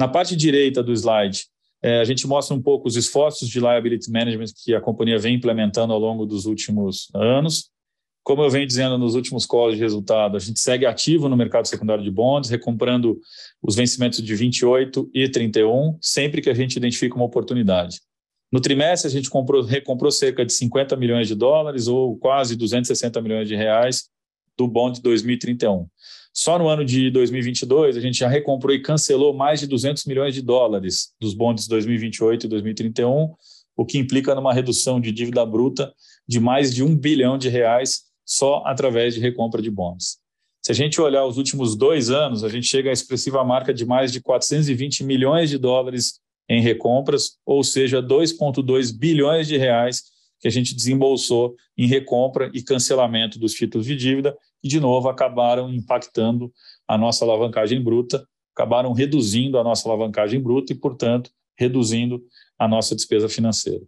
Na 0.00 0.08
parte 0.08 0.34
direita 0.34 0.82
do 0.82 0.92
slide, 0.92 1.46
é, 1.84 2.00
a 2.00 2.04
gente 2.04 2.26
mostra 2.26 2.56
um 2.56 2.62
pouco 2.62 2.88
os 2.88 2.96
esforços 2.96 3.46
de 3.46 3.60
liability 3.60 4.10
management 4.10 4.46
que 4.64 4.74
a 4.74 4.80
companhia 4.80 5.18
vem 5.18 5.34
implementando 5.34 5.92
ao 5.92 5.98
longo 5.98 6.24
dos 6.24 6.46
últimos 6.46 7.10
anos. 7.14 7.68
Como 8.22 8.42
eu 8.42 8.48
venho 8.48 8.66
dizendo 8.66 8.96
nos 8.96 9.14
últimos 9.14 9.44
calls 9.44 9.74
de 9.74 9.82
resultado, 9.82 10.34
a 10.34 10.40
gente 10.40 10.58
segue 10.58 10.86
ativo 10.86 11.28
no 11.28 11.36
mercado 11.36 11.68
secundário 11.68 12.02
de 12.02 12.10
bonds, 12.10 12.48
recomprando 12.48 13.20
os 13.62 13.76
vencimentos 13.76 14.22
de 14.22 14.34
28 14.34 15.10
e 15.12 15.28
31, 15.28 15.98
sempre 16.00 16.40
que 16.40 16.48
a 16.48 16.54
gente 16.54 16.74
identifica 16.74 17.16
uma 17.16 17.26
oportunidade. 17.26 18.00
No 18.50 18.62
trimestre, 18.62 19.06
a 19.06 19.12
gente 19.12 19.28
comprou, 19.28 19.62
recomprou 19.62 20.10
cerca 20.10 20.42
de 20.42 20.54
50 20.54 20.96
milhões 20.96 21.28
de 21.28 21.34
dólares, 21.34 21.86
ou 21.86 22.16
quase 22.16 22.56
260 22.56 23.20
milhões 23.20 23.46
de 23.46 23.56
reais, 23.56 24.04
do 24.56 24.66
bond 24.66 25.02
2031. 25.02 25.86
Só 26.36 26.58
no 26.58 26.68
ano 26.68 26.84
de 26.84 27.12
2022, 27.12 27.96
a 27.96 28.00
gente 28.00 28.18
já 28.18 28.28
recomprou 28.28 28.74
e 28.74 28.82
cancelou 28.82 29.32
mais 29.32 29.60
de 29.60 29.68
200 29.68 30.04
milhões 30.04 30.34
de 30.34 30.42
dólares 30.42 31.12
dos 31.20 31.32
bonds 31.32 31.68
2028 31.68 32.46
e 32.46 32.48
2031, 32.48 33.32
o 33.76 33.86
que 33.86 33.98
implica 33.98 34.34
numa 34.34 34.52
redução 34.52 35.00
de 35.00 35.12
dívida 35.12 35.46
bruta 35.46 35.94
de 36.26 36.40
mais 36.40 36.74
de 36.74 36.82
um 36.82 36.96
bilhão 36.96 37.38
de 37.38 37.48
reais 37.48 38.06
só 38.26 38.64
através 38.66 39.14
de 39.14 39.20
recompra 39.20 39.62
de 39.62 39.70
bônus. 39.70 40.18
Se 40.60 40.72
a 40.72 40.74
gente 40.74 41.00
olhar 41.00 41.24
os 41.24 41.36
últimos 41.36 41.76
dois 41.76 42.10
anos, 42.10 42.42
a 42.42 42.48
gente 42.48 42.66
chega 42.66 42.90
à 42.90 42.92
expressiva 42.92 43.44
marca 43.44 43.72
de 43.72 43.86
mais 43.86 44.10
de 44.10 44.20
420 44.20 45.04
milhões 45.04 45.50
de 45.50 45.58
dólares 45.58 46.18
em 46.48 46.60
recompras, 46.60 47.36
ou 47.46 47.62
seja, 47.62 48.02
2,2 48.02 48.92
bilhões 48.92 49.46
de 49.46 49.56
reais 49.56 50.02
que 50.40 50.48
a 50.48 50.50
gente 50.50 50.74
desembolsou 50.74 51.54
em 51.78 51.86
recompra 51.86 52.50
e 52.52 52.60
cancelamento 52.60 53.38
dos 53.38 53.52
títulos 53.52 53.86
de 53.86 53.94
dívida, 53.94 54.36
e 54.64 54.68
de 54.68 54.80
novo 54.80 55.10
acabaram 55.10 55.68
impactando 55.68 56.50
a 56.88 56.96
nossa 56.96 57.22
alavancagem 57.24 57.82
bruta, 57.82 58.26
acabaram 58.56 58.92
reduzindo 58.92 59.58
a 59.58 59.62
nossa 59.62 59.86
alavancagem 59.86 60.40
bruta 60.40 60.72
e, 60.72 60.76
portanto, 60.76 61.30
reduzindo 61.58 62.24
a 62.58 62.66
nossa 62.66 62.96
despesa 62.96 63.28
financeira. 63.28 63.84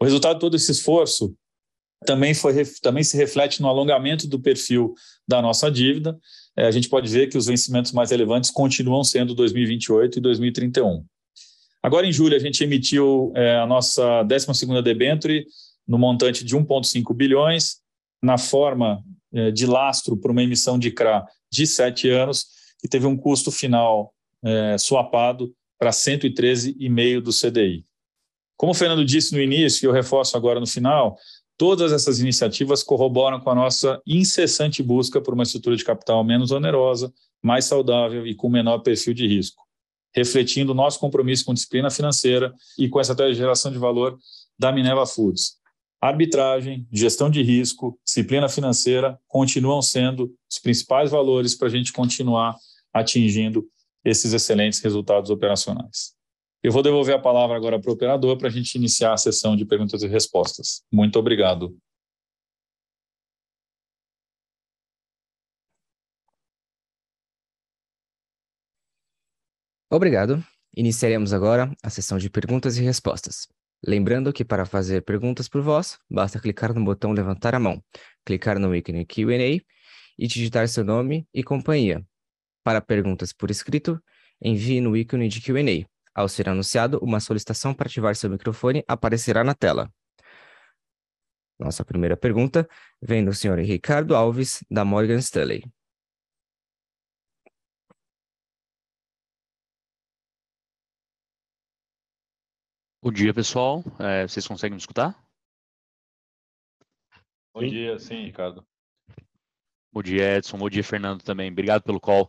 O 0.00 0.04
resultado 0.04 0.34
de 0.34 0.40
todo 0.40 0.54
esse 0.54 0.70
esforço 0.70 1.34
também, 2.06 2.34
foi, 2.34 2.64
também 2.80 3.02
se 3.02 3.16
reflete 3.16 3.60
no 3.60 3.68
alongamento 3.68 4.28
do 4.28 4.38
perfil 4.38 4.94
da 5.26 5.42
nossa 5.42 5.70
dívida. 5.70 6.16
É, 6.56 6.66
a 6.66 6.70
gente 6.70 6.88
pode 6.88 7.10
ver 7.10 7.26
que 7.26 7.36
os 7.36 7.46
vencimentos 7.46 7.90
mais 7.90 8.10
relevantes 8.10 8.50
continuam 8.50 9.02
sendo 9.02 9.34
2028 9.34 10.18
e 10.18 10.20
2031. 10.20 11.04
Agora, 11.82 12.06
em 12.06 12.12
julho, 12.12 12.36
a 12.36 12.38
gente 12.38 12.62
emitiu 12.62 13.32
é, 13.34 13.56
a 13.56 13.66
nossa 13.66 14.22
12ª 14.24 14.82
debenture 14.82 15.46
no 15.86 15.98
montante 15.98 16.44
de 16.44 16.56
1,5 16.56 17.14
bilhões, 17.14 17.76
na 18.22 18.38
forma 18.38 19.02
de 19.52 19.66
lastro 19.66 20.16
para 20.16 20.32
uma 20.32 20.42
emissão 20.42 20.78
de 20.78 20.90
CRA 20.90 21.24
de 21.50 21.66
sete 21.66 22.08
anos, 22.08 22.46
que 22.78 22.88
teve 22.88 23.06
um 23.06 23.16
custo 23.16 23.50
final 23.50 24.12
é, 24.44 24.76
swapado 24.78 25.52
para 25.78 25.90
113,5 25.90 27.20
do 27.20 27.30
CDI. 27.30 27.84
Como 28.56 28.72
o 28.72 28.74
Fernando 28.74 29.04
disse 29.04 29.34
no 29.34 29.40
início, 29.40 29.84
e 29.84 29.86
eu 29.86 29.92
reforço 29.92 30.36
agora 30.36 30.58
no 30.58 30.66
final, 30.66 31.16
todas 31.58 31.92
essas 31.92 32.20
iniciativas 32.20 32.82
corroboram 32.82 33.40
com 33.40 33.50
a 33.50 33.54
nossa 33.54 34.00
incessante 34.06 34.82
busca 34.82 35.20
por 35.20 35.34
uma 35.34 35.42
estrutura 35.42 35.76
de 35.76 35.84
capital 35.84 36.24
menos 36.24 36.50
onerosa, 36.50 37.12
mais 37.42 37.66
saudável 37.66 38.26
e 38.26 38.34
com 38.34 38.48
menor 38.48 38.78
perfil 38.78 39.12
de 39.12 39.26
risco, 39.26 39.62
refletindo 40.14 40.72
o 40.72 40.74
nosso 40.74 40.98
compromisso 40.98 41.44
com 41.44 41.54
disciplina 41.54 41.90
financeira 41.90 42.54
e 42.78 42.88
com 42.88 42.98
a 42.98 43.02
estratégia 43.02 43.34
de 43.34 43.38
geração 43.38 43.70
de 43.70 43.78
valor 43.78 44.18
da 44.58 44.72
Minerva 44.72 45.06
Foods. 45.06 45.56
Arbitragem, 46.00 46.86
gestão 46.92 47.30
de 47.30 47.42
risco, 47.42 47.98
disciplina 48.04 48.48
financeira 48.48 49.18
continuam 49.26 49.80
sendo 49.80 50.34
os 50.50 50.58
principais 50.58 51.10
valores 51.10 51.54
para 51.54 51.68
a 51.68 51.70
gente 51.70 51.92
continuar 51.92 52.54
atingindo 52.92 53.66
esses 54.04 54.32
excelentes 54.32 54.80
resultados 54.80 55.30
operacionais. 55.30 56.14
Eu 56.62 56.72
vou 56.72 56.82
devolver 56.82 57.14
a 57.14 57.18
palavra 57.18 57.56
agora 57.56 57.80
para 57.80 57.90
o 57.90 57.94
operador 57.94 58.36
para 58.36 58.48
a 58.48 58.50
gente 58.50 58.74
iniciar 58.74 59.12
a 59.12 59.16
sessão 59.16 59.56
de 59.56 59.64
perguntas 59.64 60.02
e 60.02 60.06
respostas. 60.06 60.82
Muito 60.92 61.18
obrigado. 61.18 61.76
Obrigado. 69.90 70.44
Iniciaremos 70.76 71.32
agora 71.32 71.74
a 71.82 71.88
sessão 71.88 72.18
de 72.18 72.28
perguntas 72.28 72.76
e 72.76 72.82
respostas. 72.82 73.48
Lembrando 73.84 74.32
que 74.32 74.44
para 74.44 74.64
fazer 74.64 75.02
perguntas 75.02 75.48
por 75.48 75.60
voz, 75.60 75.98
basta 76.10 76.40
clicar 76.40 76.74
no 76.74 76.84
botão 76.84 77.12
levantar 77.12 77.54
a 77.54 77.60
mão, 77.60 77.82
clicar 78.24 78.58
no 78.58 78.74
ícone 78.74 79.04
Q&A 79.04 79.60
e 80.18 80.26
digitar 80.26 80.68
seu 80.68 80.84
nome 80.84 81.26
e 81.32 81.42
companhia. 81.42 82.04
Para 82.64 82.80
perguntas 82.80 83.32
por 83.32 83.50
escrito, 83.50 84.02
envie 84.40 84.80
no 84.80 84.96
ícone 84.96 85.28
de 85.28 85.40
Q&A. 85.40 85.86
Ao 86.14 86.28
ser 86.28 86.48
anunciado, 86.48 86.98
uma 87.02 87.20
solicitação 87.20 87.74
para 87.74 87.88
ativar 87.88 88.16
seu 88.16 88.30
microfone 88.30 88.82
aparecerá 88.88 89.44
na 89.44 89.54
tela. 89.54 89.92
Nossa 91.58 91.84
primeira 91.84 92.16
pergunta 92.16 92.68
vem 93.00 93.24
do 93.24 93.32
senhor 93.32 93.58
Ricardo 93.58 94.16
Alves, 94.16 94.64
da 94.70 94.84
Morgan 94.84 95.18
Stanley. 95.18 95.62
Bom 103.06 103.12
dia, 103.12 103.32
pessoal. 103.32 103.84
É, 104.00 104.26
vocês 104.26 104.48
conseguem 104.48 104.74
me 104.74 104.80
escutar? 104.80 105.16
Bom 107.54 107.60
sim. 107.60 107.68
dia, 107.68 107.96
sim, 108.00 108.24
Ricardo. 108.24 108.66
Bom 109.92 110.02
dia, 110.02 110.38
Edson. 110.38 110.58
Bom 110.58 110.68
dia, 110.68 110.82
Fernando, 110.82 111.22
também. 111.22 111.48
Obrigado 111.48 111.84
pelo 111.84 112.00
call. 112.00 112.28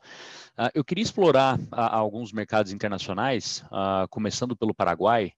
Uh, 0.56 0.70
eu 0.76 0.86
queria 0.86 1.02
explorar 1.02 1.58
uh, 1.58 1.66
alguns 1.72 2.32
mercados 2.32 2.72
internacionais, 2.72 3.66
uh, 3.72 4.08
começando 4.12 4.56
pelo 4.56 4.72
Paraguai. 4.72 5.34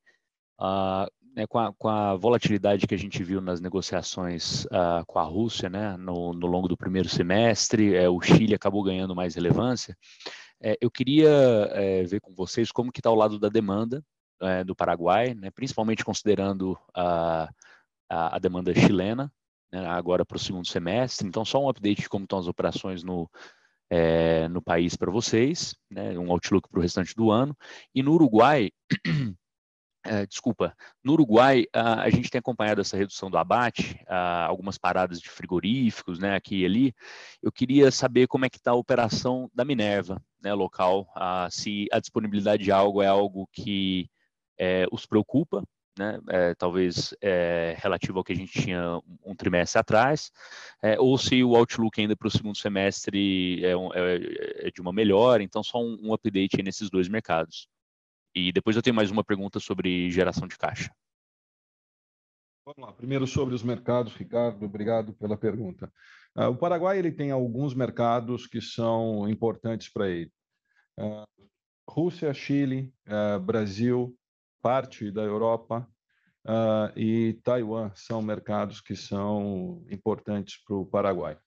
Né, 1.34 1.48
com, 1.48 1.58
a, 1.58 1.74
com, 1.74 1.88
a, 1.88 2.18
volatilidade 2.18 2.86
que 2.86 2.96
a 2.96 3.00
gente 3.00 3.24
viu 3.24 3.40
nas 3.40 3.62
negociações 3.62 4.68
com 5.08 5.20
a 5.20 5.24
Rússia 5.24 5.70
né, 5.70 5.96
no, 5.96 6.34
no, 6.34 6.48
longo 6.48 6.68
do 6.68 6.76
primeiro 6.76 7.08
semestre, 7.08 7.96
é, 7.96 8.10
o 8.10 8.20
Chile 8.20 8.56
acabou 8.56 8.84
ganhando 8.84 9.16
mais 9.16 9.36
relevância. 9.36 9.98
É, 10.62 10.76
eu 10.82 10.92
queria 10.92 11.30
é, 11.72 12.04
ver 12.04 12.20
com 12.20 12.36
vocês 12.36 12.74
como 12.74 12.92
que 12.92 13.00
está 13.00 13.10
o 13.10 13.16
lado 13.16 13.40
da 13.40 13.48
demanda 13.48 14.04
é, 14.42 14.64
do 14.64 14.76
Paraguai, 14.76 15.34
né, 15.34 15.52
principalmente 15.52 16.06
considerando 16.06 16.78
a, 16.96 17.50
a, 18.10 18.36
a 18.36 18.40
demanda 18.40 18.74
chilena, 18.74 19.32
né, 19.72 19.86
agora 19.88 20.26
para 20.26 20.38
o 20.38 20.40
segundo 20.40 20.68
semestre. 20.68 21.28
Então, 21.28 21.46
só 21.46 21.64
um 21.64 21.70
update 21.70 22.02
de 22.02 22.10
como 22.10 22.24
estão 22.24 22.40
as 22.40 22.48
operações 22.48 23.04
no, 23.04 23.30
é, 23.90 24.48
no 24.48 24.62
país 24.62 24.96
para 24.96 25.12
vocês, 25.12 25.76
né, 25.90 26.18
um 26.18 26.32
outlook 26.32 26.70
para 26.70 26.80
o 26.80 26.82
restante 26.82 27.16
do 27.16 27.32
ano. 27.32 27.56
E 27.94 28.04
no 28.04 28.14
Uruguai, 28.14 28.72
é, 30.06 30.26
desculpa, 30.26 30.76
no 31.04 31.14
Uruguai 31.14 31.66
a, 31.74 32.04
a, 32.04 32.10
gente 32.10 32.30
tem 32.30 32.40
acompanhado 32.40 32.82
essa 32.82 32.98
redução 32.98 33.30
do 33.30 33.38
abate, 33.38 34.00
a, 34.08 34.46
algumas 34.46 34.78
paradas 34.78 35.20
de 35.20 35.30
frigoríficos, 35.30 36.20
né, 36.20 36.36
aqui 36.36 36.62
e 36.62 36.66
ali. 36.66 36.96
Eu 37.42 37.52
queria 37.52 37.92
saber 37.92 38.28
como 38.28 38.46
é 38.46 38.50
que 38.50 38.58
está 38.58 38.72
a 38.72 38.76
operação 38.76 39.50
da 39.54 39.66
Minerva, 39.66 40.22
né, 40.42 40.54
local, 40.54 41.08
se 41.52 41.88
a 41.92 42.00
disponibilidade 42.00 42.64
de 42.64 42.72
algo 42.72 43.02
é 43.02 43.08
algo 43.08 43.48
que 43.52 44.10
é, 44.60 44.86
os 44.92 45.06
preocupa, 45.06 45.64
né, 45.98 46.20
é, 46.30 46.56
talvez 46.56 47.14
é, 47.22 47.76
relativo 47.78 48.18
ao 48.18 48.24
que 48.24 48.34
a 48.34 48.36
gente 48.36 48.62
tinha 48.62 49.02
um 49.24 49.36
trimestre 49.36 49.80
atrás, 49.80 50.32
é, 50.82 51.00
ou 51.00 51.18
se 51.18 51.44
o 51.44 51.56
outlook 51.56 52.00
ainda 52.00 52.16
para 52.16 52.28
o 52.28 52.32
segundo 52.32 52.58
semestre 52.58 53.64
é, 53.66 53.76
um, 53.76 53.94
é, 53.94 54.68
é, 54.68 54.72
de 54.72 54.82
uma 54.82 54.94
melhora, 54.94 55.44
então 55.44 55.64
só 55.64 55.82
um, 55.82 55.98
um 56.02 56.14
update 56.14 56.62
nesses 56.64 56.90
dois 56.90 57.10
mercados. 57.10 57.68
E 58.34 58.52
depois 58.52 58.76
eu 58.76 58.82
tenho 58.82 58.96
mais 58.96 59.12
uma 59.12 59.24
pergunta 59.24 59.60
sobre 59.60 60.10
geração 60.12 60.48
de 60.48 60.58
caixa. 60.58 60.90
Vamos 62.66 62.88
lá, 62.88 62.94
primeiro 62.94 63.26
sobre 63.26 63.56
os 63.56 63.64
mercados, 63.64 64.14
Ricardo, 64.14 64.64
obrigado 64.64 65.14
pela 65.14 65.36
pergunta. 65.36 65.92
Uh, 66.36 66.50
o 66.50 66.56
Paraguai 66.56 67.00
ele 67.00 67.12
tem 67.12 67.32
alguns 67.32 67.74
mercados 67.74 68.46
que 68.46 68.62
são 68.62 69.28
importantes 69.28 69.90
para 69.90 70.08
ele. 70.08 70.32
Uh, 70.98 71.26
Rússia, 71.90 72.32
Chile, 72.32 72.94
uh, 73.08 73.40
Brasil, 73.40 74.16
parte 74.62 75.12
da 75.12 75.22
Europa 75.22 75.88
uh, 76.46 76.98
e 76.98 77.40
Taiwan 77.44 77.92
são 77.96 78.22
mercados 78.22 78.82
que 78.82 78.96
são 78.96 79.84
importantes 79.90 80.58
para 80.66 80.76
o 80.76 80.86
Paraguai. 80.86 81.38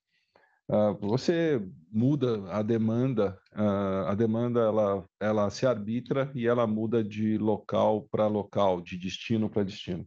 Uh, 0.68 0.96
você 1.00 1.60
muda 1.90 2.50
a 2.50 2.62
demanda, 2.62 3.38
uh, 3.52 4.06
a 4.06 4.14
demanda 4.14 4.60
ela, 4.60 5.04
ela 5.20 5.50
se 5.50 5.66
arbitra 5.66 6.30
e 6.34 6.46
ela 6.46 6.66
muda 6.66 7.02
de 7.02 7.36
local 7.36 8.08
para 8.10 8.26
local, 8.26 8.80
de 8.80 8.96
destino 8.96 9.50
para 9.50 9.64
destino. 9.64 10.06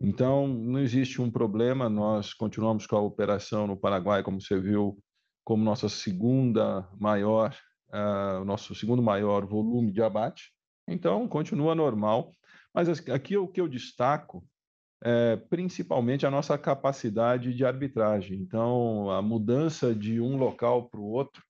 Então, 0.00 0.46
não 0.46 0.80
existe 0.80 1.22
um 1.22 1.30
problema, 1.30 1.88
nós 1.88 2.34
continuamos 2.34 2.86
com 2.86 2.96
a 2.96 3.00
operação 3.00 3.66
no 3.66 3.76
Paraguai, 3.76 4.22
como 4.22 4.40
você 4.40 4.58
viu, 4.58 4.98
como 5.44 5.64
nossa 5.64 5.88
segunda 5.88 6.88
maior, 6.98 7.56
uh, 7.90 8.44
nosso 8.44 8.74
segundo 8.74 9.02
maior 9.02 9.46
volume 9.46 9.92
de 9.92 10.02
abate, 10.02 10.52
então, 10.88 11.26
continua 11.26 11.74
normal. 11.74 12.32
Mas 12.74 12.88
aqui 13.08 13.36
o 13.36 13.48
que 13.48 13.60
eu 13.60 13.68
destaco 13.68 14.46
é 15.02 15.36
principalmente 15.36 16.26
a 16.26 16.30
nossa 16.30 16.56
capacidade 16.56 17.54
de 17.54 17.64
arbitragem. 17.64 18.38
Então, 18.38 19.10
a 19.10 19.20
mudança 19.20 19.94
de 19.94 20.20
um 20.20 20.36
local 20.36 20.88
para 20.88 21.00
o 21.00 21.04
outro, 21.04 21.42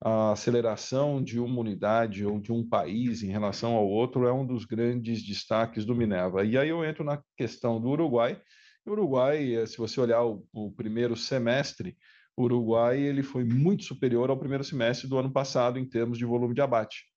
a 0.00 0.32
aceleração 0.32 1.22
de 1.22 1.38
uma 1.38 1.60
unidade 1.60 2.26
ou 2.26 2.40
de 2.40 2.52
um 2.52 2.68
país 2.68 3.22
em 3.22 3.28
relação 3.28 3.74
ao 3.74 3.86
outro 3.86 4.26
é 4.26 4.32
um 4.32 4.44
dos 4.46 4.64
grandes 4.64 5.22
destaques 5.22 5.84
do 5.84 5.94
Minerva. 5.94 6.44
E 6.44 6.58
aí 6.58 6.68
eu 6.68 6.84
entro 6.84 7.04
na 7.04 7.22
questão 7.36 7.80
do 7.80 7.88
Uruguai. 7.88 8.40
O 8.84 8.90
Uruguai, 8.90 9.64
se 9.66 9.78
você 9.78 10.00
olhar 10.00 10.24
o, 10.24 10.44
o 10.52 10.72
primeiro 10.72 11.16
semestre, 11.16 11.96
o 12.36 12.44
Uruguai 12.44 13.00
ele 13.00 13.22
foi 13.22 13.44
muito 13.44 13.84
superior 13.84 14.28
ao 14.28 14.38
primeiro 14.38 14.64
semestre 14.64 15.08
do 15.08 15.18
ano 15.18 15.30
passado 15.30 15.78
em 15.78 15.88
termos 15.88 16.18
de 16.18 16.24
volume 16.24 16.54
de 16.54 16.60
abate. 16.60 17.11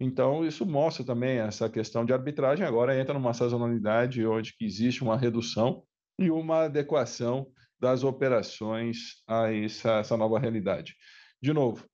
Então, 0.00 0.46
isso 0.46 0.64
mostra 0.64 1.04
também 1.04 1.38
essa 1.38 1.68
questão 1.68 2.06
de 2.06 2.12
arbitragem. 2.12 2.64
Agora 2.64 2.98
entra 2.98 3.12
numa 3.12 3.34
sazonalidade 3.34 4.26
onde 4.26 4.54
existe 4.58 5.02
uma 5.02 5.16
redução 5.16 5.84
e 6.18 6.30
uma 6.30 6.64
adequação 6.64 7.52
das 7.78 8.02
operações 8.02 9.22
a 9.26 9.52
essa, 9.52 9.98
essa 9.98 10.16
nova 10.16 10.38
realidade. 10.38 10.96
De 11.40 11.52
novo, 11.52 11.86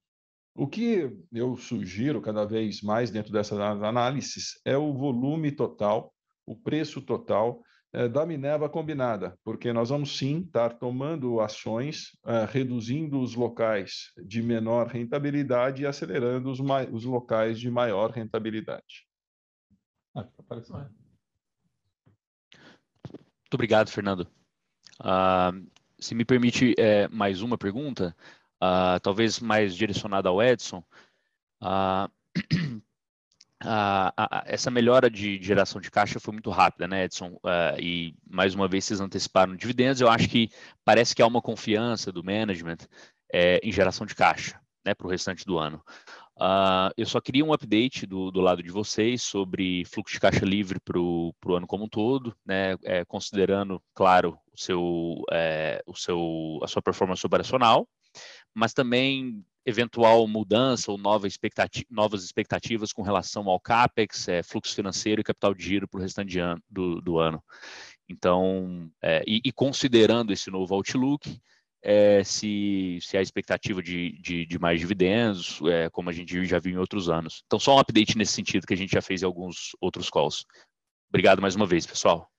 o 0.55 0.69
que 0.69 1.11
eu 1.33 1.57
sugiro 1.57 2.23
cada 2.23 2.45
vez 2.45 2.81
mais 2.81 3.11
dentro 3.11 3.33
dessas 3.33 3.59
análises 3.59 4.61
é 4.65 4.77
o 4.77 4.95
volume 4.95 5.51
total, 5.51 6.15
o 6.47 6.57
preço 6.57 7.03
total 7.03 7.61
da 8.09 8.27
Minerva 8.27 8.69
combinada, 8.69 9.39
porque 9.43 9.73
nós 9.73 9.89
vamos 9.89 10.19
sim 10.19 10.41
estar 10.41 10.75
tomando 10.75 11.41
ações, 11.41 12.17
é, 12.27 12.45
reduzindo 12.45 13.19
os 13.21 13.35
locais 13.35 14.13
de 14.23 14.43
menor 14.43 14.89
rentabilidade 14.89 15.83
e 15.83 15.87
acelerando 15.87 16.51
os, 16.51 16.61
os 16.93 17.05
locais 17.05 17.59
de 17.59 17.71
maior 17.71 18.11
rentabilidade. 18.11 19.07
Ah, 20.15 20.27
Muito 23.47 23.55
obrigado, 23.55 23.91
Fernando. 23.91 24.29
Uh, 25.01 25.67
se 25.99 26.15
me 26.15 26.25
permite 26.25 26.75
é, 26.79 27.09
mais 27.09 27.43
uma 27.43 27.57
pergunta, 27.57 28.15
uh, 28.63 29.01
talvez 29.01 29.41
mais 29.41 29.75
direcionada 29.75 30.29
ao 30.29 30.43
Edson. 30.43 30.83
Uh, 31.63 32.11
a, 33.63 34.13
a, 34.17 34.45
essa 34.47 34.71
melhora 34.71 35.09
de, 35.11 35.43
geração 35.43 35.81
de 35.81 35.91
caixa 35.91 36.21
foi 36.21 36.33
muito 36.33 36.51
rápida, 36.51 36.87
né, 36.87 37.05
Edson? 37.05 37.33
Uh, 37.37 37.81
e 37.81 38.15
mais 38.29 38.55
uma 38.55 38.69
vez 38.69 38.85
vocês 38.85 39.01
anteciparam 39.01 39.57
dividendos. 39.57 40.01
Eu 40.01 40.09
acho 40.09 40.29
que 40.29 40.51
parece 40.85 41.15
que 41.15 41.23
há 41.23 41.27
uma 41.27 41.43
confiança 41.43 42.13
do 42.13 42.23
management 42.23 42.79
é, 43.33 43.59
em 43.63 43.73
geração 43.73 44.07
de 44.07 44.15
caixa, 44.15 44.61
né, 44.85 44.95
para 44.95 45.07
o 45.07 45.11
restante 45.11 45.45
do 45.45 45.59
ano. 45.59 45.83
Uh, 46.37 46.93
eu 46.99 47.07
só 47.07 47.19
queria 47.19 47.45
um 47.45 47.53
update 47.53 48.07
do, 48.07 48.31
do, 48.31 48.43
lado 48.43 48.63
de 48.63 48.71
vocês 48.71 49.23
sobre 49.23 49.87
fluxo 49.87 50.15
de 50.15 50.21
caixa 50.21 50.45
livre 50.45 50.79
para 50.79 51.01
o 51.01 51.33
ano 51.49 51.67
como 51.67 51.85
um 51.85 51.89
todo, 51.89 52.37
né, 52.45 52.77
é, 52.85 53.07
considerando, 53.07 53.83
claro, 53.95 54.39
o 54.53 54.61
seu, 54.61 55.25
é, 55.33 55.83
o 55.87 55.95
seu, 55.95 56.61
a 56.63 56.67
sua 56.67 56.83
performance 56.83 57.25
operacional, 57.25 57.89
mas 58.57 58.73
também 58.73 59.45
eventual 59.67 60.27
mudança 60.27 60.91
ou 60.91 60.97
nova 60.97 61.27
expectativa, 61.27 61.85
novas 61.91 62.25
expectativas 62.25 62.91
com 62.91 63.03
relação 63.03 63.51
ao 63.51 63.61
CAPEX, 63.61 64.29
é, 64.29 64.43
fluxo 64.43 64.75
financeiro 64.75 65.21
e 65.21 65.25
capital 65.25 65.53
de 65.53 65.63
giro 65.63 65.87
para 65.87 65.99
o 65.99 66.03
restante 66.03 66.39
do, 66.71 67.03
do, 67.03 67.19
ano. 67.19 67.43
Então, 68.09 68.91
é, 69.03 69.23
e, 69.27 69.43
e, 69.45 69.53
considerando 69.53 70.33
esse 70.33 70.51
novo 70.51 70.75
outlook, 70.75 71.39
é, 71.83 72.25
se, 72.25 72.99
se 73.03 73.19
há 73.19 73.21
expectativa 73.21 73.83
de, 73.83 74.19
de, 74.23 74.47
de 74.47 74.59
mais 74.59 74.81
dividendos, 74.81 75.61
é, 75.67 75.91
como 75.91 76.09
a 76.09 76.13
gente 76.13 76.47
já 76.47 76.59
viu 76.59 76.73
em 76.73 76.79
outros 76.79 77.11
anos. 77.11 77.43
Então, 77.45 77.59
só 77.59 77.77
um 77.77 77.79
update 77.79 78.17
nesse 78.17 78.33
sentido 78.33 78.67
que 78.67 78.75
a 78.75 78.77
gente 78.77 78.93
já 78.93 79.03
fez 79.03 79.23
em 79.23 79.27
alguns 79.27 79.77
outros 79.81 80.09
calls. 80.09 80.47
Obrigado 81.11 81.43
mais 81.43 81.55
uma 81.55 81.67
vez, 81.67 81.85
pessoal. 81.85 82.31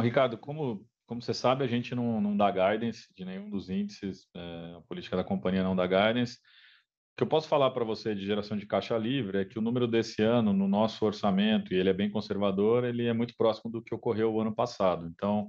Ricardo, 0.00 0.36
como 0.36 0.84
como 1.06 1.22
você 1.22 1.32
sabe, 1.32 1.64
a 1.64 1.66
gente 1.66 1.94
não, 1.94 2.20
não 2.20 2.36
dá 2.36 2.50
guidance 2.50 3.06
de 3.14 3.24
nenhum 3.24 3.48
dos 3.48 3.70
índices, 3.70 4.28
é, 4.34 4.74
a 4.76 4.80
política 4.88 5.16
da 5.16 5.24
companhia 5.24 5.62
não 5.62 5.76
dá 5.76 5.86
guidance. 5.86 6.36
O 6.36 7.16
que 7.16 7.22
eu 7.22 7.28
posso 7.28 7.48
falar 7.48 7.70
para 7.70 7.84
você 7.84 8.14
de 8.14 8.26
geração 8.26 8.56
de 8.56 8.66
caixa 8.66 8.98
livre 8.98 9.38
é 9.38 9.44
que 9.44 9.58
o 9.58 9.62
número 9.62 9.86
desse 9.86 10.22
ano, 10.22 10.52
no 10.52 10.68
nosso 10.68 11.04
orçamento, 11.06 11.72
e 11.72 11.76
ele 11.76 11.88
é 11.88 11.94
bem 11.94 12.10
conservador, 12.10 12.84
ele 12.84 13.06
é 13.06 13.12
muito 13.12 13.34
próximo 13.36 13.70
do 13.70 13.82
que 13.82 13.94
ocorreu 13.94 14.34
o 14.34 14.40
ano 14.40 14.54
passado. 14.54 15.06
Então, 15.06 15.48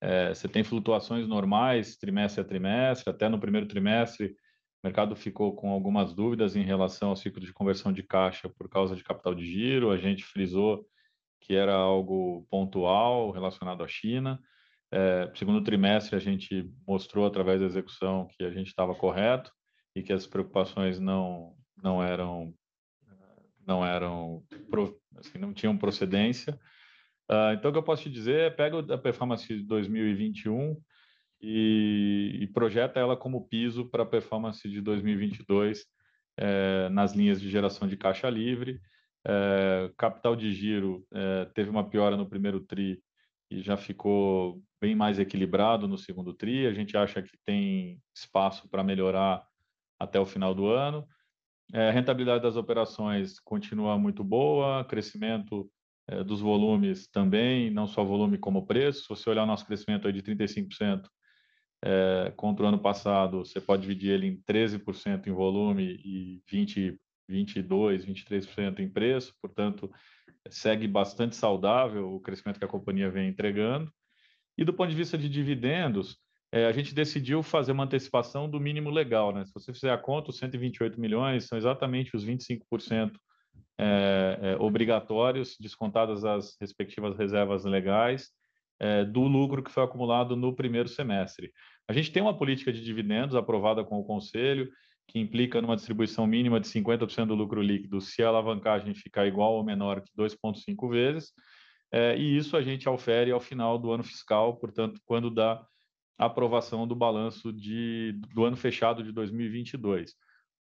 é, 0.00 0.32
você 0.32 0.48
tem 0.48 0.64
flutuações 0.64 1.26
normais, 1.26 1.96
trimestre 1.96 2.40
a 2.40 2.44
trimestre, 2.44 3.10
até 3.10 3.28
no 3.28 3.38
primeiro 3.38 3.66
trimestre, 3.66 4.34
o 4.82 4.86
mercado 4.86 5.16
ficou 5.16 5.56
com 5.56 5.70
algumas 5.70 6.14
dúvidas 6.14 6.56
em 6.56 6.62
relação 6.62 7.10
ao 7.10 7.16
ciclo 7.16 7.40
de 7.40 7.52
conversão 7.52 7.92
de 7.92 8.02
caixa 8.02 8.48
por 8.50 8.68
causa 8.68 8.94
de 8.94 9.02
capital 9.02 9.34
de 9.34 9.44
giro, 9.44 9.90
a 9.90 9.96
gente 9.96 10.22
frisou 10.24 10.86
que 11.40 11.54
era 11.54 11.74
algo 11.74 12.46
pontual 12.50 13.30
relacionado 13.30 13.82
à 13.82 13.88
China. 13.88 14.40
É, 14.92 15.30
segundo 15.34 15.62
trimestre, 15.62 16.14
a 16.14 16.20
gente 16.20 16.70
mostrou 16.86 17.26
através 17.26 17.60
da 17.60 17.66
execução 17.66 18.28
que 18.28 18.44
a 18.44 18.50
gente 18.50 18.68
estava 18.68 18.94
correto 18.94 19.50
e 19.94 20.02
que 20.02 20.12
as 20.12 20.26
preocupações 20.26 20.98
não, 20.98 21.54
não 21.82 22.02
eram 22.02 22.54
não 23.66 23.84
eram 23.84 24.44
assim, 25.16 25.38
não 25.38 25.52
tinham 25.54 25.76
procedência. 25.76 26.58
Uh, 27.30 27.54
então, 27.54 27.70
o 27.70 27.72
que 27.72 27.78
eu 27.78 27.82
posso 27.82 28.02
te 28.02 28.10
dizer 28.10 28.40
é 28.40 28.50
pega 28.50 28.94
a 28.94 28.98
performance 28.98 29.46
de 29.46 29.62
2021 29.62 30.76
e, 31.40 32.38
e 32.42 32.46
projeta 32.48 33.00
ela 33.00 33.16
como 33.16 33.48
piso 33.48 33.88
para 33.88 34.02
a 34.02 34.06
performance 34.06 34.68
de 34.68 34.80
2022 34.80 35.86
é, 36.36 36.88
nas 36.90 37.14
linhas 37.14 37.40
de 37.40 37.50
geração 37.50 37.88
de 37.88 37.96
caixa 37.96 38.28
livre. 38.28 38.80
É, 39.26 39.90
capital 39.96 40.36
de 40.36 40.52
giro 40.52 41.06
teve 41.54 41.70
uma 41.70 41.88
piora 41.88 42.16
no 42.16 42.28
primeiro 42.28 42.60
TRI 42.60 43.02
e 43.50 43.62
já 43.62 43.76
ficou 43.76 44.62
bem 44.84 44.94
mais 44.94 45.18
equilibrado 45.18 45.88
no 45.88 45.96
segundo 45.96 46.34
TRI. 46.34 46.66
A 46.66 46.74
gente 46.74 46.94
acha 46.94 47.22
que 47.22 47.38
tem 47.46 47.98
espaço 48.14 48.68
para 48.68 48.84
melhorar 48.84 49.42
até 49.98 50.20
o 50.20 50.26
final 50.26 50.54
do 50.54 50.66
ano. 50.66 51.08
É, 51.72 51.90
rentabilidade 51.90 52.42
das 52.42 52.56
operações 52.56 53.40
continua 53.40 53.98
muito 53.98 54.22
boa, 54.22 54.84
crescimento 54.84 55.70
é, 56.06 56.22
dos 56.22 56.42
volumes 56.42 57.08
também, 57.08 57.70
não 57.70 57.86
só 57.86 58.04
volume 58.04 58.36
como 58.36 58.66
preço. 58.66 59.04
Se 59.04 59.08
você 59.08 59.30
olhar 59.30 59.44
o 59.44 59.46
nosso 59.46 59.64
crescimento 59.64 60.06
aí 60.06 60.12
de 60.12 60.22
35% 60.22 61.08
é, 61.82 62.30
contra 62.36 62.66
o 62.66 62.68
ano 62.68 62.78
passado, 62.78 63.38
você 63.38 63.62
pode 63.62 63.82
dividir 63.82 64.10
ele 64.10 64.26
em 64.26 64.42
13% 64.42 65.26
em 65.26 65.32
volume 65.32 65.98
e 66.04 66.42
20, 66.50 67.00
22, 67.26 68.04
23% 68.04 68.80
em 68.80 68.88
preço, 68.90 69.34
portanto, 69.40 69.90
segue 70.50 70.86
bastante 70.86 71.36
saudável 71.36 72.12
o 72.12 72.20
crescimento 72.20 72.58
que 72.58 72.64
a 72.66 72.68
companhia 72.68 73.10
vem 73.10 73.30
entregando. 73.30 73.90
E 74.56 74.64
do 74.64 74.72
ponto 74.72 74.90
de 74.90 74.96
vista 74.96 75.18
de 75.18 75.28
dividendos, 75.28 76.18
é, 76.52 76.66
a 76.66 76.72
gente 76.72 76.94
decidiu 76.94 77.42
fazer 77.42 77.72
uma 77.72 77.84
antecipação 77.84 78.48
do 78.48 78.60
mínimo 78.60 78.90
legal. 78.90 79.32
Né? 79.32 79.44
Se 79.44 79.52
você 79.52 79.72
fizer 79.72 79.90
a 79.90 79.98
conta, 79.98 80.30
os 80.30 80.38
128 80.38 81.00
milhões 81.00 81.44
são 81.44 81.58
exatamente 81.58 82.14
os 82.14 82.24
25% 82.24 83.12
é, 83.76 84.38
é, 84.40 84.56
obrigatórios, 84.56 85.56
descontadas 85.58 86.24
as 86.24 86.56
respectivas 86.60 87.16
reservas 87.16 87.64
legais, 87.64 88.30
é, 88.78 89.04
do 89.04 89.22
lucro 89.22 89.62
que 89.62 89.70
foi 89.70 89.82
acumulado 89.82 90.36
no 90.36 90.54
primeiro 90.54 90.88
semestre. 90.88 91.52
A 91.88 91.92
gente 91.92 92.12
tem 92.12 92.22
uma 92.22 92.36
política 92.36 92.72
de 92.72 92.84
dividendos 92.84 93.34
aprovada 93.34 93.82
com 93.84 93.98
o 93.98 94.04
Conselho, 94.04 94.70
que 95.08 95.18
implica 95.18 95.60
numa 95.60 95.76
distribuição 95.76 96.26
mínima 96.26 96.60
de 96.60 96.68
50% 96.68 97.26
do 97.26 97.34
lucro 97.34 97.60
líquido 97.60 98.00
se 98.00 98.22
a 98.22 98.28
alavancagem 98.28 98.94
ficar 98.94 99.26
igual 99.26 99.54
ou 99.54 99.64
menor 99.64 100.00
que 100.00 100.10
2,5 100.16 100.90
vezes, 100.90 101.32
é, 101.96 102.18
e 102.18 102.36
isso 102.36 102.56
a 102.56 102.60
gente 102.60 102.88
aufere 102.88 103.30
ao 103.30 103.38
final 103.38 103.78
do 103.78 103.92
ano 103.92 104.02
fiscal, 104.02 104.56
portanto, 104.56 105.00
quando 105.04 105.30
dá 105.30 105.64
aprovação 106.18 106.88
do 106.88 106.94
balanço 106.96 107.52
de, 107.52 108.18
do 108.34 108.44
ano 108.44 108.56
fechado 108.56 109.00
de 109.04 109.12
2022. 109.12 110.12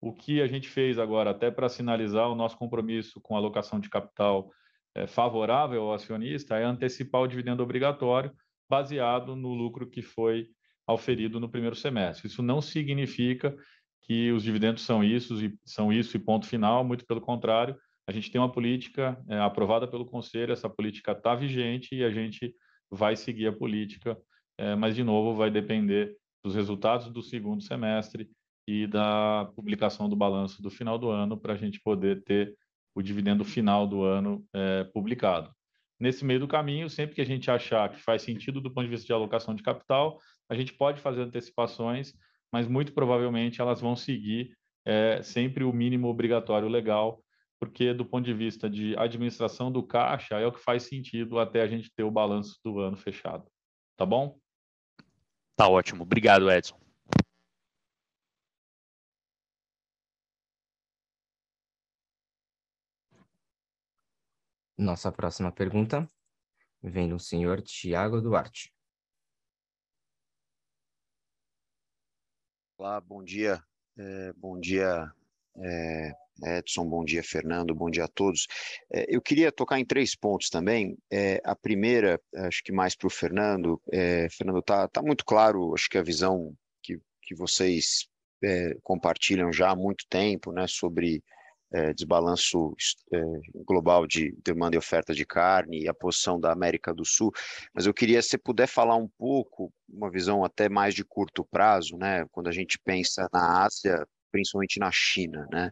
O 0.01 0.12
que 0.12 0.43
a 0.43 0.49
gente 0.49 0.68
fez 0.68 0.99
agora, 0.99 1.31
até 1.31 1.49
para 1.49 1.68
sinalizar 1.68 2.28
o 2.28 2.35
nosso 2.35 2.57
compromisso 2.57 3.20
com 3.20 3.37
a 3.37 3.39
alocação 3.39 3.78
de 3.78 3.89
capital 3.89 4.51
é, 4.93 5.07
favorável 5.07 5.83
ao 5.83 5.95
acionista, 5.95 6.57
é 6.59 6.64
antecipar 6.64 7.20
o 7.20 7.28
dividendo 7.28 7.62
obrigatório 7.62 8.33
baseado 8.68 9.37
no 9.37 9.55
lucro 9.55 9.89
que 9.89 10.03
foi 10.03 10.49
auferido 10.85 11.39
no 11.39 11.49
primeiro 11.49 11.76
semestre. 11.76 12.26
Isso 12.26 12.43
não 12.43 12.61
significa 12.61 13.57
que 14.03 14.33
os 14.33 14.43
dividendos 14.43 14.83
são 14.83 15.05
isso 15.05 15.41
e 15.45 15.57
são 15.64 15.93
isso 15.93 16.16
e 16.16 16.20
ponto 16.20 16.45
final, 16.45 16.83
muito 16.83 17.07
pelo 17.07 17.20
contrário, 17.20 17.76
a 18.11 18.13
gente 18.13 18.29
tem 18.29 18.41
uma 18.41 18.51
política 18.51 19.17
é, 19.29 19.39
aprovada 19.39 19.87
pelo 19.87 20.05
Conselho, 20.05 20.53
essa 20.53 20.69
política 20.69 21.13
está 21.13 21.33
vigente 21.33 21.95
e 21.95 22.03
a 22.03 22.11
gente 22.11 22.53
vai 22.91 23.15
seguir 23.15 23.47
a 23.47 23.53
política, 23.53 24.19
é, 24.59 24.75
mas, 24.75 24.97
de 24.97 25.05
novo, 25.05 25.33
vai 25.33 25.49
depender 25.49 26.17
dos 26.45 26.57
resultados 26.57 27.09
do 27.09 27.23
segundo 27.23 27.63
semestre 27.63 28.29
e 28.67 28.89
da 28.89 29.49
publicação 29.55 30.09
do 30.09 30.17
balanço 30.17 30.61
do 30.61 30.71
final 30.71 30.99
do 30.99 31.09
ano 31.09 31.37
para 31.37 31.53
a 31.53 31.57
gente 31.57 31.81
poder 31.81 32.25
ter 32.25 32.53
o 32.97 33.01
dividendo 33.01 33.45
final 33.45 33.87
do 33.87 34.03
ano 34.03 34.45
é, 34.53 34.83
publicado. 34.93 35.49
Nesse 36.01 36.25
meio 36.25 36.41
do 36.41 36.49
caminho, 36.49 36.91
sempre 36.91 37.15
que 37.15 37.21
a 37.21 37.27
gente 37.27 37.49
achar 37.49 37.91
que 37.91 38.03
faz 38.03 38.23
sentido 38.23 38.61
do 38.61 38.73
ponto 38.73 38.87
de 38.87 38.91
vista 38.91 39.07
de 39.07 39.13
alocação 39.13 39.55
de 39.55 39.63
capital, 39.63 40.19
a 40.49 40.57
gente 40.57 40.73
pode 40.73 41.01
fazer 41.01 41.21
antecipações, 41.21 42.13
mas 42.53 42.67
muito 42.67 42.93
provavelmente 42.93 43.61
elas 43.61 43.81
vão 43.81 43.95
seguir 43.95 44.53
é, 44.85 45.23
sempre 45.23 45.63
o 45.63 45.73
mínimo 45.73 46.09
obrigatório 46.09 46.67
legal 46.67 47.23
porque 47.61 47.93
do 47.93 48.07
ponto 48.07 48.25
de 48.25 48.33
vista 48.33 48.71
de 48.71 48.97
administração 48.99 49.71
do 49.71 49.87
caixa 49.87 50.41
é 50.41 50.47
o 50.47 50.53
que 50.53 50.59
faz 50.59 50.85
sentido 50.85 51.39
até 51.39 51.61
a 51.61 51.69
gente 51.69 51.93
ter 51.95 52.03
o 52.03 52.11
balanço 52.11 52.59
do 52.65 52.81
ano 52.81 52.97
fechado. 52.97 53.47
Tá 53.99 54.07
bom? 54.07 54.41
Tá 55.55 55.69
ótimo. 55.69 56.03
Obrigado, 56.03 56.51
Edson. 56.51 56.81
Nossa 64.79 65.13
próxima 65.13 65.53
pergunta 65.53 66.09
vem 66.83 67.11
do 67.11 67.19
senhor 67.19 67.61
Tiago 67.61 68.23
Duarte. 68.23 68.75
Olá, 72.79 72.99
bom 72.99 73.23
dia. 73.23 73.63
É, 73.99 74.33
bom 74.33 74.59
dia, 74.59 75.13
é, 75.59 76.13
Edson, 76.43 76.86
bom 76.86 77.05
dia, 77.05 77.22
Fernando, 77.22 77.74
bom 77.74 77.91
dia 77.91 78.05
a 78.05 78.09
todos. 78.09 78.47
É, 78.93 79.07
eu 79.09 79.20
queria 79.20 79.53
tocar 79.53 79.78
em 79.78 79.84
três 79.84 80.14
pontos 80.14 80.49
também. 80.49 80.97
É, 81.11 81.41
a 81.45 81.55
primeira, 81.55 82.20
acho 82.34 82.62
que 82.62 82.72
mais 82.72 82.95
para 82.95 83.07
o 83.07 83.11
Fernando. 83.11 83.80
É, 83.93 84.28
Fernando, 84.30 84.61
está 84.61 84.88
tá 84.88 85.03
muito 85.03 85.24
claro, 85.24 85.74
acho 85.74 85.88
que 85.88 85.99
a 85.99 86.03
visão 86.03 86.55
que, 86.82 86.99
que 87.22 87.34
vocês 87.34 88.09
compartilham 88.82 89.53
já 89.53 89.70
há 89.70 89.76
muito 89.76 90.07
tempo, 90.09 90.51
né, 90.51 90.66
sobre 90.66 91.22
desbalanço 91.95 92.74
global 93.66 94.07
de 94.07 94.34
demanda 94.43 94.74
e 94.74 94.78
oferta 94.78 95.14
de 95.14 95.26
carne 95.26 95.82
e 95.82 95.88
a 95.88 95.95
posição 95.95 96.41
da 96.41 96.51
América 96.51 96.93
do 96.93 97.05
Sul, 97.05 97.30
mas 97.74 97.86
eu 97.86 97.95
queria, 97.95 98.22
se 98.22 98.36
puder 98.38 98.66
falar 98.66 98.97
um 98.97 99.07
pouco, 99.07 99.70
uma 99.86 100.11
visão 100.11 100.43
até 100.43 100.70
mais 100.70 100.95
de 100.95 101.05
curto 101.05 101.45
prazo, 101.45 101.97
né? 101.97 102.24
Quando 102.32 102.49
a 102.49 102.53
gente 102.53 102.78
pensa 102.78 103.28
na 103.32 103.62
Ásia, 103.64 104.05
principalmente 104.31 104.78
na 104.78 104.91
China, 104.91 105.47
né? 105.51 105.70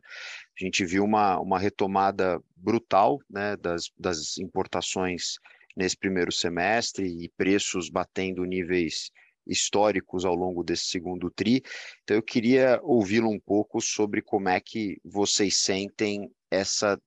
A 0.61 0.65
gente 0.65 0.85
viu 0.85 1.05
uma, 1.05 1.39
uma 1.39 1.59
retomada 1.59 2.41
brutal, 2.57 3.19
né, 3.31 3.57
das, 3.57 3.91
das 3.99 4.39
importações 4.39 5.39
nesse 5.77 5.97
primeiro 5.97 6.33
semestre 6.33 7.07
e 7.07 7.29
preços 7.37 7.89
batendo 7.89 8.45
níveis 8.45 9.11
históricos 9.47 10.25
ao 10.25 10.35
longo 10.35 10.63
desse 10.63 10.87
segundo 10.87 11.31
tri. 11.31 11.63
Então 12.03 12.17
eu 12.17 12.23
queria 12.23 12.81
ouvi-lo 12.83 13.31
um 13.31 13.41
pouco 13.41 13.81
sobre 13.81 14.21
como 14.21 14.49
é 14.49 14.61
que 14.61 15.01
vocês 15.05 15.57
sentem 15.57 16.31
essa 16.51 17.01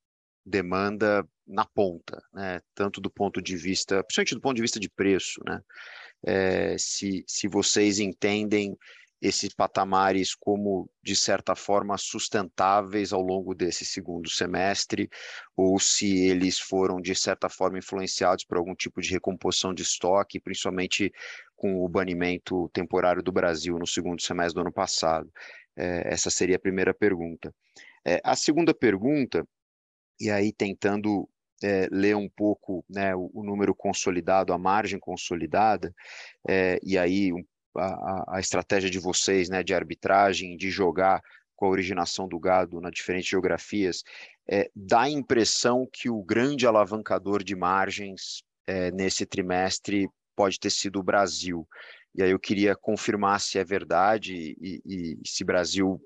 demanda 0.46 1.28
na 1.46 1.66
ponta, 1.66 2.24
né? 2.34 2.62
tanto 2.74 3.00
do 3.00 3.12
ponto 3.12 3.42
de 3.42 3.56
vista, 3.56 4.04
principalmente 4.04 4.36
do 4.36 4.42
ponto 4.42 4.56
de 4.56 4.62
vista 4.62 4.80
de 4.80 4.90
preço, 4.90 5.42
né? 5.46 5.62
É, 6.24 6.78
se, 6.78 7.24
se 7.28 7.48
vocês 7.48 8.00
entendem 8.00 8.78
esses 9.22 9.54
patamares 9.54 10.34
como, 10.34 10.90
de 11.04 11.16
certa 11.16 11.56
forma, 11.56 11.98
sustentáveis 11.98 13.14
ao 13.14 13.22
longo 13.22 13.54
desse 13.54 13.86
segundo 13.86 14.30
semestre, 14.30 15.08
ou 15.56 15.80
se 15.80 16.26
eles 16.26 16.60
foram, 16.60 17.00
de 17.00 17.14
certa 17.14 17.48
forma, 17.48 17.78
influenciados 17.78 18.44
por 18.44 18.58
algum 18.58 18.74
tipo 18.74 19.00
de 19.00 19.12
recomposição 19.12 19.74
de 19.74 19.84
estoque, 19.84 20.40
principalmente 20.40 21.14
com 21.56 21.86
o 21.86 21.88
banimento 21.88 22.68
temporário 22.70 23.22
do 23.22 23.32
Brasil 23.32 23.78
no 23.78 23.86
segundo 23.86 24.22
semestre 24.22 24.56
do 24.56 24.62
ano 24.62 24.74
passado. 24.74 25.32
É, 25.78 26.14
essa 26.14 26.32
seria 26.32 26.56
a 26.56 26.60
primeira 26.60 26.94
pergunta. 26.94 27.54
É, 28.04 28.20
a 28.24 28.36
segunda 28.36 28.74
pergunta, 28.74 29.48
e 30.20 30.32
aí 30.32 30.52
tentando 30.52 31.30
é, 31.64 31.88
ler 31.92 32.16
um 32.16 32.28
pouco 32.28 32.84
né, 32.90 33.16
o, 33.16 33.30
o, 33.34 33.44
número 33.44 33.76
consolidado, 33.76 34.52
a 34.52 34.58
margem 34.58 35.00
consolidada, 35.00 35.94
é, 36.50 36.80
e 36.84 36.98
aí 36.98 37.32
um 37.32 37.44
a, 37.76 38.38
a 38.38 38.40
estratégia 38.40 38.90
de 38.90 39.00
vocês, 39.00 39.50
né, 39.50 39.64
de 39.64 39.74
arbitragem, 39.74 40.58
de 40.58 40.70
jogar 40.70 41.22
com 41.56 41.66
a 41.66 41.70
originação 41.70 42.28
do 42.28 42.40
gado 42.40 42.82
nas 42.82 42.92
diferentes 42.92 43.30
geografias, 43.30 44.04
é, 44.50 44.70
dá 44.76 45.02
a 45.02 45.10
impressão 45.10 45.88
que 45.92 46.10
o 46.10 46.24
grande 46.24 46.66
alavancador 46.66 47.44
de 47.44 47.56
margens 47.56 48.44
é, 48.66 48.92
nesse 48.92 49.26
trimestre 49.26 50.10
pode 50.36 50.60
ter 50.60 50.72
sido 50.72 51.00
o 51.00 51.04
Brasil. 51.04 51.68
E 52.16 52.24
aí 52.24 52.32
eu 52.32 52.40
queria 52.40 52.76
confirmar 52.76 53.40
se 53.40 53.60
é 53.60 53.64
verdade 53.64 54.56
e, 54.60 54.82
e 54.86 55.20
se 55.24 55.44
Brasil 55.44 56.02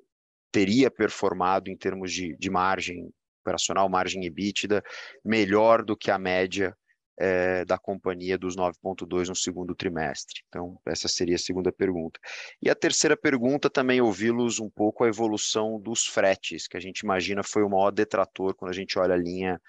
teria 0.52 0.92
performado 0.92 1.70
em 1.70 1.78
termos 1.78 2.12
de, 2.12 2.36
de 2.38 2.50
margem 2.50 3.10
operacional, 3.42 3.88
margem 3.88 4.26
EBITDA, 4.26 4.84
melhor 5.24 5.84
do 5.84 5.96
que 5.96 6.12
a 6.12 6.18
média 6.18 6.76
é, 7.18 7.64
da 7.66 7.78
companhia 7.78 8.38
dos 8.38 8.56
9,2 8.56 9.30
no 9.30 9.36
segundo 9.36 9.74
trimestre. 9.74 10.42
Então, 10.48 10.80
essa 10.86 11.08
seria 11.08 11.36
a 11.36 11.40
segunda 11.40 11.72
pergunta. 11.72 12.20
E 12.62 12.70
a 12.70 12.76
terceira 12.76 13.16
pergunta, 13.16 13.70
também 13.70 14.02
ouvi-los 14.02 14.60
um 14.60 14.70
pouco 14.70 15.04
a 15.04 15.08
evolução 15.08 15.80
dos 15.80 16.06
fretes, 16.06 16.68
que 16.68 16.78
a 16.78 16.80
gente 16.80 17.00
imagina 17.00 17.44
foi 17.44 17.64
o 17.64 17.70
maior 17.70 17.92
detrator 17.92 18.54
quando 18.56 18.72
a 18.72 18.76
gente 18.76 19.00
olha 19.00 19.14
a 19.14 19.18
linha 19.18 19.62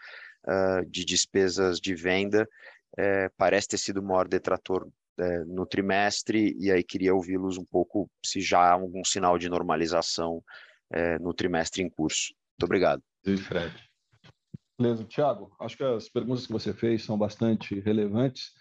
uh, 0.44 0.84
de 0.90 1.04
despesas 1.04 1.80
de 1.80 1.94
venda, 1.94 2.48
é, 2.98 3.28
parece 3.36 3.68
ter 3.68 3.78
sido 3.78 4.00
o 4.00 4.02
maior 4.02 4.26
detrator 4.26 4.88
é, 5.18 5.38
no 5.44 5.66
trimestre, 5.66 6.56
e 6.58 6.70
aí 6.70 6.82
queria 6.82 7.14
ouvi-los 7.14 7.58
um 7.58 7.64
pouco 7.64 8.10
se 8.24 8.40
já 8.40 8.60
há 8.60 8.72
algum 8.72 9.04
sinal 9.04 9.38
de 9.38 9.48
normalização 9.48 10.42
é, 10.90 11.18
no 11.18 11.34
trimestre 11.34 11.82
em 11.82 11.90
curso. 11.90 12.34
Muito 12.58 12.64
obrigado. 12.64 13.02
Sim, 13.24 13.36
Fred. 13.36 13.85
Beleza, 14.78 15.04
Tiago, 15.04 15.50
acho 15.58 15.74
que 15.74 15.82
as 15.82 16.06
perguntas 16.06 16.46
que 16.46 16.52
você 16.52 16.74
fez 16.74 17.02
são 17.02 17.16
bastante 17.16 17.80
relevantes. 17.80 18.52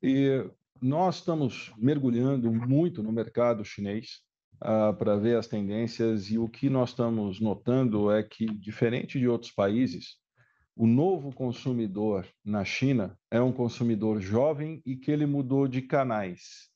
E 0.00 0.48
nós 0.80 1.16
estamos 1.16 1.72
mergulhando 1.76 2.52
muito 2.52 3.02
no 3.02 3.10
mercado 3.10 3.64
chinês 3.64 4.20
uh, 4.62 4.94
para 4.96 5.16
ver 5.16 5.36
as 5.36 5.48
tendências 5.48 6.30
e 6.30 6.38
o 6.38 6.48
que 6.48 6.70
nós 6.70 6.90
estamos 6.90 7.40
notando 7.40 8.08
é 8.08 8.22
que, 8.22 8.46
diferente 8.46 9.18
de 9.18 9.26
outros 9.26 9.50
países, 9.50 10.16
o 10.76 10.86
novo 10.86 11.32
consumidor 11.32 12.24
na 12.44 12.64
China 12.64 13.18
é 13.28 13.40
um 13.40 13.52
consumidor 13.52 14.20
jovem 14.20 14.80
e 14.86 14.94
que 14.94 15.10
ele 15.10 15.26
mudou 15.26 15.66
de 15.66 15.82
canais. 15.82 16.68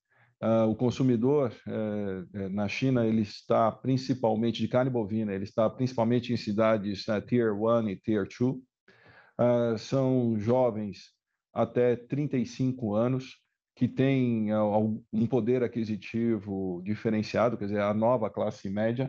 Uh, 0.42 0.68
o 0.68 0.74
consumidor 0.74 1.53
uh, 1.66 2.49
na 2.51 2.66
China 2.66 3.07
ele 3.07 3.22
está 3.22 3.70
principalmente 3.70 4.61
de 4.61 4.68
carne 4.68 4.90
bovina, 4.90 5.32
ele 5.32 5.44
está 5.44 5.70
principalmente 5.70 6.32
em 6.32 6.36
cidades 6.36 7.07
uh, 7.07 7.20
Tier 7.20 7.53
1 7.53 7.90
e 7.90 7.96
Tier 7.96 8.26
2, 8.26 8.57
uh, 9.39 9.78
são 9.78 10.39
jovens 10.39 11.12
até 11.53 11.97
35 11.97 12.95
anos 12.95 13.36
que 13.74 13.86
têm 13.86 14.53
uh, 14.53 15.03
um 15.12 15.26
poder 15.26 15.62
aquisitivo 15.62 16.82
diferenciado, 16.84 17.57
quer 17.57 17.66
dizer, 17.66 17.80
a 17.80 17.95
nova 17.95 18.28
classe 18.28 18.68
média, 18.68 19.09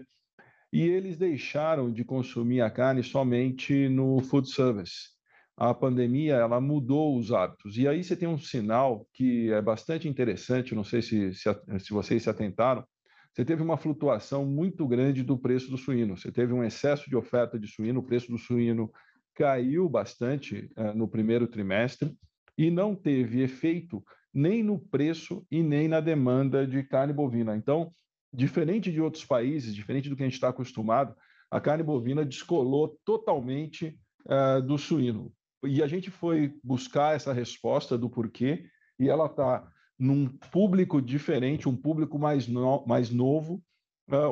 e 0.71 0.81
eles 0.81 1.17
deixaram 1.17 1.91
de 1.91 2.03
consumir 2.03 2.61
a 2.61 2.69
carne 2.69 3.01
somente 3.03 3.89
no 3.89 4.19
food 4.21 4.49
service. 4.49 5.09
A 5.57 5.73
pandemia 5.73 6.35
ela 6.35 6.61
mudou 6.61 7.17
os 7.17 7.31
hábitos. 7.31 7.77
E 7.77 7.87
aí 7.87 8.03
você 8.03 8.15
tem 8.15 8.29
um 8.29 8.37
sinal 8.37 9.05
que 9.11 9.51
é 9.51 9.61
bastante 9.61 10.07
interessante, 10.07 10.75
não 10.75 10.83
sei 10.83 11.01
se, 11.01 11.33
se, 11.33 11.49
se 11.79 11.91
vocês 11.91 12.23
se 12.23 12.29
atentaram, 12.29 12.85
você 13.33 13.43
teve 13.43 13.61
uma 13.61 13.77
flutuação 13.77 14.45
muito 14.45 14.87
grande 14.87 15.23
do 15.23 15.37
preço 15.37 15.69
do 15.69 15.77
suíno. 15.77 16.17
Você 16.17 16.31
teve 16.31 16.53
um 16.53 16.63
excesso 16.63 17.09
de 17.09 17.15
oferta 17.15 17.59
de 17.59 17.67
suíno, 17.67 17.99
o 17.99 18.03
preço 18.03 18.31
do 18.31 18.37
suíno 18.37 18.91
caiu 19.39 19.87
bastante 19.87 20.69
uh, 20.75 20.93
no 20.93 21.07
primeiro 21.07 21.47
trimestre 21.47 22.13
e 22.57 22.69
não 22.69 22.93
teve 22.93 23.41
efeito 23.41 24.03
nem 24.33 24.61
no 24.61 24.77
preço 24.77 25.47
e 25.49 25.63
nem 25.63 25.87
na 25.87 26.01
demanda 26.01 26.67
de 26.67 26.83
carne 26.83 27.13
bovina. 27.13 27.55
Então, 27.55 27.93
diferente 28.33 28.91
de 28.91 28.99
outros 29.01 29.23
países, 29.23 29.73
diferente 29.73 30.09
do 30.09 30.15
que 30.17 30.23
a 30.23 30.25
gente 30.25 30.33
está 30.33 30.49
acostumado, 30.49 31.15
a 31.49 31.61
carne 31.61 31.83
bovina 31.83 32.25
descolou 32.25 32.99
totalmente 33.05 33.97
uh, 34.25 34.61
do 34.61 34.77
suíno. 34.77 35.31
E 35.63 35.81
a 35.81 35.87
gente 35.87 36.11
foi 36.11 36.53
buscar 36.61 37.15
essa 37.15 37.31
resposta 37.31 37.97
do 37.97 38.09
porquê, 38.09 38.65
e 38.99 39.07
ela 39.07 39.27
está 39.27 39.65
num 39.97 40.27
público 40.51 41.01
diferente, 41.01 41.69
um 41.69 41.75
público 41.75 42.19
mais, 42.19 42.45
no, 42.45 42.85
mais 42.85 43.09
novo, 43.09 43.63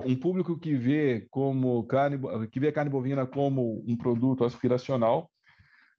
um 0.06 0.16
público 0.16 0.58
que 0.58 0.76
vê 0.76 1.28
como 1.30 1.84
carne, 1.86 2.18
que 2.50 2.60
vê 2.60 2.70
a 2.70 2.74
carne 2.74 2.90
bovina 2.90 3.26
como 3.26 3.84
um 3.88 3.96
produto 3.96 4.44
aspiracional 4.44 5.30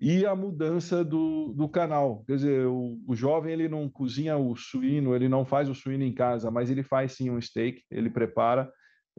e 0.01 0.25
a 0.25 0.35
mudança 0.35 1.05
do, 1.05 1.53
do 1.53 1.69
canal. 1.69 2.25
Quer 2.25 2.37
dizer, 2.37 2.67
o, 2.67 3.01
o 3.07 3.15
jovem 3.15 3.53
ele 3.53 3.69
não 3.69 3.89
cozinha 3.89 4.37
o 4.37 4.57
suíno, 4.57 5.15
ele 5.15 5.29
não 5.29 5.45
faz 5.45 5.69
o 5.69 5.75
suíno 5.75 6.05
em 6.05 6.13
casa, 6.13 6.51
mas 6.51 6.71
ele 6.71 6.83
faz 6.83 7.13
sim 7.13 7.31
um 7.31 7.41
steak, 7.41 7.83
ele 7.91 8.11
prepara 8.11 8.71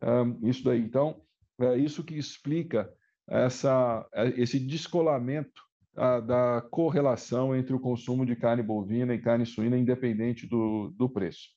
um, 0.01 0.47
isso 0.47 0.63
daí. 0.63 0.79
Então, 0.79 1.21
é 1.59 1.77
isso 1.77 2.03
que 2.03 2.17
explica 2.17 2.91
essa, 3.27 4.07
esse 4.35 4.59
descolamento 4.59 5.61
da 6.25 6.65
correlação 6.71 7.53
entre 7.53 7.75
o 7.75 7.79
consumo 7.79 8.25
de 8.25 8.35
carne 8.35 8.63
bovina 8.63 9.13
e 9.13 9.21
carne 9.21 9.45
suína, 9.45 9.77
independente 9.77 10.47
do, 10.47 10.93
do 10.95 11.09
preço. 11.09 11.49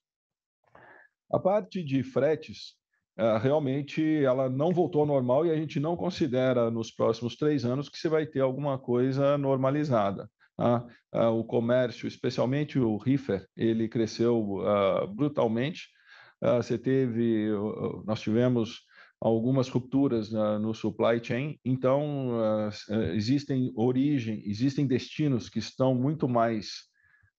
A 1.32 1.38
parte 1.38 1.82
de 1.82 2.02
fretes, 2.02 2.74
é, 2.74 2.81
realmente 3.40 4.24
ela 4.24 4.48
não 4.48 4.72
voltou 4.72 5.02
ao 5.02 5.06
normal 5.06 5.46
e 5.46 5.50
a 5.50 5.56
gente 5.56 5.78
não 5.78 5.96
considera 5.96 6.70
nos 6.70 6.90
próximos 6.90 7.36
três 7.36 7.64
anos 7.64 7.88
que 7.88 7.98
você 7.98 8.08
vai 8.08 8.26
ter 8.26 8.40
alguma 8.40 8.78
coisa 8.78 9.36
normalizada. 9.36 10.28
Tá? 10.56 10.86
Uh, 11.14 11.38
o 11.38 11.44
comércio, 11.44 12.06
especialmente 12.06 12.78
o 12.78 12.96
reefer, 12.96 13.46
ele 13.56 13.88
cresceu 13.88 14.60
uh, 14.60 15.06
brutalmente. 15.08 15.88
Uh, 16.40 16.56
você 16.62 16.78
teve, 16.78 17.48
nós 18.06 18.20
tivemos 18.20 18.82
algumas 19.20 19.68
rupturas 19.68 20.32
no 20.60 20.74
supply 20.74 21.22
chain, 21.22 21.56
então 21.64 22.30
existem 23.14 23.72
origem, 23.76 24.42
existem 24.44 24.84
destinos 24.84 25.48
que 25.48 25.60
estão 25.60 25.94
muito 25.94 26.28
mais 26.28 26.90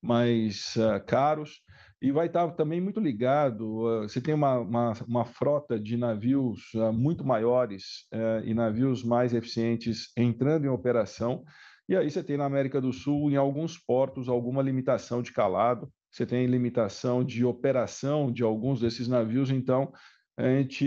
mais 0.02 0.76
caros 1.06 1.60
e 2.04 2.12
vai 2.12 2.28
estar 2.28 2.52
também 2.52 2.82
muito 2.82 3.00
ligado. 3.00 3.84
Você 4.02 4.20
tem 4.20 4.34
uma, 4.34 4.60
uma, 4.60 4.94
uma 5.08 5.24
frota 5.24 5.80
de 5.80 5.96
navios 5.96 6.72
muito 6.94 7.24
maiores 7.24 8.10
e 8.44 8.54
navios 8.54 9.06
mais 9.06 9.34
eficientes 9.34 10.12
entrando 10.18 10.66
em 10.66 10.70
operação. 10.70 11.46
E 11.88 11.96
aí 11.96 12.12
você 12.12 12.22
tem 12.22 12.36
na 12.36 12.44
América 12.44 12.82
do 12.82 12.92
Sul, 12.92 13.32
em 13.32 13.38
alguns 13.38 13.78
portos, 13.78 14.28
alguma 14.28 14.62
limitação 14.62 15.22
de 15.22 15.32
calado, 15.32 15.90
você 16.12 16.26
tem 16.26 16.46
limitação 16.46 17.24
de 17.24 17.46
operação 17.46 18.30
de 18.30 18.44
alguns 18.44 18.82
desses 18.82 19.08
navios. 19.08 19.50
Então, 19.50 19.92
a 20.36 20.44
gente 20.44 20.86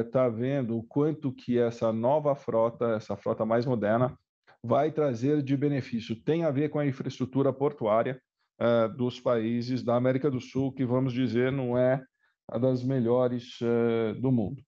está 0.00 0.28
vendo 0.28 0.78
o 0.78 0.82
quanto 0.84 1.32
que 1.32 1.58
essa 1.58 1.92
nova 1.92 2.36
frota, 2.36 2.94
essa 2.94 3.16
frota 3.16 3.44
mais 3.44 3.66
moderna, 3.66 4.16
vai 4.62 4.92
trazer 4.92 5.42
de 5.42 5.56
benefício. 5.56 6.14
Tem 6.22 6.44
a 6.44 6.52
ver 6.52 6.68
com 6.68 6.78
a 6.78 6.86
infraestrutura 6.86 7.52
portuária, 7.52 8.22
uh, 8.60 8.94
dos 8.96 9.20
países 9.20 9.82
da 9.82 9.96
América 9.96 10.30
do 10.30 10.40
Sul, 10.40 10.72
que 10.72 10.84
vamos 10.84 11.12
dizer 11.12 11.52
não 11.52 11.76
é 11.76 12.02
a 12.48 12.58
das 12.58 12.82
melhores 12.82 13.58
uh, 13.60 14.20
do 14.20 14.32
mundo. 14.32 14.62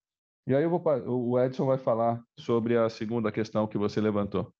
E 0.46 0.54
aí 0.54 0.66
vou, 0.66 0.82
o 1.06 1.38
Edson 1.38 1.66
vai 1.66 1.78
falar 1.78 2.22
sobre 2.38 2.76
a 2.76 2.88
segunda 2.90 3.32
questão 3.32 3.66
que 3.66 3.78
você 3.78 4.00
levantou. 4.00 4.52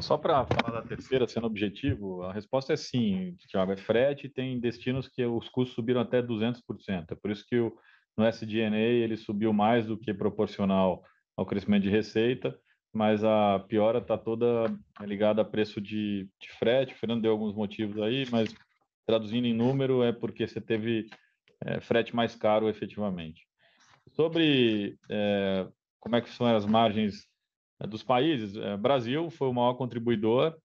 Só 0.00 0.18
para 0.18 0.44
falar 0.44 0.80
da 0.80 0.86
terceira, 0.86 1.28
sendo 1.28 1.46
objetivo, 1.46 2.22
a 2.22 2.32
resposta 2.32 2.72
é 2.72 2.76
sim, 2.76 3.36
Thiago. 3.48 3.72
É 3.72 3.76
frete 3.76 4.28
tem 4.28 4.58
destinos 4.58 5.08
que 5.08 5.24
os 5.24 5.48
custos 5.48 5.74
subiram 5.74 6.00
até 6.00 6.20
200%. 6.20 6.60
É 7.08 7.14
por 7.14 7.30
isso 7.30 7.44
que 7.48 7.58
o, 7.58 7.72
no 8.16 8.26
SDNA 8.26 8.76
ele 8.76 9.16
subiu 9.16 9.52
mais 9.52 9.86
do 9.86 9.96
que 9.96 10.12
proporcional 10.12 11.02
ao 11.36 11.46
crescimento 11.46 11.84
de 11.84 11.90
receita, 11.90 12.58
mas 12.96 13.22
a 13.22 13.58
piora 13.68 13.98
está 13.98 14.16
toda 14.16 14.74
ligada 15.02 15.42
a 15.42 15.44
preço 15.44 15.82
de, 15.82 16.26
de 16.40 16.50
frete. 16.58 16.94
O 16.94 16.96
Fernando 16.96 17.20
deu 17.20 17.32
alguns 17.32 17.54
motivos 17.54 18.00
aí, 18.02 18.26
mas 18.30 18.54
traduzindo 19.06 19.46
em 19.46 19.52
número, 19.52 20.02
é 20.02 20.12
porque 20.12 20.48
você 20.48 20.62
teve 20.62 21.06
é, 21.62 21.78
frete 21.78 22.16
mais 22.16 22.34
caro 22.34 22.70
efetivamente. 22.70 23.46
Sobre 24.12 24.98
é, 25.10 25.68
como 26.00 26.16
é 26.16 26.22
que 26.22 26.30
são 26.30 26.46
as 26.46 26.64
margens 26.64 27.26
é, 27.78 27.86
dos 27.86 28.02
países, 28.02 28.56
é, 28.56 28.78
Brasil 28.78 29.28
foi 29.28 29.48
o 29.48 29.52
maior 29.52 29.74
contribuidor. 29.74 30.56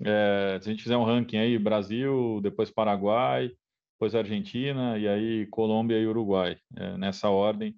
É, 0.00 0.58
se 0.62 0.70
a 0.70 0.72
gente 0.72 0.82
fizer 0.82 0.96
um 0.96 1.04
ranking 1.04 1.36
aí, 1.36 1.58
Brasil, 1.58 2.40
depois 2.42 2.70
Paraguai, 2.70 3.52
depois 3.92 4.14
Argentina 4.14 4.96
e 4.96 5.06
aí 5.06 5.46
Colômbia 5.48 5.98
e 5.98 6.06
Uruguai, 6.06 6.56
é, 6.76 6.96
nessa 6.96 7.28
ordem, 7.28 7.76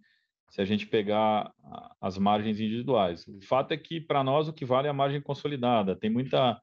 se 0.51 0.61
a 0.61 0.65
gente 0.65 0.87
pegar 0.87 1.53
as 2.01 2.19
margens 2.19 2.59
individuais. 2.61 3.27
O 3.29 3.41
fato 3.41 3.73
é 3.73 3.77
que 3.77 4.01
para 4.01 4.25
nós 4.25 4.49
o 4.49 4.53
que 4.53 4.65
vale 4.65 4.89
é 4.89 4.91
a 4.91 4.95
margem 4.95 5.21
consolidada. 5.21 5.97
Tem 5.97 6.11
muita 6.11 6.61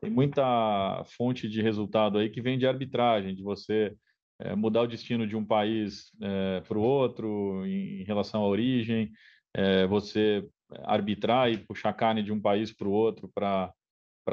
tem 0.00 0.10
muita 0.10 1.04
fonte 1.04 1.46
de 1.46 1.60
resultado 1.60 2.16
aí 2.16 2.30
que 2.30 2.40
vem 2.40 2.58
de 2.58 2.66
arbitragem, 2.66 3.34
de 3.34 3.42
você 3.42 3.94
é, 4.38 4.54
mudar 4.54 4.82
o 4.82 4.86
destino 4.86 5.26
de 5.26 5.36
um 5.36 5.44
país 5.44 6.10
é, 6.22 6.62
para 6.62 6.78
o 6.78 6.80
outro 6.80 7.66
em, 7.66 8.00
em, 8.00 8.04
relação 8.04 8.42
à 8.42 8.46
origem, 8.46 9.12
é, 9.52 9.86
você 9.86 10.48
arbitrar 10.84 11.52
e 11.52 11.58
puxar 11.58 11.92
carne 11.92 12.22
de 12.22 12.32
um 12.32 12.40
país 12.40 12.72
para 12.72 12.88
o 12.88 12.92
outro 12.92 13.30
para 13.34 13.74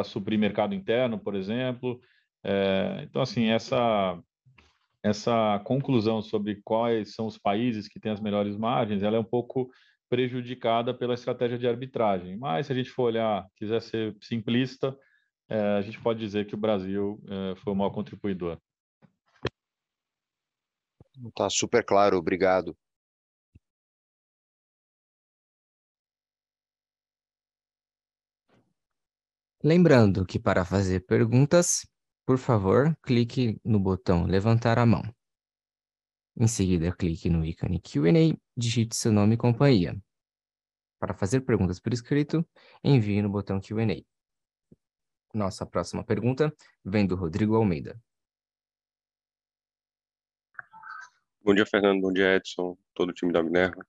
suprir 0.05 0.39
mercado 0.39 0.73
interno, 0.73 1.19
por 1.19 1.35
exemplo. 1.35 1.99
É, 2.45 3.01
então, 3.03 3.21
assim, 3.21 3.47
essa, 3.47 4.17
essa 5.07 5.59
conclusão 5.63 6.21
sobre 6.21 6.61
quais 6.63 7.13
são 7.13 7.25
os 7.25 7.37
países 7.37 7.87
que 7.87 7.99
têm 7.99 8.11
as 8.11 8.19
melhores 8.19 8.55
margens, 8.55 9.03
ela 9.03 9.17
é 9.17 9.19
um 9.19 9.23
pouco 9.23 9.69
prejudicada 10.09 10.93
pela 10.93 11.13
estratégia 11.13 11.57
de 11.57 11.67
arbitragem. 11.67 12.37
Mas, 12.37 12.67
se 12.67 12.73
a 12.73 12.75
gente 12.75 12.89
for 12.89 13.03
olhar, 13.03 13.45
quiser 13.55 13.81
ser 13.81 14.15
simplista, 14.21 14.97
é, 15.49 15.77
a 15.77 15.81
gente 15.81 15.99
pode 16.01 16.19
dizer 16.19 16.45
que 16.45 16.55
o 16.55 16.57
Brasil 16.57 17.21
é, 17.27 17.55
foi 17.57 17.73
o 17.73 17.75
maior 17.75 17.91
contribuidor. 17.91 18.57
Tá 21.35 21.49
super 21.49 21.83
claro, 21.83 22.17
obrigado. 22.17 22.77
Lembrando 29.63 30.25
que 30.25 30.39
para 30.39 30.63
fazer 30.63 31.05
perguntas, 31.05 31.85
por 32.27 32.37
favor, 32.37 32.93
clique 33.01 33.57
no 33.63 33.79
botão 33.79 34.25
levantar 34.25 34.77
a 34.77 34.85
mão. 34.85 35.01
Em 36.35 36.45
seguida, 36.45 36.93
clique 36.93 37.29
no 37.29 37.45
ícone 37.45 37.79
Q&A, 37.79 38.37
digite 38.53 38.97
seu 38.97 39.13
nome 39.13 39.35
e 39.35 39.37
companhia. 39.37 39.95
Para 40.99 41.13
fazer 41.13 41.39
perguntas 41.39 41.79
por 41.79 41.93
escrito, 41.93 42.45
envie 42.83 43.21
no 43.21 43.29
botão 43.29 43.61
Q&A. 43.61 44.03
Nossa 45.33 45.65
próxima 45.65 46.03
pergunta 46.03 46.53
vem 46.83 47.07
do 47.07 47.15
Rodrigo 47.15 47.55
Almeida. 47.55 47.97
Bom 51.41 51.55
dia, 51.55 51.65
Fernando. 51.65 52.01
Bom 52.01 52.11
dia, 52.11 52.35
Edson, 52.35 52.77
todo 52.93 53.11
o 53.11 53.13
time 53.13 53.31
da 53.31 53.41
Minerva. 53.41 53.87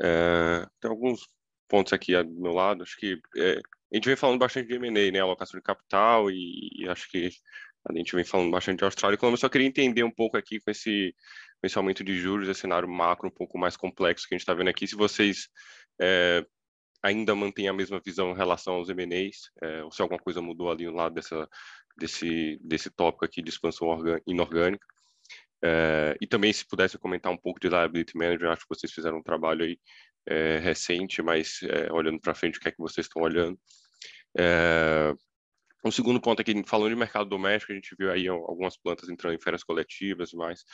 É, 0.00 0.64
tem 0.78 0.88
alguns 0.88 1.28
pontos 1.66 1.92
aqui 1.92 2.12
do 2.22 2.40
meu 2.40 2.52
lado. 2.52 2.84
Acho 2.84 2.96
que 2.96 3.20
é, 3.36 3.60
a 3.94 3.96
gente 3.96 4.06
vem 4.06 4.16
falando 4.16 4.40
bastante 4.40 4.66
de 4.66 4.74
M&A, 4.74 5.12
né, 5.12 5.20
alocação 5.20 5.56
de 5.56 5.62
capital, 5.62 6.28
e, 6.28 6.68
e, 6.74 6.88
acho 6.88 7.08
que 7.08 7.30
a 7.88 7.96
gente 7.96 8.12
vem 8.16 8.24
falando 8.24 8.50
bastante 8.50 8.78
de 8.78 8.84
Austrália 8.84 9.14
e 9.14 9.18
Colômbia. 9.18 9.38
Só 9.38 9.48
queria 9.48 9.68
entender 9.68 10.02
um 10.02 10.10
pouco 10.10 10.36
aqui 10.36 10.58
com 10.58 10.68
esse, 10.68 11.14
com 11.60 11.66
esse 11.66 11.78
aumento 11.78 12.02
de 12.02 12.18
juros, 12.18 12.48
esse 12.48 12.62
cenário 12.62 12.88
macro 12.88 13.28
um 13.28 13.32
pouco 13.32 13.56
mais 13.56 13.76
complexo 13.76 14.26
que 14.26 14.34
a 14.34 14.36
gente 14.36 14.42
está 14.42 14.52
vendo 14.52 14.68
aqui, 14.68 14.84
se 14.88 14.96
vocês 14.96 15.48
é, 16.00 16.44
ainda 17.04 17.36
mantêm 17.36 17.68
a 17.68 17.72
mesma 17.72 18.00
visão 18.04 18.32
em 18.32 18.36
relação 18.36 18.74
aos 18.74 18.88
M&As, 18.88 19.50
é, 19.62 19.84
ou 19.84 19.92
se 19.92 20.02
alguma 20.02 20.18
coisa 20.18 20.42
mudou 20.42 20.72
ali 20.72 20.86
no 20.86 20.94
lado 20.94 21.14
dessa, 21.14 21.48
desse, 21.96 22.58
desse 22.62 22.90
tópico 22.90 23.24
aqui 23.24 23.42
de 23.42 23.50
expansão 23.50 23.96
inorgânica. 24.26 24.84
É, 25.62 26.16
e 26.20 26.26
também, 26.26 26.52
se 26.52 26.66
pudesse 26.66 26.98
comentar 26.98 27.30
um 27.30 27.36
pouco 27.36 27.60
de 27.60 27.68
liability 27.68 28.16
manager, 28.16 28.50
acho 28.50 28.62
que 28.62 28.74
vocês 28.74 28.92
fizeram 28.92 29.18
um 29.18 29.22
trabalho 29.22 29.64
aí 29.64 29.78
é, 30.26 30.58
recente, 30.58 31.22
mas 31.22 31.60
é, 31.62 31.92
olhando 31.92 32.20
para 32.20 32.34
frente, 32.34 32.58
o 32.58 32.60
que 32.60 32.68
é 32.68 32.72
que 32.72 32.78
vocês 32.78 33.06
estão 33.06 33.22
olhando? 33.22 33.58
É, 34.36 35.14
um 35.84 35.90
segundo 35.90 36.20
ponto 36.20 36.40
aqui, 36.40 36.54
falando 36.66 36.90
de 36.90 36.96
mercado 36.96 37.28
doméstico, 37.28 37.72
a 37.72 37.74
gente 37.74 37.94
viu 37.98 38.10
aí 38.10 38.26
algumas 38.26 38.76
plantas 38.76 39.08
entrando 39.10 39.34
em 39.34 39.40
férias 39.40 39.62
coletivas 39.62 40.32
e 40.32 40.36
mais. 40.36 40.64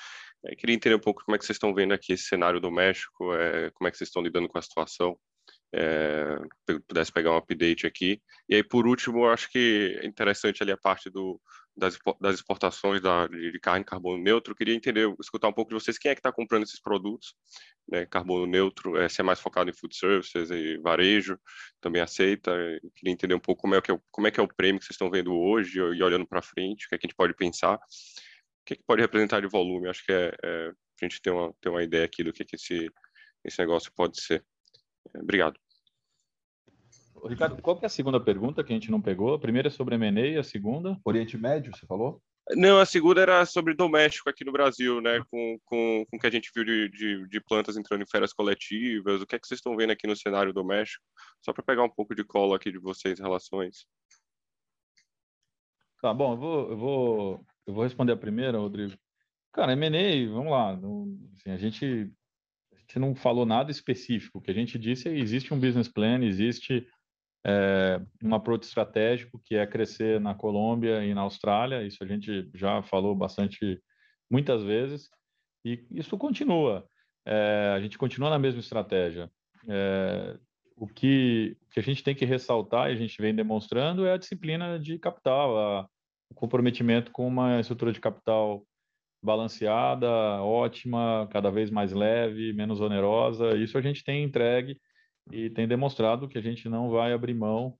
É, 0.44 0.54
queria 0.54 0.74
entender 0.76 0.94
um 0.94 1.00
pouco 1.00 1.24
como 1.24 1.34
é 1.34 1.38
que 1.38 1.44
vocês 1.44 1.56
estão 1.56 1.74
vendo 1.74 1.92
aqui 1.92 2.12
esse 2.12 2.24
cenário 2.24 2.60
doméstico, 2.60 3.34
é, 3.34 3.70
como 3.72 3.88
é 3.88 3.90
que 3.90 3.96
vocês 3.96 4.08
estão 4.08 4.22
lidando 4.22 4.48
com 4.48 4.58
a 4.58 4.62
situação. 4.62 5.18
É, 5.74 6.36
pudesse 6.88 7.12
pegar 7.12 7.32
um 7.32 7.36
update 7.36 7.86
aqui. 7.86 8.20
E 8.48 8.54
aí, 8.54 8.62
por 8.62 8.86
último, 8.86 9.24
eu 9.24 9.30
acho 9.30 9.50
que 9.50 9.98
é 10.00 10.06
interessante 10.06 10.62
ali 10.62 10.70
a 10.72 10.76
parte 10.76 11.10
do, 11.10 11.40
das, 11.76 11.98
das 12.20 12.36
exportações 12.36 13.00
da, 13.00 13.26
de, 13.26 13.58
carne 13.60 13.84
carbono 13.84 14.22
neutro. 14.22 14.52
Eu 14.52 14.56
queria 14.56 14.74
entender, 14.74 15.12
escutar 15.20 15.48
um 15.48 15.52
pouco 15.52 15.70
de 15.70 15.74
vocês, 15.74 15.98
quem 15.98 16.10
é 16.10 16.14
que 16.14 16.20
está 16.20 16.32
comprando 16.32 16.64
esses 16.64 16.80
produtos, 16.80 17.34
né, 17.88 18.06
carbono 18.06 18.46
neutro, 18.46 18.96
é, 18.96 19.08
se 19.08 19.20
é 19.20 19.24
mais 19.24 19.40
focado 19.40 19.70
em 19.70 19.72
food 19.72 19.96
services 19.96 20.50
e 20.50 20.78
varejo, 20.78 21.38
também 21.80 22.02
aceita. 22.02 22.50
Eu 22.50 22.90
queria 22.94 23.12
entender 23.12 23.34
um 23.34 23.40
pouco 23.40 23.62
como 23.62 23.74
é 23.74 23.80
que 23.80 23.90
é, 23.90 23.98
como 24.10 24.26
é, 24.26 24.30
que 24.30 24.40
é 24.40 24.42
o 24.42 24.48
prêmio 24.48 24.78
que 24.78 24.86
vocês 24.86 24.94
estão 24.94 25.10
vendo 25.10 25.34
hoje 25.34 25.78
e 25.78 26.02
olhando 26.02 26.26
para 26.26 26.42
frente, 26.42 26.86
o 26.86 26.88
que, 26.88 26.94
é 26.94 26.98
que 26.98 27.06
a 27.06 27.08
gente 27.08 27.16
pode 27.16 27.34
pensar, 27.34 27.76
o 27.76 27.78
que, 28.66 28.74
é 28.74 28.76
que 28.76 28.84
pode 28.86 29.02
representar 29.02 29.40
de 29.40 29.48
volume. 29.48 29.88
Acho 29.88 30.04
que 30.04 30.12
é, 30.12 30.32
é 30.42 30.68
a 30.68 31.04
gente 31.04 31.20
ter 31.22 31.30
uma, 31.30 31.52
ter 31.60 31.68
uma 31.70 31.82
ideia 31.82 32.04
aqui 32.04 32.22
do 32.22 32.32
que, 32.32 32.44
que 32.44 32.56
esse, 32.56 32.90
esse 33.44 33.58
negócio 33.58 33.90
pode 33.94 34.20
ser. 34.20 34.44
Obrigado. 35.14 35.58
Ricardo, 37.28 37.60
qual 37.60 37.76
que 37.76 37.84
é 37.84 37.86
a 37.86 37.90
segunda 37.90 38.20
pergunta 38.20 38.62
que 38.62 38.72
a 38.72 38.76
gente 38.76 38.90
não 38.90 39.00
pegou? 39.00 39.34
A 39.34 39.38
primeira 39.38 39.68
é 39.68 39.70
sobre 39.70 39.94
M&A 39.94 40.26
e 40.26 40.38
a 40.38 40.42
segunda? 40.42 40.98
Oriente 41.04 41.36
Médio, 41.36 41.72
você 41.74 41.86
falou? 41.86 42.22
Não, 42.50 42.78
a 42.78 42.86
segunda 42.86 43.20
era 43.20 43.44
sobre 43.46 43.74
doméstico 43.74 44.28
aqui 44.28 44.44
no 44.44 44.52
Brasil, 44.52 45.00
né? 45.00 45.22
Com, 45.30 45.58
com, 45.64 46.06
com 46.10 46.16
o 46.16 46.20
que 46.20 46.26
a 46.26 46.30
gente 46.30 46.50
viu 46.54 46.64
de, 46.64 46.88
de, 46.88 47.28
de, 47.28 47.40
plantas 47.40 47.76
entrando 47.76 48.02
em 48.02 48.10
férias 48.10 48.32
coletivas. 48.32 49.22
O 49.22 49.26
que 49.26 49.36
é 49.36 49.38
que 49.38 49.46
vocês 49.46 49.58
estão 49.58 49.76
vendo 49.76 49.90
aqui 49.90 50.06
no 50.06 50.16
cenário 50.16 50.52
doméstico? 50.52 51.04
Só 51.40 51.52
para 51.52 51.62
pegar 51.62 51.84
um 51.84 51.90
pouco 51.90 52.14
de 52.14 52.24
cola 52.24 52.56
aqui 52.56 52.72
de 52.72 52.78
vocês 52.78 53.18
em 53.18 53.22
relação 53.22 53.60
a 53.60 53.66
isso. 53.66 53.86
Tá 56.02 56.14
bom, 56.14 56.32
eu 56.32 56.38
vou, 56.38 56.70
eu 56.70 56.76
vou, 56.76 57.46
eu 57.66 57.74
vou 57.74 57.84
responder 57.84 58.12
a 58.12 58.16
primeira, 58.16 58.58
Rodrigo. 58.58 58.94
Cara, 59.52 59.72
M&A, 59.72 60.32
vamos 60.32 60.50
lá. 60.50 60.72
Assim, 60.72 61.50
a 61.50 61.56
gente 61.56 62.10
gente 62.90 62.98
não 62.98 63.14
falou 63.14 63.46
nada 63.46 63.70
específico. 63.70 64.38
O 64.38 64.40
que 64.40 64.50
a 64.50 64.54
gente 64.54 64.78
disse 64.78 65.08
é 65.08 65.16
existe 65.16 65.54
um 65.54 65.60
business 65.60 65.88
plan, 65.88 66.24
existe 66.24 66.86
é, 67.46 68.00
um 68.22 68.34
approach 68.34 68.64
estratégico 68.64 69.40
que 69.44 69.54
é 69.54 69.66
crescer 69.66 70.20
na 70.20 70.34
Colômbia 70.34 71.04
e 71.04 71.14
na 71.14 71.22
Austrália. 71.22 71.82
Isso 71.82 72.02
a 72.02 72.06
gente 72.06 72.50
já 72.54 72.82
falou 72.82 73.14
bastante, 73.14 73.80
muitas 74.30 74.62
vezes, 74.62 75.08
e 75.64 75.84
isso 75.90 76.16
continua. 76.18 76.86
É, 77.26 77.72
a 77.74 77.80
gente 77.80 77.98
continua 77.98 78.30
na 78.30 78.38
mesma 78.38 78.60
estratégia. 78.60 79.30
É, 79.68 80.38
o, 80.76 80.86
que, 80.86 81.56
que 81.70 81.80
a 81.80 81.82
gente 81.82 82.02
tem 82.02 82.14
que 82.14 82.24
ressaltar 82.24 82.90
e 82.90 82.94
a 82.94 82.96
gente 82.96 83.20
vem 83.20 83.34
demonstrando 83.34 84.06
é 84.06 84.12
a 84.12 84.18
disciplina 84.18 84.78
de 84.78 84.98
capital, 84.98 85.58
a, 85.58 85.88
o 86.30 86.34
comprometimento 86.34 87.10
com 87.12 87.26
uma 87.26 87.60
estrutura 87.60 87.92
de 87.92 88.00
capital 88.00 88.64
balanceada, 89.22 90.08
ótima, 90.42 91.28
cada 91.30 91.50
vez 91.50 91.70
mais 91.70 91.92
leve, 91.92 92.54
menos 92.54 92.80
onerosa. 92.80 93.54
Isso 93.56 93.76
a 93.76 93.82
gente 93.82 94.02
tem 94.02 94.24
entregue 94.24 94.78
e 95.32 95.50
tem 95.50 95.66
demonstrado 95.66 96.28
que 96.28 96.38
a 96.38 96.42
gente 96.42 96.68
não 96.68 96.90
vai 96.90 97.12
abrir 97.12 97.34
mão 97.34 97.76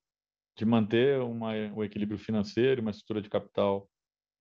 de 0.57 0.65
manter 0.65 1.21
uma, 1.21 1.53
um 1.53 1.83
equilíbrio 1.83 2.19
financeiro, 2.19 2.83
uma 2.83 2.91
estrutura 2.91 3.23
de 3.23 3.31
capital 3.31 3.89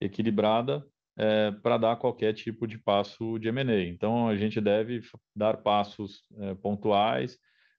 equilibrada 0.01 0.86
é, 1.18 1.51
para 1.51 1.78
dar 1.78 1.95
qualquer 1.97 2.34
tipo 2.34 2.66
de 2.66 2.78
passo 2.78 3.38
de 3.39 3.49
M&A. 3.49 3.84
Então, 3.84 4.28
a 4.28 4.36
gente 4.36 4.60
deve 4.62 5.01
dar 5.36 5.57
passos 5.57 6.24
é, 6.38 6.55
pontuais. 6.55 7.38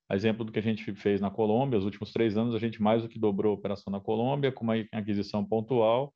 A 0.08 0.16
exemplo 0.16 0.44
do 0.44 0.52
que 0.52 0.58
a 0.58 0.62
gente 0.62 0.92
fez 0.94 1.20
na 1.20 1.30
Colômbia, 1.30 1.78
os 1.78 1.84
últimos 1.84 2.12
três 2.12 2.36
anos 2.36 2.54
a 2.54 2.58
gente 2.58 2.82
mais 2.82 3.02
do 3.02 3.08
que 3.08 3.18
dobrou 3.18 3.52
a 3.52 3.54
operação 3.54 3.92
na 3.92 4.00
Colômbia 4.00 4.50
com 4.50 4.64
uma 4.64 4.74
aquisição 4.92 5.44
pontual 5.44 6.12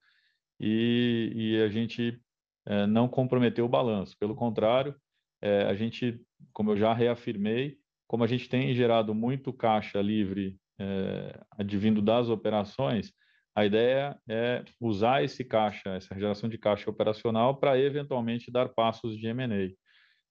e, 0.59 1.33
e 1.35 1.63
a 1.63 1.69
gente 1.69 2.21
é, 2.67 2.87
não 2.87 3.09
comprometeu 3.09 3.65
o 3.65 3.69
balanço. 3.69 4.17
Pelo 4.19 4.35
contrário, 4.35 4.95
é, 5.41 5.63
a 5.65 5.75
gente, 5.75 6.21
como 6.53 6.73
eu 6.73 6.77
já 6.77 6.93
reafirmei, 6.93 7.79
como 8.15 8.23
a 8.23 8.29
gente 8.29 8.49
tem 8.49 8.73
gerado 8.77 9.13
muito 9.13 9.53
caixa 9.53 10.01
livre 10.01 10.57
é, 10.79 11.37
advindo 11.59 12.01
das 12.01 12.29
operações, 12.29 13.13
a 13.57 13.67
ideia 13.67 14.17
é 14.29 14.65
usar 14.81 15.25
esse 15.25 15.43
caixa, 15.45 15.89
essa 15.97 16.17
geração 16.17 16.49
de 16.49 16.57
caixa 16.57 16.89
operacional 16.89 17.57
para 17.57 17.77
eventualmente 17.77 18.53
dar 18.53 18.69
passos 18.69 19.19
de 19.19 19.27
M&A. 19.27 19.75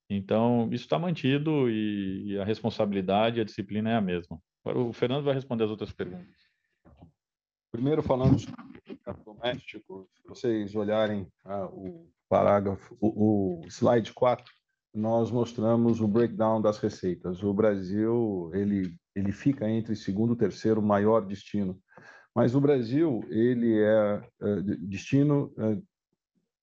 Então, 0.10 0.70
isso 0.72 0.86
está 0.86 0.98
mantido 0.98 1.70
e, 1.70 2.28
e, 2.28 2.40
a 2.40 2.46
responsabilidade, 2.46 3.42
a 3.42 3.44
disciplina 3.44 3.90
é 3.90 3.96
a 3.96 4.02
mesma. 4.02 4.40
Agora, 4.64 4.80
o 4.80 4.94
Fernando 4.94 5.26
vai 5.26 5.34
responder 5.34 5.66
as 5.66 5.70
outras 5.70 5.92
perguntas. 5.92 6.38
Primeiro, 7.70 8.02
falando 8.02 8.40
sobre 8.40 8.80
o 8.80 8.82
mercado 8.88 9.22
doméstico, 9.26 10.10
se 10.16 10.24
vocês 10.26 10.74
olharem 10.74 11.28
ah, 11.44 11.66
o 11.66 12.10
parágrafo, 12.30 12.96
o, 13.02 13.60
o 13.60 13.68
slide 13.68 14.14
4, 14.14 14.50
nós 14.94 15.32
mostramos 15.32 16.02
o 16.02 16.08
breakdown 16.08 16.62
das 16.62 16.78
receitas. 16.78 17.42
O 17.44 17.54
Brasil, 17.54 18.52
ele, 18.54 18.96
ele 19.16 19.32
fica 19.32 19.68
entre 19.68 19.96
segundo 19.96 20.34
e 20.34 20.38
terceiro 20.38 20.82
maior 20.82 21.26
destino. 21.26 21.80
Mas 22.36 22.56
o 22.56 22.62
Brasil, 22.62 23.24
ele 23.30 23.80
é, 23.80 24.22
é 24.42 24.62
destino 24.80 25.54
é, 25.58 25.78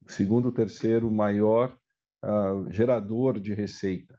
segundo 0.06 0.52
terceiro 0.52 1.10
maior 1.10 1.76
uh, 2.24 2.70
gerador 2.72 3.38
de 3.38 3.54
receita. 3.54 4.18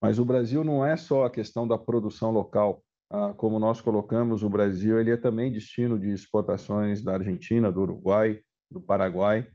Mas 0.00 0.18
o 0.18 0.24
Brasil 0.24 0.62
não 0.64 0.84
é 0.84 0.96
só 0.96 1.24
a 1.24 1.30
questão 1.30 1.66
da 1.66 1.78
produção 1.78 2.30
local. 2.30 2.82
Uh, 3.10 3.34
como 3.34 3.58
nós 3.58 3.80
colocamos, 3.80 4.42
o 4.42 4.48
Brasil 4.48 4.98
ele 4.98 5.10
é 5.10 5.16
também 5.16 5.52
destino 5.52 5.98
de 5.98 6.10
exportações 6.10 7.02
da 7.02 7.14
Argentina, 7.14 7.70
do 7.70 7.82
Uruguai, 7.82 8.40
do 8.70 8.80
Paraguai, 8.80 9.46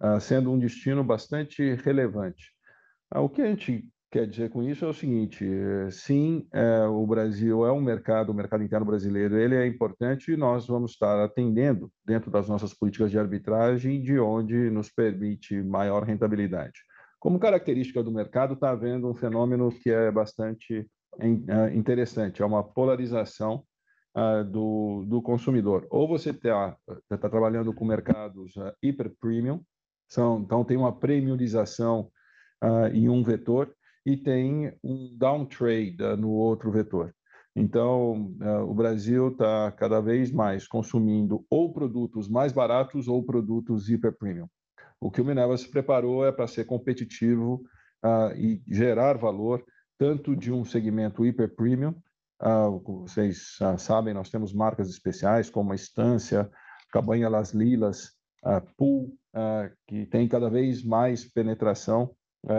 uh, 0.00 0.20
sendo 0.20 0.52
um 0.52 0.58
destino 0.58 1.02
bastante 1.02 1.74
relevante. 1.74 2.52
O 3.18 3.28
que 3.28 3.42
a 3.42 3.46
gente 3.46 3.88
quer 4.10 4.26
dizer 4.26 4.50
com 4.50 4.62
isso 4.62 4.84
é 4.84 4.88
o 4.88 4.94
seguinte: 4.94 5.44
eh, 5.44 5.90
sim, 5.90 6.46
é, 6.52 6.84
o 6.86 7.06
Brasil 7.06 7.64
é 7.64 7.72
um 7.72 7.80
mercado, 7.80 8.30
o 8.30 8.34
mercado 8.34 8.62
interno 8.62 8.86
brasileiro, 8.86 9.38
ele 9.38 9.54
é 9.54 9.66
importante 9.66 10.32
e 10.32 10.36
nós 10.36 10.66
vamos 10.66 10.92
estar 10.92 11.22
atendendo 11.22 11.90
dentro 12.04 12.30
das 12.30 12.48
nossas 12.48 12.74
políticas 12.74 13.10
de 13.10 13.18
arbitragem, 13.18 14.02
de 14.02 14.18
onde 14.18 14.70
nos 14.70 14.90
permite 14.90 15.62
maior 15.62 16.02
rentabilidade. 16.02 16.80
Como 17.18 17.38
característica 17.38 18.02
do 18.02 18.10
mercado, 18.10 18.54
está 18.54 18.70
havendo 18.70 19.08
um 19.08 19.14
fenômeno 19.14 19.70
que 19.70 19.90
é 19.90 20.10
bastante 20.10 20.88
é, 21.18 21.74
interessante, 21.74 22.42
é 22.42 22.46
uma 22.46 22.64
polarização 22.64 23.62
uh, 24.16 24.42
do, 24.44 25.04
do 25.06 25.20
consumidor. 25.20 25.86
Ou 25.90 26.08
você 26.08 26.30
está 26.30 26.76
tá 27.08 27.28
trabalhando 27.28 27.74
com 27.74 27.84
mercados 27.84 28.56
uh, 28.56 28.72
hiper 28.82 29.12
premium, 29.20 29.60
são, 30.08 30.40
então 30.40 30.64
tem 30.64 30.76
uma 30.76 30.98
premiumização 30.98 32.10
uh, 32.62 32.86
em 32.94 33.08
um 33.08 33.22
vetor, 33.22 33.74
e 34.04 34.16
tem 34.16 34.72
um 34.82 35.16
downtrade 35.16 35.96
uh, 36.02 36.16
no 36.16 36.30
outro 36.30 36.70
vetor. 36.70 37.14
Então, 37.54 38.32
uh, 38.40 38.62
o 38.62 38.74
Brasil 38.74 39.28
está 39.28 39.72
cada 39.72 40.00
vez 40.00 40.30
mais 40.30 40.66
consumindo 40.66 41.44
ou 41.50 41.72
produtos 41.72 42.28
mais 42.28 42.52
baratos 42.52 43.08
ou 43.08 43.24
produtos 43.24 43.88
hiper 43.88 44.16
premium. 44.16 44.48
O 45.00 45.10
que 45.10 45.20
o 45.20 45.24
Minerva 45.24 45.56
se 45.56 45.68
preparou 45.68 46.26
é 46.26 46.30
para 46.30 46.46
ser 46.46 46.64
competitivo 46.64 47.62
uh, 48.04 48.36
e 48.36 48.62
gerar 48.68 49.16
valor 49.16 49.64
tanto 49.98 50.36
de 50.36 50.52
um 50.52 50.64
segmento 50.64 51.24
hiper 51.24 51.54
premium, 51.54 51.94
uh, 52.42 53.02
vocês 53.02 53.58
uh, 53.60 53.78
sabem, 53.78 54.14
nós 54.14 54.30
temos 54.30 54.52
marcas 54.52 54.88
especiais 54.88 55.50
como 55.50 55.72
a 55.72 55.74
Estância, 55.74 56.50
Cabanha 56.92 57.28
Las 57.28 57.52
Lilas, 57.52 58.18
Pool, 58.76 59.14
que 59.86 60.06
tem 60.06 60.26
cada 60.26 60.48
vez 60.48 60.82
mais 60.82 61.30
penetração 61.30 62.10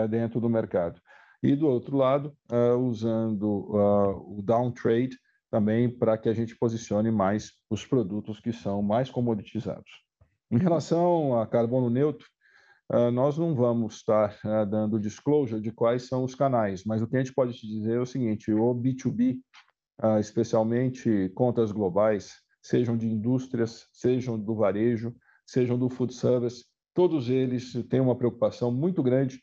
dentro 0.08 0.40
do 0.40 0.48
mercado 0.48 1.00
e 1.42 1.56
do 1.56 1.66
outro 1.66 1.96
lado, 1.96 2.36
uh, 2.52 2.76
usando 2.76 3.66
uh, 3.74 4.38
o 4.38 4.42
downtrade 4.42 5.18
também 5.50 5.90
para 5.90 6.16
que 6.16 6.28
a 6.28 6.32
gente 6.32 6.56
posicione 6.56 7.10
mais 7.10 7.50
os 7.68 7.84
produtos 7.84 8.40
que 8.40 8.52
são 8.52 8.80
mais 8.80 9.10
comoditizados. 9.10 9.90
Em 10.50 10.58
relação 10.58 11.38
a 11.38 11.46
carbono 11.46 11.90
neutro, 11.90 12.26
nós 13.12 13.38
não 13.38 13.54
vamos 13.54 13.96
estar 13.96 14.38
dando 14.68 15.00
disclosure 15.00 15.62
de 15.62 15.70
quais 15.70 16.08
são 16.08 16.24
os 16.24 16.34
canais, 16.34 16.84
mas 16.84 17.00
o 17.00 17.06
que 17.06 17.16
a 17.16 17.18
gente 17.18 17.32
pode 17.34 17.54
te 17.54 17.66
dizer 17.66 17.96
é 17.96 18.00
o 18.00 18.04
seguinte: 18.04 18.52
o 18.52 18.74
B2B, 18.74 19.38
especialmente 20.20 21.30
contas 21.34 21.72
globais, 21.72 22.34
sejam 22.62 22.96
de 22.96 23.06
indústrias, 23.06 23.86
sejam 23.92 24.38
do 24.38 24.54
varejo, 24.54 25.14
sejam 25.46 25.78
do 25.78 25.88
food 25.88 26.12
service, 26.12 26.66
todos 26.92 27.30
eles 27.30 27.72
têm 27.88 28.00
uma 28.00 28.16
preocupação 28.16 28.70
muito 28.70 29.02
grande 29.02 29.40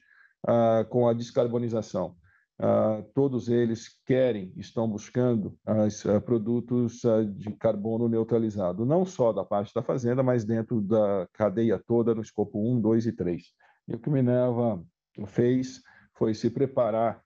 ah, 0.47 0.85
com 0.89 1.07
a 1.07 1.13
descarbonização. 1.13 2.15
Ah, 2.61 3.03
todos 3.13 3.47
eles 3.49 3.87
querem, 4.05 4.53
estão 4.57 4.87
buscando 4.87 5.57
ah, 5.65 5.87
produtos 6.21 7.01
de 7.35 7.51
carbono 7.53 8.07
neutralizado, 8.07 8.85
não 8.85 9.05
só 9.05 9.31
da 9.31 9.45
parte 9.45 9.73
da 9.73 9.81
fazenda, 9.81 10.21
mas 10.21 10.43
dentro 10.43 10.81
da 10.81 11.27
cadeia 11.33 11.79
toda, 11.79 12.13
no 12.13 12.21
escopo 12.21 12.59
1, 12.59 12.81
2 12.81 13.07
e 13.07 13.11
3. 13.13 13.43
E 13.87 13.95
o 13.95 13.99
que 13.99 14.09
o 14.09 14.11
Minerva 14.11 14.83
fez 15.27 15.81
foi 16.15 16.33
se 16.33 16.49
preparar 16.49 17.23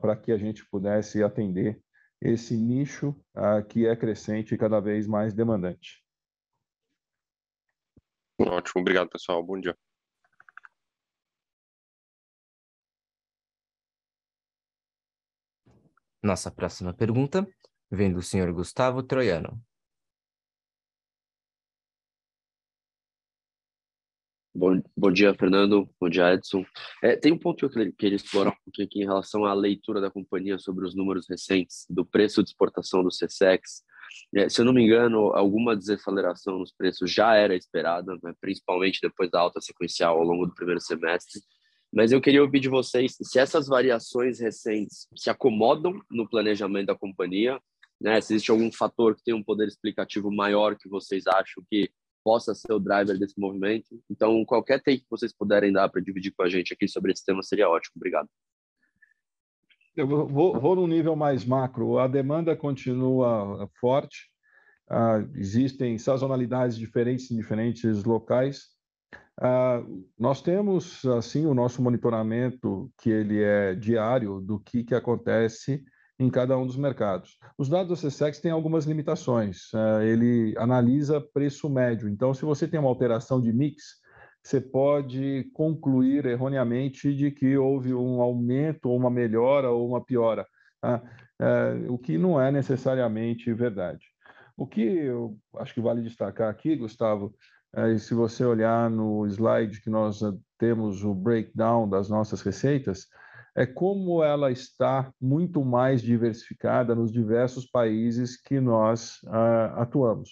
para 0.00 0.16
que 0.16 0.32
a 0.32 0.36
gente 0.36 0.68
pudesse 0.68 1.22
atender 1.22 1.80
esse 2.20 2.56
nicho 2.56 3.14
que 3.68 3.86
é 3.86 3.96
crescente 3.96 4.54
e 4.54 4.58
cada 4.58 4.78
vez 4.78 5.06
mais 5.06 5.32
demandante. 5.32 6.04
Ótimo, 8.38 8.80
obrigado 8.80 9.08
pessoal, 9.08 9.42
bom 9.42 9.58
dia. 9.58 9.76
Nossa 16.22 16.50
próxima 16.50 16.92
pergunta 16.92 17.48
vem 17.90 18.12
do 18.12 18.20
senhor 18.20 18.52
Gustavo 18.52 19.02
Troiano. 19.02 19.58
Bom, 24.52 24.82
bom 24.94 25.10
dia, 25.10 25.32
Fernando. 25.32 25.88
Bom 25.98 26.10
dia, 26.10 26.34
Edson. 26.34 26.66
É, 27.02 27.16
tem 27.16 27.32
um 27.32 27.38
ponto 27.38 27.66
que 27.70 27.78
eu 27.78 27.92
queria 27.94 28.16
explorar 28.16 28.50
um 28.50 28.64
pouquinho 28.64 28.86
aqui 28.86 29.00
em 29.00 29.06
relação 29.06 29.46
à 29.46 29.54
leitura 29.54 30.00
da 30.00 30.10
companhia 30.10 30.58
sobre 30.58 30.84
os 30.84 30.94
números 30.94 31.26
recentes 31.26 31.86
do 31.88 32.04
preço 32.04 32.42
de 32.42 32.50
exportação 32.50 33.02
do 33.02 33.08
CSEX. 33.08 33.82
É, 34.36 34.48
se 34.48 34.60
eu 34.60 34.64
não 34.66 34.74
me 34.74 34.82
engano, 34.84 35.32
alguma 35.34 35.74
desaceleração 35.74 36.58
nos 36.58 36.72
preços 36.72 37.10
já 37.10 37.34
era 37.34 37.54
esperada, 37.54 38.12
né, 38.22 38.34
principalmente 38.40 38.98
depois 39.00 39.30
da 39.30 39.40
alta 39.40 39.60
sequencial 39.60 40.18
ao 40.18 40.24
longo 40.24 40.46
do 40.46 40.54
primeiro 40.54 40.80
semestre. 40.80 41.40
Mas 41.92 42.12
eu 42.12 42.20
queria 42.20 42.42
ouvir 42.42 42.60
de 42.60 42.68
vocês 42.68 43.16
se 43.20 43.38
essas 43.38 43.66
variações 43.66 44.38
recentes 44.38 45.08
se 45.16 45.28
acomodam 45.28 46.00
no 46.10 46.28
planejamento 46.28 46.86
da 46.86 46.94
companhia, 46.94 47.60
né? 48.00 48.20
Se 48.20 48.32
existe 48.32 48.50
algum 48.50 48.70
fator 48.72 49.16
que 49.16 49.24
tem 49.24 49.34
um 49.34 49.42
poder 49.42 49.68
explicativo 49.68 50.30
maior 50.30 50.76
que 50.76 50.88
vocês 50.88 51.26
acham 51.26 51.62
que 51.68 51.90
possa 52.24 52.54
ser 52.54 52.72
o 52.72 52.78
driver 52.78 53.18
desse 53.18 53.38
movimento. 53.38 54.00
Então, 54.08 54.44
qualquer 54.44 54.80
take 54.80 55.00
que 55.00 55.10
vocês 55.10 55.32
puderem 55.32 55.72
dar 55.72 55.88
para 55.88 56.00
dividir 56.00 56.32
com 56.32 56.42
a 56.42 56.48
gente 56.48 56.72
aqui 56.72 56.86
sobre 56.86 57.12
esse 57.12 57.24
tema 57.24 57.42
seria 57.42 57.68
ótimo. 57.68 57.94
Obrigado. 57.96 58.28
Eu 59.96 60.06
vou, 60.06 60.58
vou 60.58 60.76
no 60.76 60.86
nível 60.86 61.16
mais 61.16 61.44
macro. 61.44 61.98
A 61.98 62.06
demanda 62.06 62.56
continua 62.56 63.68
forte. 63.80 64.30
Uh, 64.88 65.28
existem 65.36 65.98
sazonalidades 65.98 66.76
diferentes 66.76 67.30
em 67.30 67.36
diferentes 67.36 68.04
locais. 68.04 68.68
Uh, 69.40 70.04
nós 70.18 70.42
temos, 70.42 71.04
assim, 71.06 71.46
o 71.46 71.54
nosso 71.54 71.80
monitoramento, 71.80 72.90
que 72.98 73.08
ele 73.08 73.42
é 73.42 73.74
diário, 73.74 74.40
do 74.40 74.60
que, 74.60 74.84
que 74.84 74.94
acontece 74.94 75.82
em 76.18 76.28
cada 76.28 76.58
um 76.58 76.66
dos 76.66 76.76
mercados. 76.76 77.38
Os 77.56 77.68
dados 77.68 78.02
do 78.02 78.08
CSEX 78.08 78.38
têm 78.38 78.50
algumas 78.50 78.84
limitações. 78.84 79.72
Uh, 79.72 80.02
ele 80.02 80.54
analisa 80.58 81.20
preço 81.20 81.70
médio. 81.70 82.08
Então, 82.08 82.34
se 82.34 82.44
você 82.44 82.68
tem 82.68 82.78
uma 82.78 82.90
alteração 82.90 83.40
de 83.40 83.50
mix, 83.50 84.00
você 84.42 84.60
pode 84.60 85.50
concluir 85.54 86.26
erroneamente 86.26 87.14
de 87.14 87.30
que 87.30 87.56
houve 87.56 87.94
um 87.94 88.20
aumento, 88.20 88.90
ou 88.90 88.96
uma 88.96 89.10
melhora, 89.10 89.70
ou 89.70 89.88
uma 89.88 90.04
piora, 90.04 90.46
uh, 90.84 91.92
o 91.92 91.98
que 91.98 92.18
não 92.18 92.38
é 92.38 92.52
necessariamente 92.52 93.52
verdade. 93.54 94.04
O 94.56 94.66
que 94.66 94.82
eu 94.82 95.38
acho 95.56 95.72
que 95.72 95.80
vale 95.80 96.02
destacar 96.02 96.50
aqui, 96.50 96.76
Gustavo, 96.76 97.34
e 97.76 97.98
se 97.98 98.14
você 98.14 98.44
olhar 98.44 98.90
no 98.90 99.26
slide 99.26 99.80
que 99.80 99.90
nós 99.90 100.20
temos 100.58 101.04
o 101.04 101.14
breakdown 101.14 101.88
das 101.88 102.08
nossas 102.08 102.42
receitas, 102.42 103.06
é 103.54 103.66
como 103.66 104.22
ela 104.22 104.50
está 104.50 105.12
muito 105.20 105.64
mais 105.64 106.00
diversificada 106.00 106.94
nos 106.94 107.12
diversos 107.12 107.66
países 107.66 108.40
que 108.40 108.60
nós 108.60 109.20
uh, 109.24 109.80
atuamos. 109.80 110.30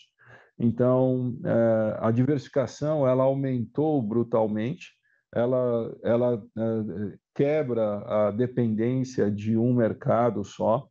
Então, 0.58 1.36
uh, 1.40 1.98
a 2.00 2.10
diversificação 2.10 3.06
ela 3.06 3.24
aumentou 3.24 4.00
brutalmente, 4.02 4.92
ela, 5.34 5.94
ela 6.02 6.36
uh, 6.36 7.18
quebra 7.34 7.98
a 8.06 8.30
dependência 8.30 9.30
de 9.30 9.56
um 9.56 9.72
mercado 9.74 10.42
só, 10.42 10.88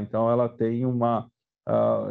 então 0.00 0.30
ela 0.30 0.48
tem 0.48 0.86
uma, 0.86 1.28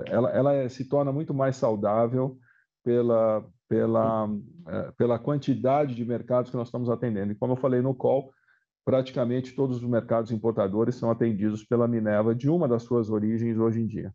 ela, 0.05 0.29
ela 0.29 0.69
se 0.69 0.87
torna 0.87 1.11
muito 1.11 1.33
mais 1.33 1.55
saudável 1.55 2.37
pela, 2.83 3.43
pela, 3.73 4.29
é, 4.67 4.91
pela 4.91 5.17
quantidade 5.17 5.95
de 5.95 6.05
mercados 6.05 6.51
que 6.51 6.57
nós 6.57 6.67
estamos 6.67 6.89
atendendo. 6.89 7.31
E 7.31 7.35
como 7.35 7.53
eu 7.53 7.57
falei 7.57 7.81
no 7.81 7.95
call, 7.95 8.31
praticamente 8.85 9.55
todos 9.55 9.77
os 9.77 9.89
mercados 9.89 10.31
importadores 10.31 10.95
são 10.95 11.09
atendidos 11.09 11.63
pela 11.65 11.87
Minerva 11.87 12.35
de 12.35 12.49
uma 12.49 12.67
das 12.67 12.83
suas 12.83 13.09
origens 13.09 13.57
hoje 13.57 13.81
em 13.81 13.87
dia. 13.87 14.13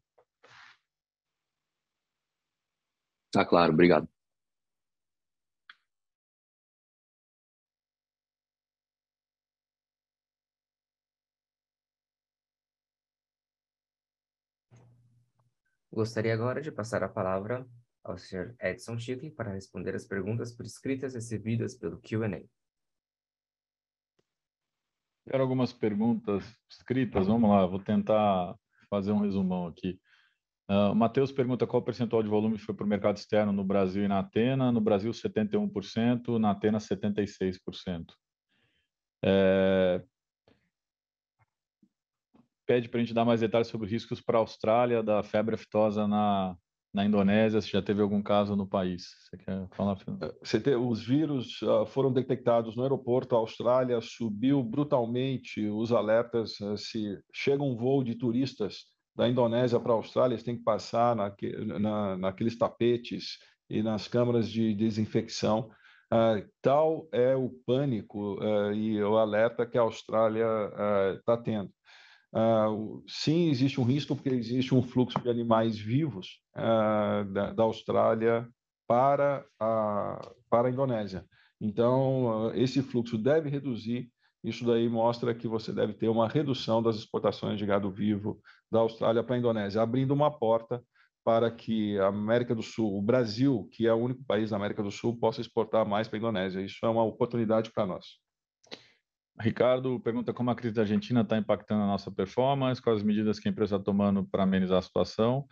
Tá 3.32 3.44
claro, 3.44 3.72
obrigado. 3.72 4.08
Gostaria 15.92 16.32
agora 16.32 16.60
de 16.62 16.70
passar 16.70 17.02
a 17.02 17.08
palavra 17.08 17.66
ao 18.10 18.18
Sr. 18.18 18.54
Edson 18.60 18.98
Chicle 18.98 19.30
para 19.30 19.52
responder 19.52 19.94
as 19.94 20.04
perguntas 20.04 20.52
por 20.52 20.64
escritas 20.64 21.14
recebidas 21.14 21.74
pelo 21.74 21.98
Q&A. 21.98 22.42
Quero 25.28 25.42
algumas 25.42 25.72
perguntas 25.72 26.44
escritas, 26.70 27.26
vamos 27.26 27.50
lá, 27.50 27.66
vou 27.66 27.80
tentar 27.80 28.56
fazer 28.88 29.12
um 29.12 29.20
resumão 29.20 29.66
aqui. 29.66 30.00
Uh, 30.70 30.94
Matheus 30.94 31.32
pergunta 31.32 31.66
qual 31.66 31.82
percentual 31.82 32.22
de 32.22 32.28
volume 32.28 32.58
foi 32.58 32.74
para 32.74 32.84
o 32.84 32.88
mercado 32.88 33.16
externo 33.16 33.52
no 33.52 33.64
Brasil 33.64 34.04
e 34.04 34.08
na 34.08 34.18
Atena. 34.18 34.70
No 34.70 34.80
Brasil, 34.80 35.10
71%, 35.10 36.38
na 36.38 36.50
Atena, 36.50 36.78
76%. 36.78 38.12
É... 39.24 40.02
Pede 42.66 42.88
para 42.88 43.00
a 43.00 43.02
gente 43.02 43.14
dar 43.14 43.24
mais 43.24 43.40
detalhes 43.40 43.68
sobre 43.68 43.88
riscos 43.88 44.20
para 44.20 44.36
a 44.36 44.40
Austrália 44.40 45.02
da 45.02 45.22
febre 45.22 45.54
aftosa 45.54 46.06
na, 46.06 46.54
na 46.92 47.04
Indonésia, 47.04 47.60
se 47.60 47.70
já 47.70 47.82
teve 47.82 48.00
algum 48.00 48.22
caso 48.22 48.56
no 48.56 48.66
país. 48.66 49.08
Você 49.20 49.36
quer 49.36 49.68
falar? 49.72 49.98
É, 50.20 50.76
os 50.76 51.06
vírus 51.06 51.60
uh, 51.62 51.86
foram 51.86 52.12
detectados 52.12 52.76
no 52.76 52.82
aeroporto, 52.82 53.36
a 53.36 53.38
Austrália 53.38 54.00
subiu 54.00 54.62
brutalmente 54.62 55.66
os 55.68 55.92
alertas. 55.92 56.58
Uh, 56.60 56.76
se 56.76 57.18
chega 57.32 57.62
um 57.62 57.76
voo 57.76 58.02
de 58.02 58.14
turistas 58.14 58.86
da 59.14 59.28
Indonésia 59.28 59.78
para 59.78 59.92
a 59.92 59.96
Austrália, 59.96 60.34
eles 60.34 60.44
têm 60.44 60.56
que 60.56 60.64
passar 60.64 61.14
naque, 61.14 61.50
na, 61.64 62.16
naqueles 62.16 62.56
tapetes 62.56 63.38
e 63.68 63.82
nas 63.82 64.08
câmaras 64.08 64.48
de 64.50 64.74
desinfecção. 64.74 65.70
Uh, 66.12 66.48
tal 66.62 67.06
é 67.12 67.36
o 67.36 67.50
pânico 67.66 68.38
e 68.74 69.02
o 69.02 69.18
alerta 69.18 69.66
que 69.66 69.76
a 69.76 69.82
Austrália 69.82 70.46
está 71.18 71.36
tendo. 71.36 71.70
Uh, 72.32 73.02
sim, 73.08 73.48
existe 73.48 73.80
um 73.80 73.84
risco, 73.84 74.14
porque 74.14 74.28
existe 74.28 74.74
um 74.74 74.82
fluxo 74.82 75.18
de 75.20 75.30
animais 75.30 75.78
vivos 75.78 76.40
uh, 76.56 77.24
da, 77.32 77.52
da, 77.52 77.62
Austrália 77.62 78.46
para 78.86 79.44
a, 79.58 80.20
para 80.50 80.68
a 80.68 80.70
Indonésia. 80.70 81.24
Então, 81.60 82.48
uh, 82.48 82.54
esse 82.54 82.82
fluxo 82.82 83.16
deve 83.16 83.48
reduzir. 83.48 84.10
Isso 84.44 84.64
daí 84.64 84.88
mostra 84.88 85.34
que 85.34 85.48
você 85.48 85.72
deve 85.72 85.94
ter 85.94 86.08
uma 86.08 86.28
redução 86.28 86.82
das 86.82 86.96
exportações 86.96 87.58
de 87.58 87.66
gado 87.66 87.90
vivo 87.90 88.40
da 88.70 88.80
Austrália 88.80 89.22
para 89.22 89.34
a 89.34 89.38
Indonésia, 89.38 89.82
abrindo 89.82 90.12
uma 90.12 90.30
porta 90.30 90.82
para 91.24 91.50
que 91.50 91.98
a 91.98 92.06
América 92.06 92.54
do 92.54 92.62
Sul, 92.62 92.96
o 92.96 93.02
Brasil, 93.02 93.68
que 93.72 93.86
é 93.86 93.92
o 93.92 93.96
único 93.96 94.24
país 94.24 94.50
da 94.50 94.56
América 94.56 94.82
do 94.82 94.90
Sul, 94.90 95.18
possa 95.18 95.40
exportar 95.40 95.86
mais 95.86 96.08
para 96.08 96.16
a 96.16 96.20
Indonésia. 96.20 96.60
Isso 96.60 96.78
é 96.84 96.88
uma 96.88 97.04
oportunidade 97.04 97.70
para 97.72 97.86
nós. 97.86 98.06
Ricardo 99.40 100.00
pergunta 100.00 100.32
como 100.32 100.50
a 100.50 100.54
crise 100.54 100.74
da 100.74 100.82
Argentina 100.82 101.20
está 101.20 101.38
impactando 101.38 101.84
a 101.84 101.86
nossa 101.86 102.10
performance, 102.10 102.82
quais 102.82 102.98
as 102.98 103.04
medidas 103.04 103.38
que 103.38 103.48
a 103.48 103.50
empresa 103.50 103.76
está 103.76 103.84
tomando 103.84 104.24
para 104.24 104.42
amenizar 104.42 104.78
a 104.78 104.82
situação. 104.82 105.46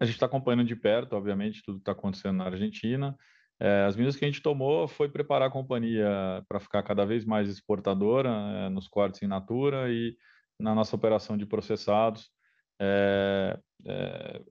A 0.00 0.04
gente 0.04 0.14
está 0.14 0.26
acompanhando 0.26 0.64
de 0.64 0.74
perto, 0.74 1.14
obviamente, 1.14 1.62
tudo 1.62 1.78
que 1.78 1.82
está 1.82 1.92
acontecendo 1.92 2.36
na 2.36 2.44
Argentina. 2.44 3.16
É, 3.60 3.84
as 3.84 3.96
medidas 3.96 4.16
que 4.16 4.24
a 4.24 4.28
gente 4.28 4.42
tomou 4.42 4.86
foi 4.86 5.08
preparar 5.08 5.48
a 5.48 5.52
companhia 5.52 6.44
para 6.48 6.60
ficar 6.60 6.82
cada 6.82 7.04
vez 7.04 7.24
mais 7.24 7.48
exportadora 7.48 8.28
é, 8.28 8.68
nos 8.68 8.86
cortes 8.86 9.22
em 9.22 9.26
natura 9.26 9.90
e 9.90 10.16
na 10.58 10.74
nossa 10.74 10.94
operação 10.94 11.36
de 11.36 11.46
processados, 11.46 12.30
é, 12.80 13.58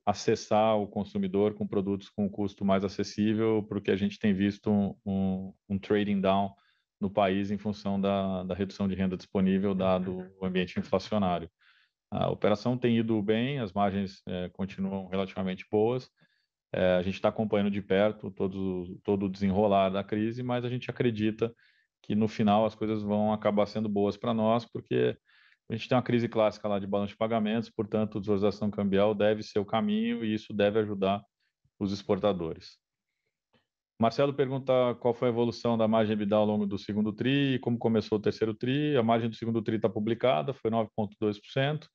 acessar 0.05 0.77
o 0.77 0.87
consumidor 0.87 1.53
com 1.53 1.67
produtos 1.67 2.09
com 2.09 2.29
custo 2.29 2.63
mais 2.63 2.83
acessível, 2.83 3.65
porque 3.67 3.91
a 3.91 3.95
gente 3.95 4.17
tem 4.19 4.33
visto 4.33 4.69
um, 4.69 4.95
um, 5.05 5.53
um 5.69 5.79
trading 5.79 6.21
down 6.21 6.51
no 6.99 7.09
país 7.09 7.51
em 7.51 7.57
função 7.57 7.99
da, 7.99 8.43
da 8.43 8.55
redução 8.55 8.87
de 8.87 8.95
renda 8.95 9.17
disponível 9.17 9.75
dado 9.75 10.31
o 10.39 10.45
ambiente 10.45 10.79
inflacionário. 10.79 11.49
A 12.09 12.29
operação 12.29 12.77
tem 12.77 12.97
ido 12.97 13.21
bem, 13.21 13.59
as 13.59 13.73
margens 13.73 14.21
é, 14.25 14.49
continuam 14.49 15.07
relativamente 15.07 15.65
boas. 15.69 16.09
É, 16.73 16.95
a 16.95 17.01
gente 17.01 17.15
está 17.15 17.29
acompanhando 17.29 17.71
de 17.71 17.81
perto 17.81 18.31
todo, 18.31 18.97
todo 19.03 19.25
o 19.25 19.29
desenrolar 19.29 19.89
da 19.89 20.03
crise, 20.03 20.41
mas 20.41 20.65
a 20.65 20.69
gente 20.69 20.89
acredita 20.89 21.53
que 22.01 22.15
no 22.15 22.27
final 22.27 22.65
as 22.65 22.75
coisas 22.75 23.03
vão 23.03 23.33
acabar 23.33 23.65
sendo 23.65 23.89
boas 23.89 24.15
para 24.15 24.33
nós, 24.33 24.65
porque 24.65 25.17
a 25.69 25.75
gente 25.75 25.89
tem 25.89 25.97
uma 25.97 26.03
crise 26.03 26.29
clássica 26.29 26.67
lá 26.67 26.79
de 26.79 26.87
balanço 26.87 27.11
de 27.11 27.17
pagamentos, 27.17 27.69
portanto, 27.69 28.17
a 28.17 28.21
desvalorização 28.21 28.71
cambial 28.71 29.13
deve 29.13 29.43
ser 29.43 29.59
o 29.59 29.65
caminho 29.65 30.23
e 30.23 30.33
isso 30.33 30.53
deve 30.53 30.79
ajudar 30.79 31.21
os 31.77 31.91
exportadores. 31.91 32.77
Marcelo 33.99 34.31
pergunta 34.31 34.95
qual 34.99 35.13
foi 35.13 35.29
a 35.29 35.31
evolução 35.31 35.75
da 35.75 35.87
margem 35.87 36.13
EBITDA 36.13 36.35
ao 36.35 36.45
longo 36.45 36.67
do 36.67 36.77
segundo 36.77 37.11
TRI 37.11 37.55
e 37.55 37.59
como 37.59 37.79
começou 37.79 38.19
o 38.19 38.21
terceiro 38.21 38.53
TRI. 38.53 38.95
A 38.95 39.01
margem 39.01 39.27
do 39.27 39.35
segundo 39.35 39.61
TRI 39.61 39.77
está 39.77 39.89
publicada, 39.89 40.53
foi 40.53 40.69
9,2%. 40.69 41.87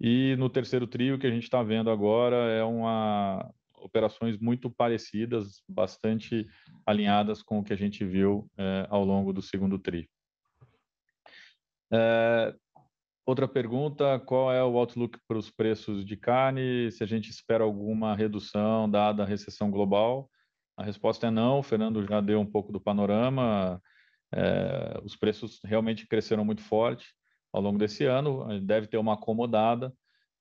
E 0.00 0.34
no 0.36 0.50
terceiro 0.50 0.88
TRI, 0.88 1.12
o 1.12 1.18
que 1.18 1.26
a 1.26 1.30
gente 1.30 1.44
está 1.44 1.62
vendo 1.62 1.88
agora 1.88 2.36
é 2.50 2.64
uma 2.64 3.48
operações 3.78 4.36
muito 4.38 4.68
parecidas, 4.68 5.62
bastante 5.68 6.44
alinhadas 6.84 7.42
com 7.42 7.60
o 7.60 7.62
que 7.62 7.72
a 7.72 7.76
gente 7.76 8.04
viu 8.04 8.50
é, 8.58 8.86
ao 8.90 9.04
longo 9.04 9.32
do 9.32 9.40
segundo 9.40 9.78
TRI. 9.78 10.10
É, 11.92 12.52
outra 13.24 13.46
pergunta, 13.46 14.18
qual 14.18 14.52
é 14.52 14.64
o 14.64 14.76
outlook 14.76 15.18
para 15.28 15.38
os 15.38 15.48
preços 15.48 16.04
de 16.04 16.16
carne? 16.16 16.90
Se 16.90 17.04
a 17.04 17.06
gente 17.06 17.30
espera 17.30 17.62
alguma 17.62 18.16
redução 18.16 18.90
dada 18.90 19.22
a 19.22 19.26
recessão 19.26 19.70
global? 19.70 20.28
A 20.76 20.82
resposta 20.82 21.28
é 21.28 21.30
não. 21.30 21.60
O 21.60 21.62
Fernando 21.62 22.06
já 22.06 22.20
deu 22.20 22.40
um 22.40 22.46
pouco 22.46 22.72
do 22.72 22.80
panorama. 22.80 23.80
É, 24.32 25.00
os 25.04 25.16
preços 25.16 25.60
realmente 25.64 26.06
cresceram 26.06 26.44
muito 26.44 26.62
forte 26.62 27.14
ao 27.52 27.62
longo 27.62 27.78
desse 27.78 28.04
ano. 28.04 28.60
Deve 28.60 28.86
ter 28.86 28.98
uma 28.98 29.14
acomodada. 29.14 29.92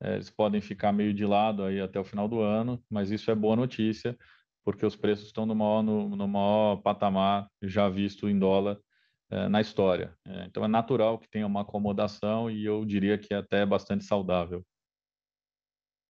É, 0.02 0.16
eles 0.16 0.30
podem 0.30 0.60
ficar 0.62 0.92
meio 0.92 1.14
de 1.14 1.26
lado 1.26 1.64
aí 1.64 1.80
até 1.80 2.00
o 2.00 2.04
final 2.04 2.28
do 2.28 2.42
ano, 2.42 2.84
mas 2.90 3.12
isso 3.12 3.32
é 3.32 3.36
boa 3.36 3.56
notícia, 3.56 4.18
porque 4.64 4.86
os 4.86 4.96
preços 4.96 5.28
estão 5.28 5.46
no 5.46 5.56
maior, 5.56 5.82
no, 5.82 6.10
no 6.16 6.28
maior 6.28 6.78
patamar 6.78 7.50
já 7.62 7.88
visto 7.88 8.28
em 8.28 8.38
dólar 8.38 8.78
é, 9.32 9.48
na 9.48 9.62
história. 9.62 10.14
É, 10.28 10.46
então 10.46 10.66
é 10.66 10.68
natural 10.68 11.18
que 11.18 11.30
tenha 11.30 11.48
uma 11.48 11.62
acomodação 11.62 12.52
e 12.52 12.66
eu 12.66 12.84
diria 12.86 13.18
que 13.18 13.34
é 13.34 13.38
até 13.38 13.66
bastante 13.66 14.04
saudável. 14.04 14.66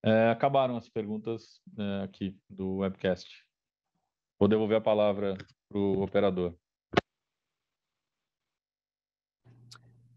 É, 0.04 0.30
acabaram 0.30 0.78
as 0.78 0.88
perguntas 0.88 1.62
aqui 2.04 2.38
do 2.48 2.78
webcast. 2.78 3.45
Vou 4.38 4.50
devolver 4.50 4.78
a 4.78 4.82
palavra 4.82 5.38
para 5.70 5.78
o 5.78 6.02
operador. 6.02 6.54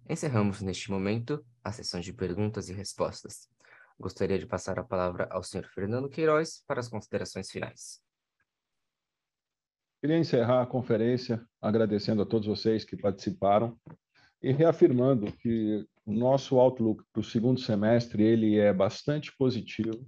Encerramos 0.08 0.60
neste 0.60 0.90
momento 0.90 1.44
a 1.62 1.70
sessão 1.70 2.00
de 2.00 2.12
perguntas 2.12 2.68
e 2.68 2.72
respostas. 2.72 3.48
Gostaria 3.98 4.38
de 4.38 4.46
passar 4.46 4.78
a 4.78 4.84
palavra 4.84 5.28
ao 5.30 5.42
senhor 5.42 5.66
Fernando 5.66 6.08
Queiroz 6.08 6.64
para 6.66 6.80
as 6.80 6.88
considerações 6.88 7.50
finais. 7.50 8.00
Queria 10.00 10.18
encerrar 10.18 10.62
a 10.62 10.66
conferência 10.66 11.44
agradecendo 11.60 12.22
a 12.22 12.26
todos 12.26 12.48
vocês 12.48 12.84
que 12.84 12.96
participaram 12.96 13.78
e 14.42 14.52
reafirmando 14.52 15.32
que 15.32 15.86
o 16.04 16.12
nosso 16.12 16.58
outlook 16.58 17.04
para 17.12 17.20
o 17.20 17.24
segundo 17.24 17.60
semestre 17.60 18.22
ele 18.22 18.58
é 18.58 18.72
bastante 18.72 19.36
positivo 19.36 20.06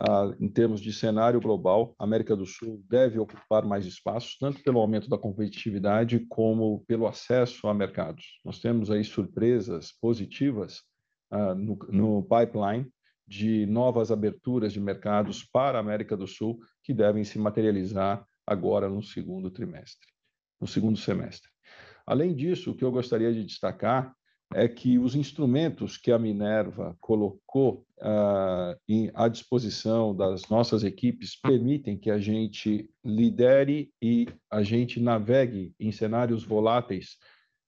ah, 0.00 0.34
em 0.40 0.48
termos 0.48 0.80
de 0.80 0.94
cenário 0.94 1.38
global, 1.40 1.94
a 1.98 2.04
América 2.04 2.34
do 2.34 2.46
Sul 2.46 2.82
deve 2.88 3.18
ocupar 3.18 3.66
mais 3.66 3.84
espaços, 3.84 4.38
tanto 4.38 4.62
pelo 4.62 4.80
aumento 4.80 5.10
da 5.10 5.18
competitividade 5.18 6.20
como 6.20 6.82
pelo 6.86 7.06
acesso 7.06 7.68
a 7.68 7.74
mercados. 7.74 8.40
Nós 8.42 8.58
temos 8.60 8.90
aí 8.90 9.04
surpresas 9.04 9.92
positivas 10.00 10.80
ah, 11.30 11.54
no, 11.54 11.78
no 11.90 12.22
pipeline 12.22 12.90
de 13.28 13.66
novas 13.66 14.10
aberturas 14.10 14.72
de 14.72 14.80
mercados 14.80 15.44
para 15.44 15.78
a 15.78 15.80
América 15.80 16.16
do 16.16 16.26
Sul 16.26 16.58
que 16.82 16.94
devem 16.94 17.22
se 17.22 17.38
materializar 17.38 18.26
agora 18.46 18.88
no 18.88 19.02
segundo 19.02 19.50
trimestre, 19.50 20.08
no 20.58 20.66
segundo 20.66 20.96
semestre. 20.96 21.48
Além 22.06 22.34
disso, 22.34 22.70
o 22.70 22.74
que 22.74 22.84
eu 22.84 22.90
gostaria 22.90 23.32
de 23.32 23.44
destacar 23.44 24.14
é 24.52 24.66
que 24.66 24.98
os 24.98 25.14
instrumentos 25.14 25.96
que 25.96 26.10
a 26.10 26.18
Minerva 26.18 26.96
colocou 27.00 27.86
uh, 27.98 28.76
em, 28.88 29.10
à 29.14 29.28
disposição 29.28 30.14
das 30.14 30.48
nossas 30.48 30.82
equipes 30.82 31.36
permitem 31.40 31.96
que 31.96 32.10
a 32.10 32.18
gente 32.18 32.90
lidere 33.04 33.92
e 34.02 34.26
a 34.50 34.62
gente 34.62 35.00
navegue 35.00 35.72
em 35.78 35.92
cenários 35.92 36.44
voláteis, 36.44 37.16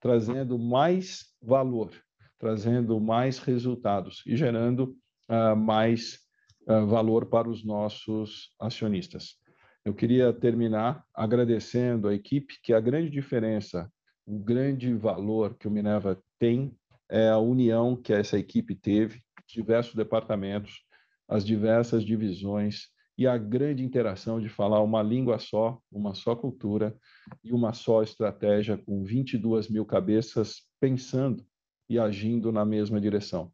trazendo 0.01 0.59
mais 0.59 1.27
valor, 1.41 1.93
trazendo 2.39 3.01
mais 3.01 3.39
resultados 3.39 4.23
e 4.27 4.37
gerando 4.37 4.97
uh, 5.31 5.57
mais 5.57 6.19
uh, 6.67 6.85
valor 6.85 7.27
para 7.27 7.49
os 7.49 7.65
nossos 7.65 8.51
acionistas. 8.61 9.37
Eu 9.85 9.95
queria 9.95 10.33
terminar 10.33 11.05
agradecendo 11.15 12.09
a 12.09 12.15
equipe, 12.15 12.61
que 12.61 12.73
a 12.73 12.81
grande 12.81 13.11
diferença 13.11 13.91
o 14.27 14.39
grande 14.39 14.95
valor 14.95 15.57
que 15.59 15.67
o 15.67 15.71
Minerva 15.71 16.21
tem 16.43 16.77
é 17.09 17.29
a 17.29 17.39
união 17.39 17.95
que 17.95 18.13
essa 18.13 18.37
equipe 18.37 18.75
teve, 18.75 19.23
diversos 19.47 19.95
departamentos, 19.95 20.83
as 21.29 21.47
diversas 21.47 22.05
divisões 22.05 22.89
e 23.17 23.29
a 23.29 23.39
grande 23.39 23.85
interação 23.85 24.41
de 24.41 24.49
falar 24.49 24.83
uma 24.83 25.05
língua 25.05 25.39
só, 25.39 25.79
uma 25.89 26.15
só 26.15 26.35
cultura 26.35 26.97
e 27.45 27.53
uma 27.53 27.73
só 27.73 28.03
estratégia 28.03 28.77
com 28.77 29.05
22 29.05 29.69
mil 29.69 29.87
cabeças 29.87 30.63
pensando 30.81 31.47
e 31.89 31.97
agindo 31.97 32.51
na 32.51 32.65
mesma 32.65 33.01
direção. 33.01 33.53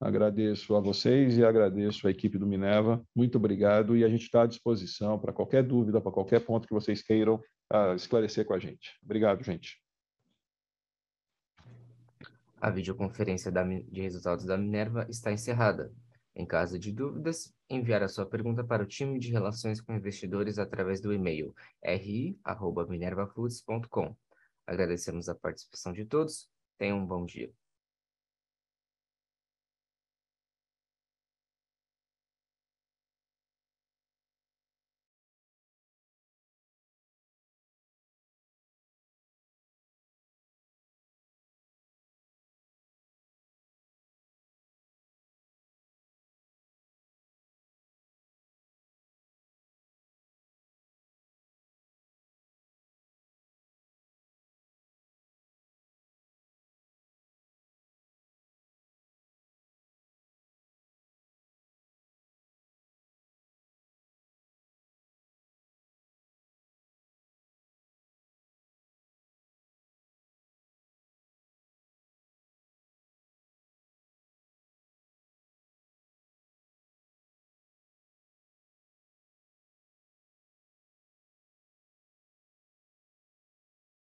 Agradeço 0.00 0.76
a 0.76 0.80
vocês 0.80 1.36
e 1.36 1.44
agradeço 1.44 2.06
a 2.06 2.12
equipe 2.12 2.38
do 2.38 2.46
Minerva. 2.46 3.04
Muito 3.12 3.38
obrigado 3.38 3.96
e 3.96 4.04
a 4.04 4.08
gente 4.08 4.22
está 4.22 4.42
à 4.42 4.46
disposição 4.46 5.18
para 5.18 5.32
qualquer 5.32 5.64
dúvida, 5.64 6.00
para 6.00 6.12
qualquer 6.12 6.44
ponto 6.44 6.68
que 6.68 6.74
vocês 6.74 7.02
queiram 7.02 7.42
uh, 7.72 7.96
esclarecer 7.96 8.44
com 8.44 8.54
a 8.54 8.58
gente. 8.60 8.96
Obrigado, 9.02 9.42
gente. 9.42 9.80
A 12.60 12.68
videoconferência 12.68 13.50
de 13.50 14.02
resultados 14.02 14.44
da 14.44 14.58
Minerva 14.58 15.06
está 15.08 15.32
encerrada. 15.32 15.90
Em 16.36 16.44
caso 16.44 16.78
de 16.78 16.92
dúvidas, 16.92 17.54
enviar 17.70 18.02
a 18.02 18.08
sua 18.08 18.26
pergunta 18.26 18.62
para 18.62 18.82
o 18.82 18.86
time 18.86 19.18
de 19.18 19.30
relações 19.30 19.80
com 19.80 19.94
investidores 19.94 20.58
através 20.58 21.00
do 21.00 21.10
e-mail 21.10 21.54
ri@minervafoods.com. 21.82 24.14
Agradecemos 24.66 25.30
a 25.30 25.34
participação 25.34 25.94
de 25.94 26.04
todos. 26.04 26.50
Tenham 26.76 26.98
um 26.98 27.06
bom 27.06 27.24
dia. 27.24 27.50